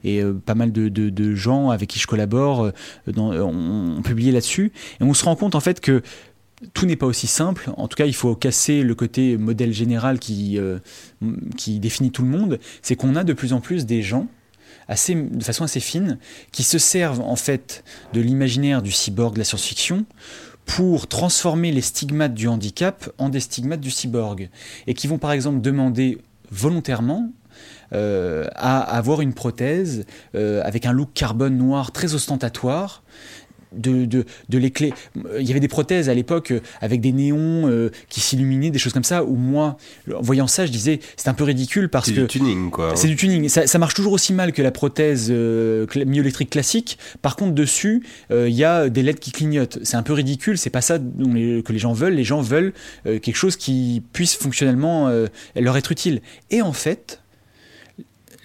Et 0.05 0.23
euh, 0.23 0.33
pas 0.33 0.55
mal 0.55 0.73
de, 0.73 1.35
gens 1.35 1.71
avec 1.71 1.89
qui 1.89 1.99
je 1.99 2.07
collabore 2.07 2.65
euh, 2.65 2.73
ont, 3.17 4.03
publié 4.03 4.33
là-dessus. 4.33 4.73
Et 5.01 5.05
on 5.05 5.15
se 5.15 5.25
rend 5.25 5.37
compte 5.37 5.55
en 5.55 5.61
fait 5.61 5.81
que 5.81 6.03
tout 6.75 6.85
n'est 6.85 6.97
pas 6.97 7.07
aussi 7.07 7.27
simple. 7.27 7.71
En 7.77 7.89
tout 7.89 7.97
cas, 7.97 8.07
il 8.07 8.15
faut 8.15 8.35
casser 8.35 8.83
le 8.83 8.95
côté 8.95 9.39
modèle 9.39 9.73
général 9.73 10.19
qui 10.19 10.59
définit 11.79 12.11
tout 12.11 12.23
le 12.23 12.29
monde. 12.29 12.59
C'est 12.83 12.97
qu'on 12.97 13.17
a 13.17 13.25
de 13.25 13.33
plus 13.33 13.53
en 13.53 13.61
plus 13.61 13.87
des 13.87 14.03
gens 14.03 14.27
de 14.91 15.43
façon 15.43 15.65
assez 15.65 15.81
fine, 15.81 16.19
qui 16.53 16.63
se 16.63 16.79
servent 16.79 17.21
en 17.21 17.37
fait 17.37 17.85
de 18.13 18.21
l'imaginaire 18.21 18.83
du 18.83 18.93
cyborg 18.93 19.35
de 19.35 19.39
la 19.39 19.45
science-fiction 19.45 20.05
pour 20.67 21.07
transformer 21.07 21.73
les 21.73 21.81
stigmates 21.81 22.35
du 22.35 22.49
handicap 22.49 23.11
en 23.19 23.29
des 23.29 23.41
stigmates 23.41 23.81
du 23.81 23.91
cyborg. 23.91 24.51
Et 24.87 24.95
qui 24.95 25.07
vont 25.07 25.19
par 25.19 25.33
exemple 25.33 25.61
demander 25.61 26.19
volontairement 26.51 27.31
euh, 27.93 28.47
à 28.55 28.81
avoir 28.81 29.21
une 29.21 29.35
prothèse 29.35 30.07
euh, 30.37 30.63
avec 30.65 30.87
un 30.87 30.93
look 30.93 31.11
carbone 31.13 31.57
noir 31.57 31.91
très 31.91 32.15
ostentatoire. 32.15 33.03
De, 33.73 34.05
de, 34.05 34.25
de 34.49 34.59
l'éclat. 34.59 34.89
Il 35.39 35.47
y 35.47 35.51
avait 35.53 35.61
des 35.61 35.69
prothèses 35.69 36.09
à 36.09 36.15
l'époque 36.15 36.51
euh, 36.51 36.61
avec 36.81 37.01
des 37.01 37.13
néons 37.13 37.69
euh, 37.69 37.91
qui 38.09 38.21
s'illuminaient, 38.21 38.71
des 38.71 38.81
choses 38.81 38.93
comme 38.93 39.05
ça, 39.05 39.23
où 39.23 39.37
moi, 39.37 39.77
en 40.13 40.21
voyant 40.21 40.49
ça, 40.49 40.67
je 40.67 40.73
disais, 40.73 40.99
c'est 41.17 41.29
un 41.29 41.35
peu 41.35 41.45
ridicule 41.45 41.89
parce 41.89 42.07
C'est 42.07 42.15
que. 42.15 42.21
du 42.23 42.27
tuning, 42.27 42.71
quoi. 42.71 42.97
C'est 42.97 43.07
du 43.07 43.15
tuning. 43.15 43.49
Ça, 43.49 43.69
ça 43.69 43.79
marche 43.79 43.95
toujours 43.95 44.13
aussi 44.13 44.33
mal 44.33 44.53
que 44.53 44.61
la 44.61 44.73
prothèse 44.73 45.29
euh, 45.31 45.87
myoélectrique 46.05 46.51
classique. 46.51 46.99
Par 47.23 47.37
contre, 47.37 47.53
dessus, 47.55 48.03
euh, 48.33 48.49
il 48.49 48.57
y 48.57 48.65
a 48.65 48.89
des 48.89 49.05
LED 49.05 49.21
qui 49.21 49.31
clignotent. 49.31 49.79
C'est 49.85 49.97
un 49.97 50.03
peu 50.03 50.15
ridicule. 50.15 50.59
C'est 50.59 50.71
pas 50.71 50.81
ça 50.81 50.99
les- 51.19 51.63
que 51.63 51.73
les 51.73 51.79
gens 51.79 51.93
veulent. 51.93 52.15
Les 52.15 52.25
gens 52.25 52.41
veulent 52.41 52.73
quelque 53.05 53.37
chose 53.37 53.57
qui 53.57 54.03
puisse 54.13 54.35
fonctionnellement 54.35 55.09
leur 55.55 55.77
être 55.77 55.93
utile. 55.93 56.23
Et 56.51 56.61
en 56.63 56.73
fait, 56.73 57.21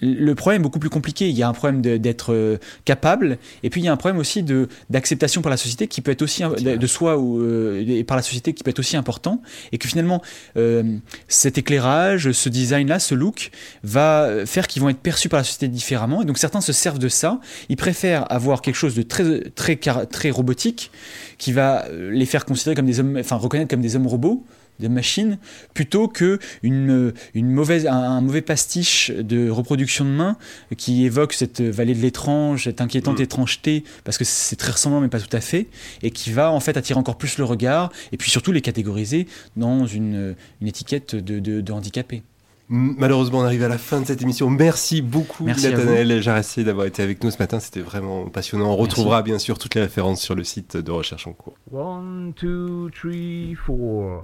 le 0.00 0.34
problème 0.34 0.60
est 0.60 0.62
beaucoup 0.62 0.78
plus 0.78 0.90
compliqué. 0.90 1.28
Il 1.28 1.36
y 1.36 1.42
a 1.42 1.48
un 1.48 1.52
problème 1.52 1.80
d'être 1.80 2.32
euh, 2.32 2.58
capable, 2.84 3.38
et 3.62 3.70
puis 3.70 3.80
il 3.80 3.84
y 3.84 3.88
a 3.88 3.92
un 3.92 3.96
problème 3.96 4.18
aussi 4.18 4.42
de 4.42 4.68
d'acceptation 4.90 5.42
par 5.42 5.50
la 5.50 5.56
société 5.56 5.86
qui 5.86 6.00
peut 6.00 6.10
être 6.10 6.22
aussi 6.22 6.42
de, 6.42 6.76
de 6.76 6.86
soi 6.86 7.18
ou 7.18 7.40
euh, 7.40 7.84
et 7.86 8.04
par 8.04 8.16
la 8.16 8.22
société 8.22 8.52
qui 8.52 8.62
peut 8.62 8.70
être 8.70 8.78
aussi 8.78 8.96
important, 8.96 9.40
et 9.72 9.78
que 9.78 9.88
finalement 9.88 10.22
euh, 10.56 10.98
cet 11.28 11.58
éclairage, 11.58 12.32
ce 12.32 12.48
design-là, 12.48 12.98
ce 12.98 13.14
look 13.14 13.50
va 13.82 14.46
faire 14.46 14.66
qu'ils 14.66 14.82
vont 14.82 14.88
être 14.88 14.98
perçus 14.98 15.28
par 15.28 15.38
la 15.38 15.44
société 15.44 15.68
différemment. 15.68 16.22
Et 16.22 16.24
donc 16.24 16.38
certains 16.38 16.60
se 16.60 16.72
servent 16.72 16.98
de 16.98 17.08
ça. 17.08 17.40
Ils 17.68 17.76
préfèrent 17.76 18.30
avoir 18.30 18.62
quelque 18.62 18.76
chose 18.76 18.94
de 18.94 19.02
très 19.02 19.40
très 19.54 19.76
très 19.76 20.30
robotique 20.30 20.90
qui 21.38 21.52
va 21.52 21.86
les 21.90 22.26
faire 22.26 22.44
considérer 22.44 22.74
comme 22.74 22.86
des 22.86 23.00
hommes, 23.00 23.16
enfin 23.18 23.36
reconnaître 23.36 23.70
comme 23.70 23.80
des 23.80 23.96
hommes 23.96 24.06
robots 24.06 24.44
des 24.78 24.88
machines 24.88 25.38
plutôt 25.74 26.08
que 26.08 26.38
une, 26.62 27.12
une 27.34 27.50
mauvaise, 27.50 27.86
un, 27.86 27.92
un 27.92 28.20
mauvais 28.20 28.42
pastiche 28.42 29.10
de 29.10 29.48
reproduction 29.50 30.04
de 30.04 30.10
main 30.10 30.36
qui 30.76 31.04
évoque 31.04 31.32
cette 31.32 31.60
vallée 31.60 31.94
de 31.94 32.00
l'étrange, 32.00 32.64
cette 32.64 32.80
inquiétante 32.80 33.20
étrangeté, 33.20 33.84
parce 34.04 34.18
que 34.18 34.24
c'est 34.24 34.56
très 34.56 34.72
ressemblant 34.72 35.00
mais 35.00 35.08
pas 35.08 35.20
tout 35.20 35.34
à 35.36 35.40
fait, 35.40 35.66
et 36.02 36.10
qui 36.10 36.30
va 36.32 36.50
en 36.52 36.60
fait 36.60 36.76
attirer 36.76 36.98
encore 36.98 37.18
plus 37.18 37.38
le 37.38 37.44
regard, 37.44 37.92
et 38.12 38.16
puis 38.16 38.30
surtout 38.30 38.52
les 38.52 38.60
catégoriser 38.60 39.26
dans 39.56 39.86
une, 39.86 40.34
une 40.60 40.66
étiquette 40.68 41.14
de, 41.14 41.38
de, 41.40 41.60
de 41.60 41.72
handicapé. 41.72 42.22
Malheureusement, 42.68 43.40
on 43.40 43.44
arrive 43.44 43.62
à 43.62 43.68
la 43.68 43.78
fin 43.78 44.00
de 44.00 44.06
cette 44.06 44.22
émission. 44.22 44.50
Merci 44.50 45.00
beaucoup, 45.00 45.44
Merci 45.44 45.68
à 45.68 45.70
Nathanaël 45.70 46.20
Jarassé, 46.20 46.64
d'avoir 46.64 46.86
été 46.86 47.02
avec 47.02 47.22
nous 47.22 47.30
ce 47.30 47.38
matin. 47.38 47.60
C'était 47.60 47.80
vraiment 47.80 48.28
passionnant. 48.28 48.72
On 48.72 48.76
retrouvera 48.76 49.22
bien 49.22 49.38
sûr 49.38 49.58
toutes 49.58 49.74
les 49.76 49.82
références 49.82 50.20
sur 50.20 50.34
le 50.34 50.42
site 50.42 50.76
de 50.76 50.90
Recherche 50.90 51.26
en 51.26 51.32
cours. 51.32 51.54
One, 51.72 52.32
two, 52.34 52.90
three, 52.90 53.54
four. 53.54 54.22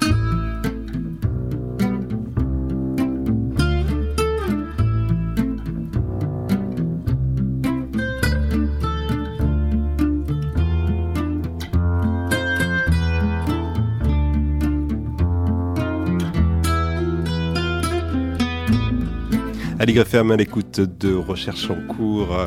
Ali 19.82 19.94
Grefferme 19.94 20.30
à 20.30 20.36
l'écoute 20.36 20.78
de 20.78 21.12
Recherche 21.12 21.68
en 21.68 21.74
cours. 21.92 22.38
euh, 22.38 22.46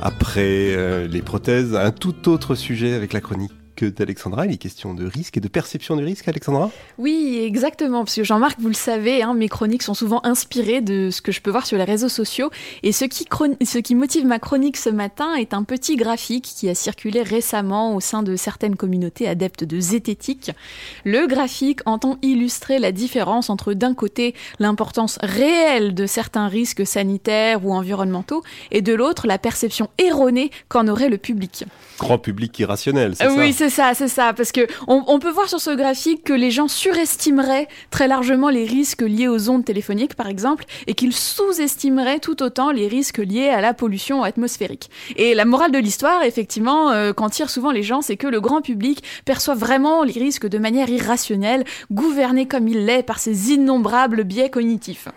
Après 0.00 0.74
euh, 0.74 1.06
les 1.06 1.20
prothèses, 1.20 1.74
un 1.74 1.90
tout 1.90 2.30
autre 2.30 2.54
sujet 2.54 2.94
avec 2.94 3.12
la 3.12 3.20
chronique 3.20 3.52
d'Alexandra. 3.84 4.46
Il 4.46 4.52
est 4.52 4.56
question 4.56 4.94
de 4.94 5.06
risque 5.06 5.36
et 5.36 5.40
de 5.40 5.48
perception 5.48 5.96
du 5.96 6.04
risque, 6.04 6.26
Alexandra? 6.28 6.70
Oui, 6.98 7.40
exactement, 7.44 8.04
parce 8.04 8.16
que 8.16 8.24
Jean-Marc, 8.24 8.58
vous 8.60 8.68
le 8.68 8.74
savez, 8.74 9.22
hein, 9.22 9.34
mes 9.34 9.48
chroniques 9.48 9.82
sont 9.82 9.94
souvent 9.94 10.20
inspirées 10.24 10.80
de 10.80 11.10
ce 11.10 11.20
que 11.22 11.32
je 11.32 11.40
peux 11.40 11.50
voir 11.50 11.66
sur 11.66 11.76
les 11.78 11.84
réseaux 11.84 12.08
sociaux. 12.08 12.50
Et 12.82 12.92
ce 12.92 13.04
qui, 13.04 13.24
chron- 13.26 13.56
ce 13.64 13.78
qui 13.78 13.94
motive 13.94 14.24
ma 14.26 14.38
chronique 14.38 14.76
ce 14.76 14.90
matin 14.90 15.34
est 15.34 15.54
un 15.54 15.62
petit 15.62 15.96
graphique 15.96 16.44
qui 16.56 16.68
a 16.68 16.74
circulé 16.74 17.22
récemment 17.22 17.94
au 17.94 18.00
sein 18.00 18.22
de 18.22 18.36
certaines 18.36 18.76
communautés 18.76 19.28
adeptes 19.28 19.64
de 19.64 19.78
zététique. 19.80 20.50
Le 21.04 21.26
graphique 21.26 21.80
entend 21.86 22.18
illustrer 22.22 22.78
la 22.78 22.92
différence 22.92 23.50
entre 23.50 23.72
d'un 23.74 23.94
côté 23.94 24.34
l'importance 24.58 25.18
réelle 25.22 25.94
de 25.94 26.06
certains 26.06 26.48
risques 26.48 26.86
sanitaires 26.86 27.64
ou 27.64 27.72
environnementaux 27.72 28.42
et 28.70 28.82
de 28.82 28.94
l'autre 28.94 29.26
la 29.26 29.38
perception 29.38 29.88
erronée 29.98 30.50
qu'en 30.68 30.88
aurait 30.88 31.08
le 31.08 31.18
public. 31.18 31.64
Grand 31.98 32.18
public 32.18 32.58
irrationnel, 32.58 33.14
c'est 33.16 33.28
Oui, 33.28 33.52
ça 33.52 33.65
c'est 33.68 33.82
ça, 33.82 33.94
c'est 33.94 34.06
ça, 34.06 34.32
parce 34.32 34.52
que 34.52 34.60
on, 34.86 35.18
peut 35.18 35.30
voir 35.30 35.48
sur 35.48 35.60
ce 35.60 35.70
graphique 35.70 36.22
que 36.22 36.32
les 36.32 36.52
gens 36.52 36.68
surestimeraient 36.68 37.66
très 37.90 38.06
largement 38.06 38.48
les 38.48 38.64
risques 38.64 39.02
liés 39.02 39.26
aux 39.26 39.50
ondes 39.50 39.64
téléphoniques, 39.64 40.14
par 40.14 40.28
exemple, 40.28 40.64
et 40.86 40.94
qu'ils 40.94 41.12
sous-estimeraient 41.12 42.20
tout 42.20 42.44
autant 42.44 42.70
les 42.70 42.86
risques 42.86 43.18
liés 43.18 43.48
à 43.48 43.60
la 43.60 43.74
pollution 43.74 44.22
atmosphérique. 44.22 44.88
Et 45.16 45.34
la 45.34 45.44
morale 45.44 45.72
de 45.72 45.78
l'histoire, 45.78 46.22
effectivement, 46.22 46.90
euh, 46.92 47.12
qu'en 47.12 47.28
tirent 47.28 47.50
souvent 47.50 47.72
les 47.72 47.82
gens, 47.82 48.02
c'est 48.02 48.16
que 48.16 48.28
le 48.28 48.40
grand 48.40 48.62
public 48.62 49.02
perçoit 49.24 49.56
vraiment 49.56 50.04
les 50.04 50.12
risques 50.12 50.46
de 50.46 50.58
manière 50.58 50.88
irrationnelle, 50.88 51.64
gouverné 51.90 52.46
comme 52.46 52.68
il 52.68 52.86
l'est 52.86 53.02
par 53.02 53.18
ses 53.18 53.50
innombrables 53.52 54.22
biais 54.22 54.48
cognitifs. 54.48 55.08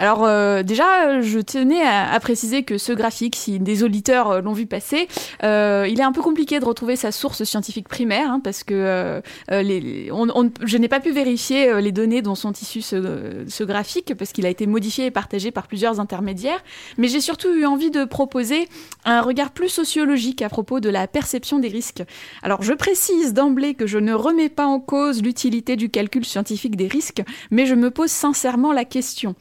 Alors 0.00 0.24
euh, 0.24 0.62
déjà, 0.62 1.20
je 1.20 1.40
tenais 1.40 1.82
à, 1.82 2.18
préciser 2.20 2.62
que 2.62 2.78
ce 2.78 2.92
graphique, 2.92 3.34
si 3.34 3.58
des 3.58 3.82
auditeurs 3.82 4.30
euh, 4.30 4.40
l'ont 4.40 4.52
vu 4.52 4.66
passer, 4.66 5.08
euh, 5.42 5.88
il 5.90 5.98
est 5.98 6.04
un 6.04 6.12
peu 6.12 6.22
compliqué 6.22 6.60
de 6.60 6.64
retrouver 6.64 6.94
sa 6.94 7.10
source 7.10 7.42
scientifique 7.42 7.88
primaire, 7.88 8.30
hein, 8.30 8.40
parce 8.42 8.62
que 8.62 9.20
je 9.50 10.76
n'ai 10.76 10.88
pas 10.88 11.00
pu 11.00 11.10
vérifier 11.10 11.80
les 11.80 11.92
données 11.92 12.22
dont 12.22 12.34
sont 12.34 12.52
issus 12.52 12.82
ce, 12.82 13.64
graphique, 13.64 14.14
parce 14.16 14.32
qu'il 14.32 14.46
a 14.46 14.50
été 14.50 14.66
modifié 14.66 15.06
et 15.06 15.10
partagé 15.10 15.50
par 15.50 15.66
plusieurs 15.66 15.98
intermédiaires. 15.98 16.62
Mais 16.96 17.08
j'ai 17.08 17.20
surtout 17.20 17.48
eu 17.48 17.64
envie 17.64 17.90
de 17.90 18.04
proposer 18.04 18.68
un 19.04 19.20
regard 19.20 19.50
plus 19.50 19.68
sociologique 19.68 20.42
à 20.42 20.48
propos 20.48 20.80
de 20.80 20.88
la 20.88 21.08
perception 21.08 21.58
des 21.58 21.68
risques. 21.68 22.02
Alors 22.42 22.62
je 22.62 22.72
précise 22.72 23.34
d'emblée 23.34 23.74
que 23.74 23.86
je 23.86 23.98
ne 23.98 24.12
remets 24.12 24.48
pas 24.48 24.66
en 24.66 24.80
cause 24.80 25.22
l'utilité 25.22 25.76
du 25.76 25.90
calcul 25.90 26.24
scientifique 26.24 26.76
des 26.76 26.88
risques, 26.88 27.22
mais 27.50 27.66
je 27.66 27.74
me 27.74 27.90
pose 27.90 28.10
sincèrement 28.10 28.72
la 28.72 28.84
question. 28.84 29.34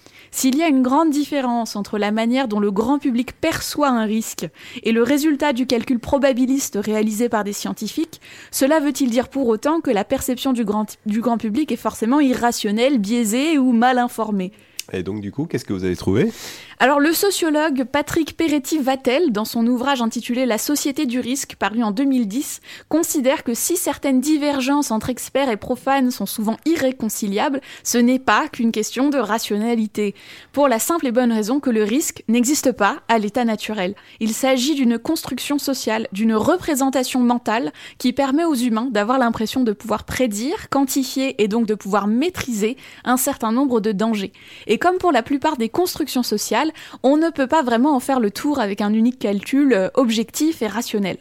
S'il 0.48 0.60
y 0.60 0.64
a 0.64 0.70
une 0.70 0.82
grande 0.82 1.10
différence 1.10 1.76
entre 1.76 1.98
la 1.98 2.12
manière 2.12 2.48
dont 2.48 2.62
le 2.62 2.72
grand 2.72 3.00
public 3.00 3.34
perçoit 3.34 3.90
un 3.90 4.06
risque 4.06 4.48
et 4.82 4.94
le 4.94 5.04
résultat 5.04 5.52
du 5.52 5.68
calcul 5.68 6.00
probabiliste 6.00 6.80
réalisé 6.82 7.28
par 7.28 7.44
des 7.44 7.52
scientifiques, 7.52 8.22
cela 8.50 8.80
veut-il 8.80 9.10
dire 9.10 9.28
pour 9.28 9.50
autant 9.50 9.82
que 9.82 9.92
la 9.92 10.06
perception 10.06 10.54
du 10.54 10.64
grand, 10.64 10.86
du 11.06 11.20
grand 11.20 11.38
public 11.38 11.70
est 11.74 11.76
forcément 11.76 12.22
irrationnelle, 12.22 12.98
biaisée 12.98 13.58
ou 13.58 13.74
mal 13.74 13.98
informée? 13.98 14.54
Et 14.94 15.04
donc, 15.04 15.20
du 15.20 15.34
coup, 15.34 15.48
qu'est-ce 15.48 15.66
que 15.66 15.74
vous 15.74 15.84
avez 15.84 15.98
trouvé? 15.98 16.32
Alors 16.80 17.00
le 17.00 17.12
sociologue 17.12 17.86
Patrick 17.86 18.38
Peretti-Vatel, 18.38 19.32
dans 19.32 19.46
son 19.46 19.66
ouvrage 19.66 20.04
intitulé 20.04 20.46
La 20.46 20.60
société 20.60 21.08
du 21.08 21.20
risque, 21.20 21.56
paru 21.58 21.82
en 21.82 21.90
2010, 21.90 22.62
considère 22.88 23.44
que 23.44 23.56
si 23.56 23.78
certaines 23.78 24.22
divergences 24.22 24.92
entre 24.92 25.10
experts 25.10 25.50
et 25.50 25.58
profanes 25.58 26.12
sont 26.12 26.28
souvent 26.28 26.58
irréconciliables, 26.66 27.62
ce 27.82 27.98
n'est 27.98 28.20
pas 28.20 28.48
qu'une 28.48 28.72
question 28.72 29.10
de 29.10 29.18
rationalité, 29.18 30.14
pour 30.52 30.68
la 30.68 30.78
simple 30.78 31.08
et 31.08 31.12
bonne 31.12 31.32
raison 31.32 31.60
que 31.60 31.72
le 31.72 31.84
risque 31.84 32.24
n'existe 32.28 32.72
pas 32.72 32.98
à 33.08 33.18
l'état 33.18 33.44
naturel. 33.44 33.96
Il 34.20 34.34
s'agit 34.34 34.76
d'une 34.76 35.00
construction 35.00 35.58
sociale, 35.58 36.08
d'une 36.12 36.36
représentation 36.36 37.22
mentale 37.22 37.74
qui 37.98 38.14
permet 38.14 38.46
aux 38.46 38.54
humains 38.54 38.90
d'avoir 38.92 39.18
l'impression 39.18 39.64
de 39.64 39.72
pouvoir 39.72 40.04
prédire, 40.04 40.70
quantifier 40.70 41.42
et 41.42 41.48
donc 41.48 41.66
de 41.66 41.74
pouvoir 41.74 42.06
maîtriser 42.06 42.78
un 43.04 43.18
certain 43.18 43.52
nombre 43.52 43.82
de 43.82 43.92
dangers. 43.92 44.32
Et 44.68 44.78
comme 44.78 45.00
pour 45.00 45.12
la 45.12 45.24
plupart 45.24 45.58
des 45.58 45.70
constructions 45.70 46.22
sociales, 46.22 46.67
on 47.04 47.18
ne 47.18 47.30
peut 47.30 47.48
pas 47.48 47.64
vraiment 47.64 47.96
en 47.96 48.00
faire 48.00 48.20
le 48.20 48.32
tour 48.32 48.60
avec 48.60 48.82
un 48.82 48.94
unique 48.94 49.20
calcul 49.20 49.74
euh, 49.74 49.90
objectif 49.96 50.62
et 50.62 50.68
rationnel. 50.68 51.18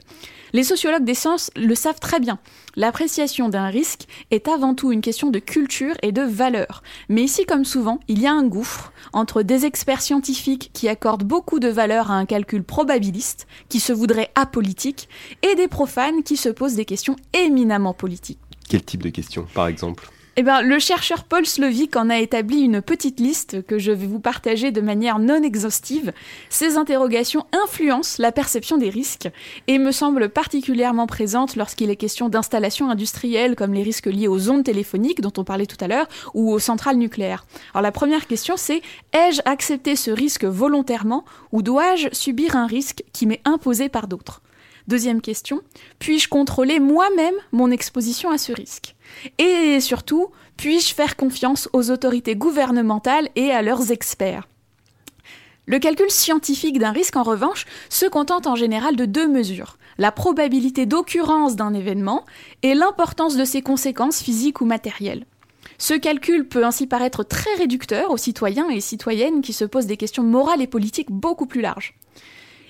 Les 0.52 0.64
sociologues 0.64 1.04
des 1.04 1.14
sciences 1.14 1.50
le 1.56 1.74
savent 1.74 2.00
très 2.00 2.20
bien. 2.20 2.38
L'appréciation 2.76 3.48
d'un 3.48 3.66
risque 3.66 4.06
est 4.30 4.48
avant 4.48 4.74
tout 4.74 4.92
une 4.92 5.00
question 5.00 5.30
de 5.30 5.38
culture 5.38 5.94
et 6.02 6.12
de 6.12 6.22
valeur. 6.22 6.82
Mais 7.08 7.22
ici, 7.22 7.44
comme 7.44 7.64
souvent, 7.64 8.00
il 8.08 8.20
y 8.20 8.26
a 8.26 8.32
un 8.32 8.44
gouffre 8.44 8.92
entre 9.12 9.42
des 9.42 9.66
experts 9.66 10.02
scientifiques 10.02 10.70
qui 10.72 10.88
accordent 10.88 11.24
beaucoup 11.24 11.58
de 11.58 11.68
valeur 11.68 12.10
à 12.10 12.14
un 12.14 12.26
calcul 12.26 12.62
probabiliste, 12.62 13.46
qui 13.68 13.80
se 13.80 13.92
voudrait 13.92 14.30
apolitique, 14.34 15.08
et 15.42 15.54
des 15.56 15.68
profanes 15.68 16.22
qui 16.22 16.36
se 16.36 16.48
posent 16.48 16.74
des 16.74 16.84
questions 16.84 17.16
éminemment 17.34 17.92
politiques. 17.92 18.40
Quel 18.68 18.82
type 18.82 19.02
de 19.02 19.10
questions, 19.10 19.46
par 19.52 19.66
exemple? 19.66 20.10
Eh 20.38 20.42
ben, 20.42 20.60
le 20.60 20.78
chercheur 20.78 21.24
Paul 21.24 21.46
Slovic 21.46 21.96
en 21.96 22.10
a 22.10 22.18
établi 22.18 22.60
une 22.60 22.82
petite 22.82 23.20
liste 23.20 23.64
que 23.66 23.78
je 23.78 23.90
vais 23.90 24.06
vous 24.06 24.20
partager 24.20 24.70
de 24.70 24.82
manière 24.82 25.18
non 25.18 25.42
exhaustive. 25.42 26.12
Ces 26.50 26.76
interrogations 26.76 27.46
influencent 27.64 28.20
la 28.20 28.32
perception 28.32 28.76
des 28.76 28.90
risques 28.90 29.30
et 29.66 29.78
me 29.78 29.92
semblent 29.92 30.28
particulièrement 30.28 31.06
présentes 31.06 31.56
lorsqu'il 31.56 31.88
est 31.88 31.96
question 31.96 32.28
d'installations 32.28 32.90
industrielles 32.90 33.56
comme 33.56 33.72
les 33.72 33.82
risques 33.82 34.06
liés 34.06 34.28
aux 34.28 34.50
ondes 34.50 34.64
téléphoniques 34.64 35.22
dont 35.22 35.32
on 35.38 35.44
parlait 35.44 35.64
tout 35.64 35.82
à 35.82 35.88
l'heure 35.88 36.08
ou 36.34 36.52
aux 36.52 36.58
centrales 36.58 36.98
nucléaires. 36.98 37.46
Alors 37.72 37.82
la 37.82 37.92
première 37.92 38.26
question 38.26 38.58
c'est 38.58 38.82
ai-je 39.14 39.40
accepté 39.46 39.96
ce 39.96 40.10
risque 40.10 40.44
volontairement 40.44 41.24
ou 41.50 41.62
dois-je 41.62 42.08
subir 42.12 42.56
un 42.56 42.66
risque 42.66 43.04
qui 43.14 43.24
m'est 43.24 43.40
imposé 43.46 43.88
par 43.88 44.06
d'autres? 44.06 44.42
Deuxième 44.86 45.22
question, 45.22 45.62
puis-je 45.98 46.28
contrôler 46.28 46.78
moi-même 46.78 47.34
mon 47.52 47.70
exposition 47.70 48.30
à 48.30 48.36
ce 48.36 48.52
risque? 48.52 48.95
Et 49.38 49.80
surtout, 49.80 50.28
puis-je 50.56 50.94
faire 50.94 51.16
confiance 51.16 51.68
aux 51.72 51.90
autorités 51.90 52.36
gouvernementales 52.36 53.28
et 53.36 53.50
à 53.50 53.62
leurs 53.62 53.92
experts? 53.92 54.48
Le 55.66 55.80
calcul 55.80 56.10
scientifique 56.10 56.78
d'un 56.78 56.92
risque, 56.92 57.16
en 57.16 57.24
revanche, 57.24 57.66
se 57.88 58.06
contente 58.06 58.46
en 58.46 58.54
général 58.54 58.94
de 58.94 59.04
deux 59.04 59.26
mesures, 59.26 59.78
la 59.98 60.12
probabilité 60.12 60.86
d'occurrence 60.86 61.56
d'un 61.56 61.74
événement 61.74 62.24
et 62.62 62.74
l'importance 62.74 63.36
de 63.36 63.44
ses 63.44 63.62
conséquences 63.62 64.22
physiques 64.22 64.60
ou 64.60 64.64
matérielles. 64.64 65.26
Ce 65.78 65.94
calcul 65.94 66.46
peut 66.48 66.64
ainsi 66.64 66.86
paraître 66.86 67.24
très 67.24 67.52
réducteur 67.54 68.12
aux 68.12 68.16
citoyens 68.16 68.68
et 68.70 68.80
citoyennes 68.80 69.42
qui 69.42 69.52
se 69.52 69.64
posent 69.64 69.86
des 69.86 69.96
questions 69.96 70.22
morales 70.22 70.62
et 70.62 70.66
politiques 70.68 71.10
beaucoup 71.10 71.46
plus 71.46 71.60
larges. 71.60 71.94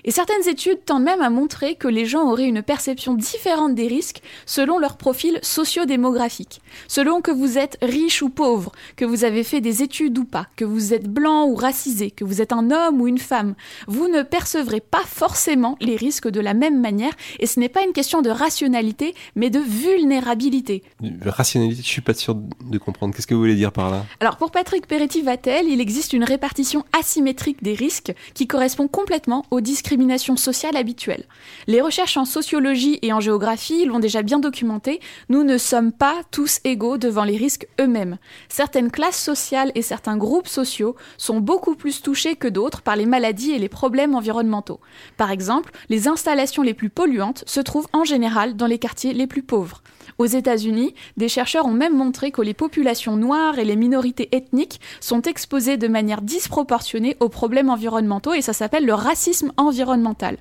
Et 0.07 0.13
certaines 0.13 0.49
études 0.49 0.85
tendent 0.85 1.03
même 1.03 1.21
à 1.21 1.31
montrer 1.31 1.75
que 1.75 1.89
les 1.89 2.07
gens 2.07 2.31
auraient 2.31 2.47
une 2.47 2.63
perception 2.63 3.15
différente 3.15 3.75
des 3.75 3.89
risques 3.89 4.23
selon 4.47 4.79
leur 4.79 4.97
profil 4.97 5.41
socio-démographique. 5.43 6.61
Selon 6.87 7.21
que 7.21 7.33
vous 7.33 7.59
êtes 7.59 7.77
riche 7.83 8.23
ou 8.23 8.29
pauvre, 8.29 8.71
que 8.95 9.05
vous 9.05 9.25
avez 9.25 9.43
fait 9.43 9.61
des 9.61 9.83
études 9.83 10.17
ou 10.17 10.25
pas, 10.25 10.47
que 10.55 10.65
vous 10.65 10.95
êtes 10.95 11.09
blanc 11.09 11.49
ou 11.49 11.57
racisé, 11.57 12.13
que 12.13 12.23
vous 12.23 12.41
êtes 12.41 12.53
un 12.53 12.71
homme 12.71 13.01
ou 13.01 13.09
une 13.09 13.19
femme, 13.19 13.57
vous 13.89 14.07
ne 14.07 14.23
percevrez 14.23 14.79
pas 14.79 15.03
forcément 15.05 15.77
les 15.81 15.97
risques 15.97 16.29
de 16.29 16.41
la 16.41 16.55
même 16.55 16.81
manière 16.81 17.13
et 17.41 17.47
ce 17.47 17.59
n'est 17.59 17.69
pas 17.69 17.83
une 17.83 17.93
question 17.93 18.23
de 18.23 18.31
rationalité 18.31 19.13
mais 19.35 19.51
de 19.51 19.59
vulnérabilité. 19.59 20.85
Rationalité, 21.25 21.83
je 21.83 21.89
suis 21.89 22.01
pas 22.01 22.15
sûr 22.15 22.37
de 22.37 22.79
comprendre. 22.79 23.13
Qu'est-ce 23.13 23.27
que 23.27 23.35
vous 23.35 23.41
voulez 23.41 23.57
dire 23.57 23.73
par 23.73 23.91
là? 23.91 24.07
Alors 24.21 24.37
pour 24.37 24.53
Patrick 24.53 24.87
Peretti-Vatel, 24.87 25.67
il 25.69 25.81
existe 25.81 26.13
une 26.13 26.23
répartition 26.23 26.85
asymétrique 26.97 27.61
des 27.65 27.75
risques 27.75 28.15
qui 28.35 28.47
correspond 28.47 28.87
complètement 28.87 29.45
aux 29.51 29.61
discriminations 29.61 29.96
sociale 30.37 30.77
habituelle. 30.77 31.25
Les 31.67 31.81
recherches 31.81 32.17
en 32.17 32.25
sociologie 32.25 32.99
et 33.03 33.13
en 33.13 33.21
géographie 33.21 33.85
l'ont 33.85 33.99
déjà 33.99 34.23
bien 34.23 34.39
documenté, 34.39 35.01
nous 35.29 35.45
ne 35.45 35.59
sommes 35.59 35.93
pas 35.93 36.23
tous 36.31 36.61
égaux 36.65 36.99
devant 36.99 37.25
les 37.25 37.37
risques 37.37 37.67
eux-mêmes. 37.81 38.19
Certaines 38.49 38.91
classes 38.91 39.23
sociales 39.23 39.73
et 39.75 39.83
certains 39.83 40.17
groupes 40.17 40.49
sociaux 40.49 40.97
sont 41.19 41.41
beaucoup 41.41 41.75
plus 41.75 42.03
touchés 42.03 42.37
que 42.37 42.49
d'autres 42.49 42.83
par 42.83 42.97
les 42.97 43.07
maladies 43.07 43.53
et 43.53 43.59
les 43.59 43.69
problèmes 43.69 44.15
environnementaux. 44.15 44.81
Par 45.17 45.31
exemple, 45.31 45.73
les 45.89 46.09
installations 46.09 46.63
les 46.63 46.75
plus 46.75 46.91
polluantes 46.91 47.45
se 47.47 47.61
trouvent 47.61 47.89
en 47.93 48.05
général 48.05 48.57
dans 48.57 48.67
les 48.67 48.79
quartiers 48.79 49.13
les 49.13 49.27
plus 49.27 49.43
pauvres. 49.43 49.83
Aux 50.19 50.27
États-Unis, 50.27 50.95
des 51.17 51.29
chercheurs 51.29 51.67
ont 51.67 51.73
même 51.73 51.97
montré 51.97 52.31
que 52.31 52.41
les 52.41 52.55
populations 52.55 53.17
noires 53.17 53.59
et 53.59 53.65
les 53.65 53.77
minorités 53.77 54.35
ethniques 54.35 54.81
sont 55.01 55.23
exposées 55.23 55.77
de 55.77 55.89
manière 55.89 56.23
disproportionnée 56.23 57.17
aux 57.21 57.29
problèmes 57.29 57.69
environnementaux 57.69 58.33
et 58.33 58.41
ça 58.41 58.55
s'appelle 58.55 58.87
le 58.87 58.95
racisme 58.95 59.53
environnemental. 59.57 60.39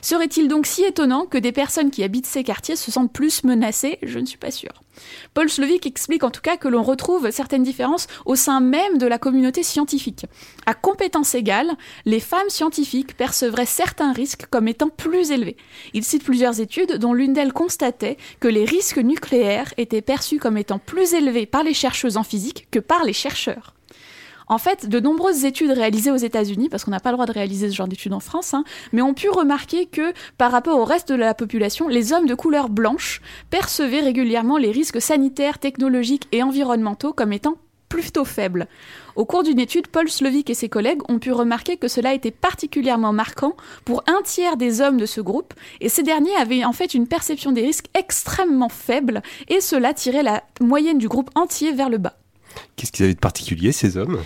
Serait-il 0.00 0.46
donc 0.46 0.66
si 0.66 0.84
étonnant 0.84 1.26
que 1.26 1.38
des 1.38 1.52
personnes 1.52 1.90
qui 1.90 2.04
habitent 2.04 2.26
ces 2.26 2.44
quartiers 2.44 2.76
se 2.76 2.92
sentent 2.92 3.12
plus 3.12 3.42
menacées? 3.42 3.98
Je 4.02 4.20
ne 4.20 4.26
suis 4.26 4.38
pas 4.38 4.52
sûre. 4.52 4.82
Paul 5.34 5.48
Slovic 5.48 5.86
explique 5.86 6.24
en 6.24 6.30
tout 6.30 6.40
cas 6.40 6.56
que 6.56 6.68
l'on 6.68 6.82
retrouve 6.82 7.30
certaines 7.30 7.62
différences 7.62 8.06
au 8.24 8.34
sein 8.34 8.60
même 8.60 8.98
de 8.98 9.06
la 9.06 9.18
communauté 9.18 9.62
scientifique. 9.62 10.26
À 10.66 10.74
compétences 10.74 11.34
égales, 11.34 11.76
les 12.04 12.20
femmes 12.20 12.48
scientifiques 12.48 13.16
percevraient 13.16 13.66
certains 13.66 14.12
risques 14.12 14.46
comme 14.50 14.68
étant 14.68 14.88
plus 14.88 15.30
élevés. 15.30 15.56
Il 15.94 16.04
cite 16.04 16.24
plusieurs 16.24 16.60
études 16.60 16.98
dont 16.98 17.12
l'une 17.12 17.32
d'elles 17.32 17.52
constatait 17.52 18.16
que 18.40 18.48
les 18.48 18.64
risques 18.64 18.98
nucléaires 18.98 19.72
étaient 19.76 20.02
perçus 20.02 20.38
comme 20.38 20.56
étant 20.56 20.78
plus 20.78 21.14
élevés 21.14 21.46
par 21.46 21.62
les 21.62 21.74
chercheuses 21.74 22.16
en 22.16 22.22
physique 22.22 22.68
que 22.70 22.78
par 22.78 23.04
les 23.04 23.12
chercheurs. 23.12 23.75
En 24.48 24.58
fait, 24.58 24.88
de 24.88 25.00
nombreuses 25.00 25.44
études 25.44 25.72
réalisées 25.72 26.12
aux 26.12 26.16
États-Unis, 26.16 26.68
parce 26.68 26.84
qu'on 26.84 26.92
n'a 26.92 27.00
pas 27.00 27.10
le 27.10 27.16
droit 27.16 27.26
de 27.26 27.32
réaliser 27.32 27.68
ce 27.68 27.74
genre 27.74 27.88
d'études 27.88 28.12
en 28.12 28.20
France, 28.20 28.54
hein, 28.54 28.64
mais 28.92 29.02
ont 29.02 29.14
pu 29.14 29.28
remarquer 29.28 29.86
que 29.86 30.12
par 30.38 30.52
rapport 30.52 30.78
au 30.78 30.84
reste 30.84 31.08
de 31.08 31.16
la 31.16 31.34
population, 31.34 31.88
les 31.88 32.12
hommes 32.12 32.26
de 32.26 32.34
couleur 32.34 32.68
blanche 32.68 33.20
percevaient 33.50 34.00
régulièrement 34.00 34.56
les 34.56 34.70
risques 34.70 35.00
sanitaires, 35.00 35.58
technologiques 35.58 36.28
et 36.30 36.44
environnementaux 36.44 37.12
comme 37.12 37.32
étant 37.32 37.56
plutôt 37.88 38.24
faibles. 38.24 38.66
Au 39.14 39.24
cours 39.24 39.42
d'une 39.42 39.58
étude, 39.58 39.88
Paul 39.88 40.08
Slovic 40.08 40.50
et 40.50 40.54
ses 40.54 40.68
collègues 40.68 41.00
ont 41.08 41.18
pu 41.18 41.32
remarquer 41.32 41.76
que 41.76 41.88
cela 41.88 42.14
était 42.14 42.30
particulièrement 42.30 43.12
marquant 43.12 43.56
pour 43.84 44.04
un 44.06 44.22
tiers 44.22 44.56
des 44.56 44.80
hommes 44.80 44.98
de 44.98 45.06
ce 45.06 45.20
groupe, 45.20 45.54
et 45.80 45.88
ces 45.88 46.02
derniers 46.02 46.36
avaient 46.36 46.64
en 46.64 46.72
fait 46.72 46.94
une 46.94 47.08
perception 47.08 47.52
des 47.52 47.62
risques 47.62 47.86
extrêmement 47.94 48.68
faible, 48.68 49.22
et 49.48 49.60
cela 49.60 49.94
tirait 49.94 50.22
la 50.22 50.42
moyenne 50.60 50.98
du 50.98 51.08
groupe 51.08 51.30
entier 51.34 51.72
vers 51.72 51.88
le 51.88 51.98
bas. 51.98 52.16
Qu'est-ce 52.76 52.92
qu'ils 52.92 53.04
avaient 53.04 53.14
de 53.14 53.18
particulier, 53.18 53.72
ces 53.72 53.96
hommes? 53.96 54.18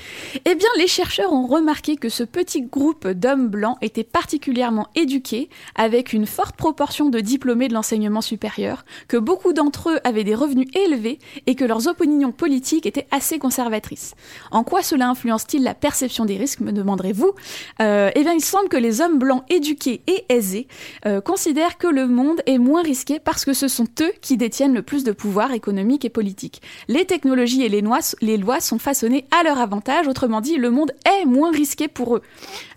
Eh 0.45 0.55
bien, 0.55 0.69
les 0.77 0.87
chercheurs 0.87 1.33
ont 1.33 1.47
remarqué 1.47 1.97
que 1.97 2.09
ce 2.09 2.25
petit 2.25 2.63
groupe 2.63 3.07
d'hommes 3.07 3.49
blancs 3.49 3.77
était 3.81 4.05
particulièrement 4.05 4.89
éduqué, 4.95 5.49
avec 5.77 6.13
une 6.13 6.27
forte 6.27 6.57
proportion 6.57 7.11
de 7.11 7.21
diplômés 7.21 7.69
de 7.69 7.75
l'enseignement 7.75 8.21
supérieur, 8.21 8.85
que 9.09 9.17
beaucoup 9.17 9.53
d'entre 9.53 9.91
eux 9.91 10.01
avaient 10.05 10.25
des 10.25 10.35
revenus 10.35 10.69
élevés 10.75 11.19
et 11.47 11.55
que 11.55 11.65
leurs 11.65 11.87
opinions 11.87 12.33
politiques 12.33 12.87
étaient 12.87 13.07
assez 13.11 13.39
conservatrices. 13.39 14.15
En 14.51 14.65
quoi 14.65 14.83
cela 14.83 15.09
influence-t-il 15.09 15.63
la 15.63 15.75
perception 15.75 16.25
des 16.25 16.37
risques, 16.37 16.61
me 16.61 16.73
demanderez-vous? 16.73 17.33
Euh, 17.81 18.11
Eh 18.15 18.23
bien, 18.23 18.33
il 18.33 18.45
semble 18.45 18.69
que 18.69 18.77
les 18.77 19.01
hommes 19.01 19.19
blancs 19.19 19.45
éduqués 19.49 20.03
et 20.07 20.25
aisés 20.29 20.67
euh, 21.07 21.21
considèrent 21.21 21.79
que 21.79 21.87
le 21.87 22.07
monde 22.07 22.43
est 22.47 22.59
moins 22.59 22.83
risqué 22.83 23.19
parce 23.19 23.45
que 23.45 23.53
ce 23.53 23.69
sont 23.69 23.87
eux 24.01 24.13
qui 24.21 24.37
détiennent 24.37 24.75
le 24.75 24.83
plus 24.83 25.05
de 25.05 25.13
pouvoir 25.13 25.53
économique 25.53 26.05
et 26.05 26.11
politique. 26.11 26.63
Les 26.89 27.05
technologies 27.05 27.63
et 27.63 27.69
les 27.69 27.83
noix 27.83 28.01
les 28.21 28.37
lois 28.37 28.61
sont 28.61 28.79
façonnées 28.79 29.27
à 29.31 29.43
leur 29.43 29.59
avantage, 29.59 30.09
autrement 30.09 30.41
dit, 30.41 30.57
le 30.57 30.71
monde 30.71 30.93
est 31.07 31.25
moins 31.25 31.51
risqué 31.51 31.89
pour 31.89 32.17
eux. 32.17 32.23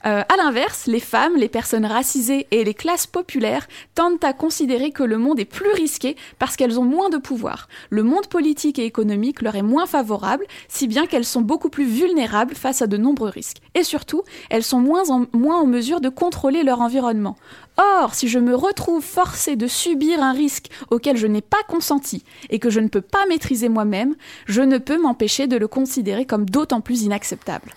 Euh, 0.05 0.21
à 0.21 0.37
l'inverse, 0.37 0.87
les 0.87 0.99
femmes, 0.99 1.35
les 1.37 1.49
personnes 1.49 1.85
racisées 1.85 2.47
et 2.51 2.63
les 2.63 2.73
classes 2.73 3.07
populaires 3.07 3.67
tendent 3.95 4.23
à 4.23 4.33
considérer 4.33 4.91
que 4.91 5.03
le 5.03 5.17
monde 5.17 5.39
est 5.39 5.45
plus 5.45 5.71
risqué 5.71 6.15
parce 6.39 6.55
qu'elles 6.55 6.79
ont 6.79 6.85
moins 6.85 7.09
de 7.09 7.17
pouvoir. 7.17 7.67
Le 7.89 8.03
monde 8.03 8.27
politique 8.27 8.79
et 8.79 8.85
économique 8.85 9.41
leur 9.41 9.55
est 9.55 9.61
moins 9.61 9.85
favorable, 9.85 10.45
si 10.67 10.87
bien 10.87 11.05
qu'elles 11.05 11.25
sont 11.25 11.41
beaucoup 11.41 11.69
plus 11.69 11.85
vulnérables 11.85 12.55
face 12.55 12.81
à 12.81 12.87
de 12.87 12.97
nombreux 12.97 13.29
risques. 13.29 13.61
Et 13.75 13.83
surtout, 13.83 14.23
elles 14.49 14.63
sont 14.63 14.79
moins 14.79 15.09
en, 15.09 15.25
moins 15.33 15.61
en 15.61 15.65
mesure 15.65 16.01
de 16.01 16.09
contrôler 16.09 16.63
leur 16.63 16.81
environnement. 16.81 17.37
Or, 17.77 18.13
si 18.13 18.27
je 18.27 18.39
me 18.39 18.55
retrouve 18.55 19.03
forcée 19.03 19.55
de 19.55 19.67
subir 19.67 20.21
un 20.21 20.33
risque 20.33 20.69
auquel 20.91 21.17
je 21.17 21.27
n'ai 21.27 21.41
pas 21.41 21.63
consenti 21.67 22.23
et 22.49 22.59
que 22.59 22.69
je 22.69 22.79
ne 22.79 22.87
peux 22.87 23.01
pas 23.01 23.25
maîtriser 23.27 23.69
moi-même, 23.69 24.15
je 24.45 24.61
ne 24.61 24.77
peux 24.77 25.01
m'empêcher 25.01 25.47
de 25.47 25.57
le 25.57 25.67
considérer 25.67 26.25
comme 26.25 26.49
d'autant 26.49 26.81
plus 26.81 27.03
inacceptable. 27.03 27.71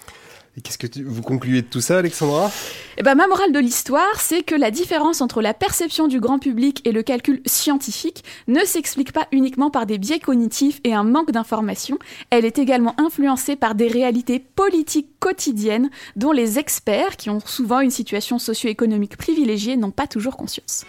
Et 0.57 0.63
qu'est-ce 0.63 0.79
que 0.79 1.03
vous 1.03 1.21
concluez 1.21 1.61
de 1.61 1.67
tout 1.67 1.83
ça, 1.83 1.99
Alexandra? 1.99 2.51
Eh 2.97 3.03
ben, 3.03 3.15
ma 3.15 3.27
morale 3.27 3.53
de 3.53 3.59
l'histoire, 3.59 4.21
c'est 4.21 4.43
que 4.43 4.55
la 4.55 4.71
différence 4.71 5.21
entre 5.21 5.43
la 5.43 5.53
perception 5.53 6.09
du 6.09 6.19
grand 6.19 6.39
public 6.39 6.81
et 6.87 6.93
le 6.93 7.03
calcul 7.03 7.43
scientifique 7.45 8.25
ne 8.49 8.61
s'explique 8.61 9.13
pas 9.13 9.29
uniquement 9.33 9.71
par 9.71 9.85
des 9.85 9.99
biais 9.99 10.19
cognitifs 10.19 10.81
et 10.85 10.95
un 10.95 11.05
manque 11.05 11.31
d'information, 11.31 11.99
elle 12.31 12.47
est 12.47 12.59
également 12.59 12.95
influencée 12.99 13.55
par 13.55 13.75
des 13.75 13.89
réalités 13.89 14.39
politiques 14.39 15.11
quotidiennes 15.21 15.91
dont 16.17 16.33
les 16.33 16.59
experts, 16.59 17.19
qui 17.19 17.29
ont 17.29 17.41
souvent 17.41 17.81
une 17.81 17.91
situation 17.91 18.39
socio-économique 18.39 19.19
privilégiée, 19.19 19.77
n'ont 19.77 19.91
pas 19.91 20.07
toujours 20.07 20.39
conscience. 20.39 20.87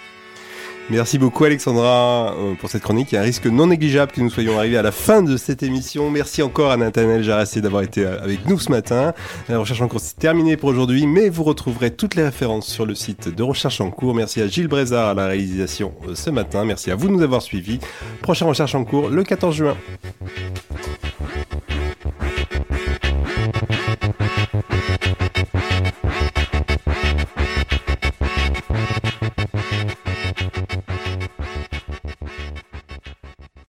Merci 0.89 1.17
beaucoup 1.17 1.43
Alexandra 1.43 2.33
euh, 2.33 2.55
pour 2.55 2.69
cette 2.69 2.81
chronique. 2.81 3.11
Il 3.11 3.15
y 3.15 3.17
a 3.17 3.21
un 3.21 3.25
risque 3.25 3.45
non 3.45 3.67
négligeable 3.67 4.13
que 4.13 4.21
nous 4.21 4.29
soyons 4.29 4.57
arrivés 4.57 4.77
à 4.77 4.81
la 4.81 4.93
fin 4.93 5.21
de 5.21 5.35
cette 5.35 5.61
émission. 5.61 6.09
Merci 6.09 6.41
encore 6.41 6.71
à 6.71 6.77
Nathanaël 6.77 7.23
Jarassé 7.23 7.59
d'avoir 7.59 7.83
été 7.83 8.05
euh, 8.05 8.23
avec 8.23 8.45
nous 8.47 8.57
ce 8.57 8.71
matin. 8.71 9.13
La 9.49 9.59
recherche 9.59 9.81
en 9.81 9.89
cours 9.89 9.99
c'est 9.99 10.17
terminé 10.17 10.55
pour 10.55 10.69
aujourd'hui, 10.69 11.05
mais 11.05 11.27
vous 11.27 11.43
retrouverez 11.43 11.91
toutes 11.91 12.15
les 12.15 12.23
références 12.23 12.67
sur 12.67 12.85
le 12.85 12.95
site 12.95 13.27
de 13.27 13.43
Recherche 13.43 13.81
en 13.81 13.91
cours. 13.91 14.15
Merci 14.15 14.41
à 14.41 14.47
Gilles 14.47 14.69
Brézard 14.69 15.09
à 15.09 15.13
la 15.13 15.27
réalisation 15.27 15.93
euh, 16.07 16.15
ce 16.15 16.29
matin. 16.29 16.63
Merci 16.63 16.89
à 16.89 16.95
vous 16.95 17.09
de 17.09 17.13
nous 17.13 17.21
avoir 17.21 17.41
suivis. 17.41 17.79
Prochaine 18.21 18.47
recherche 18.47 18.73
en 18.73 18.85
cours 18.85 19.09
le 19.09 19.23
14 19.23 19.55
juin. 19.55 19.77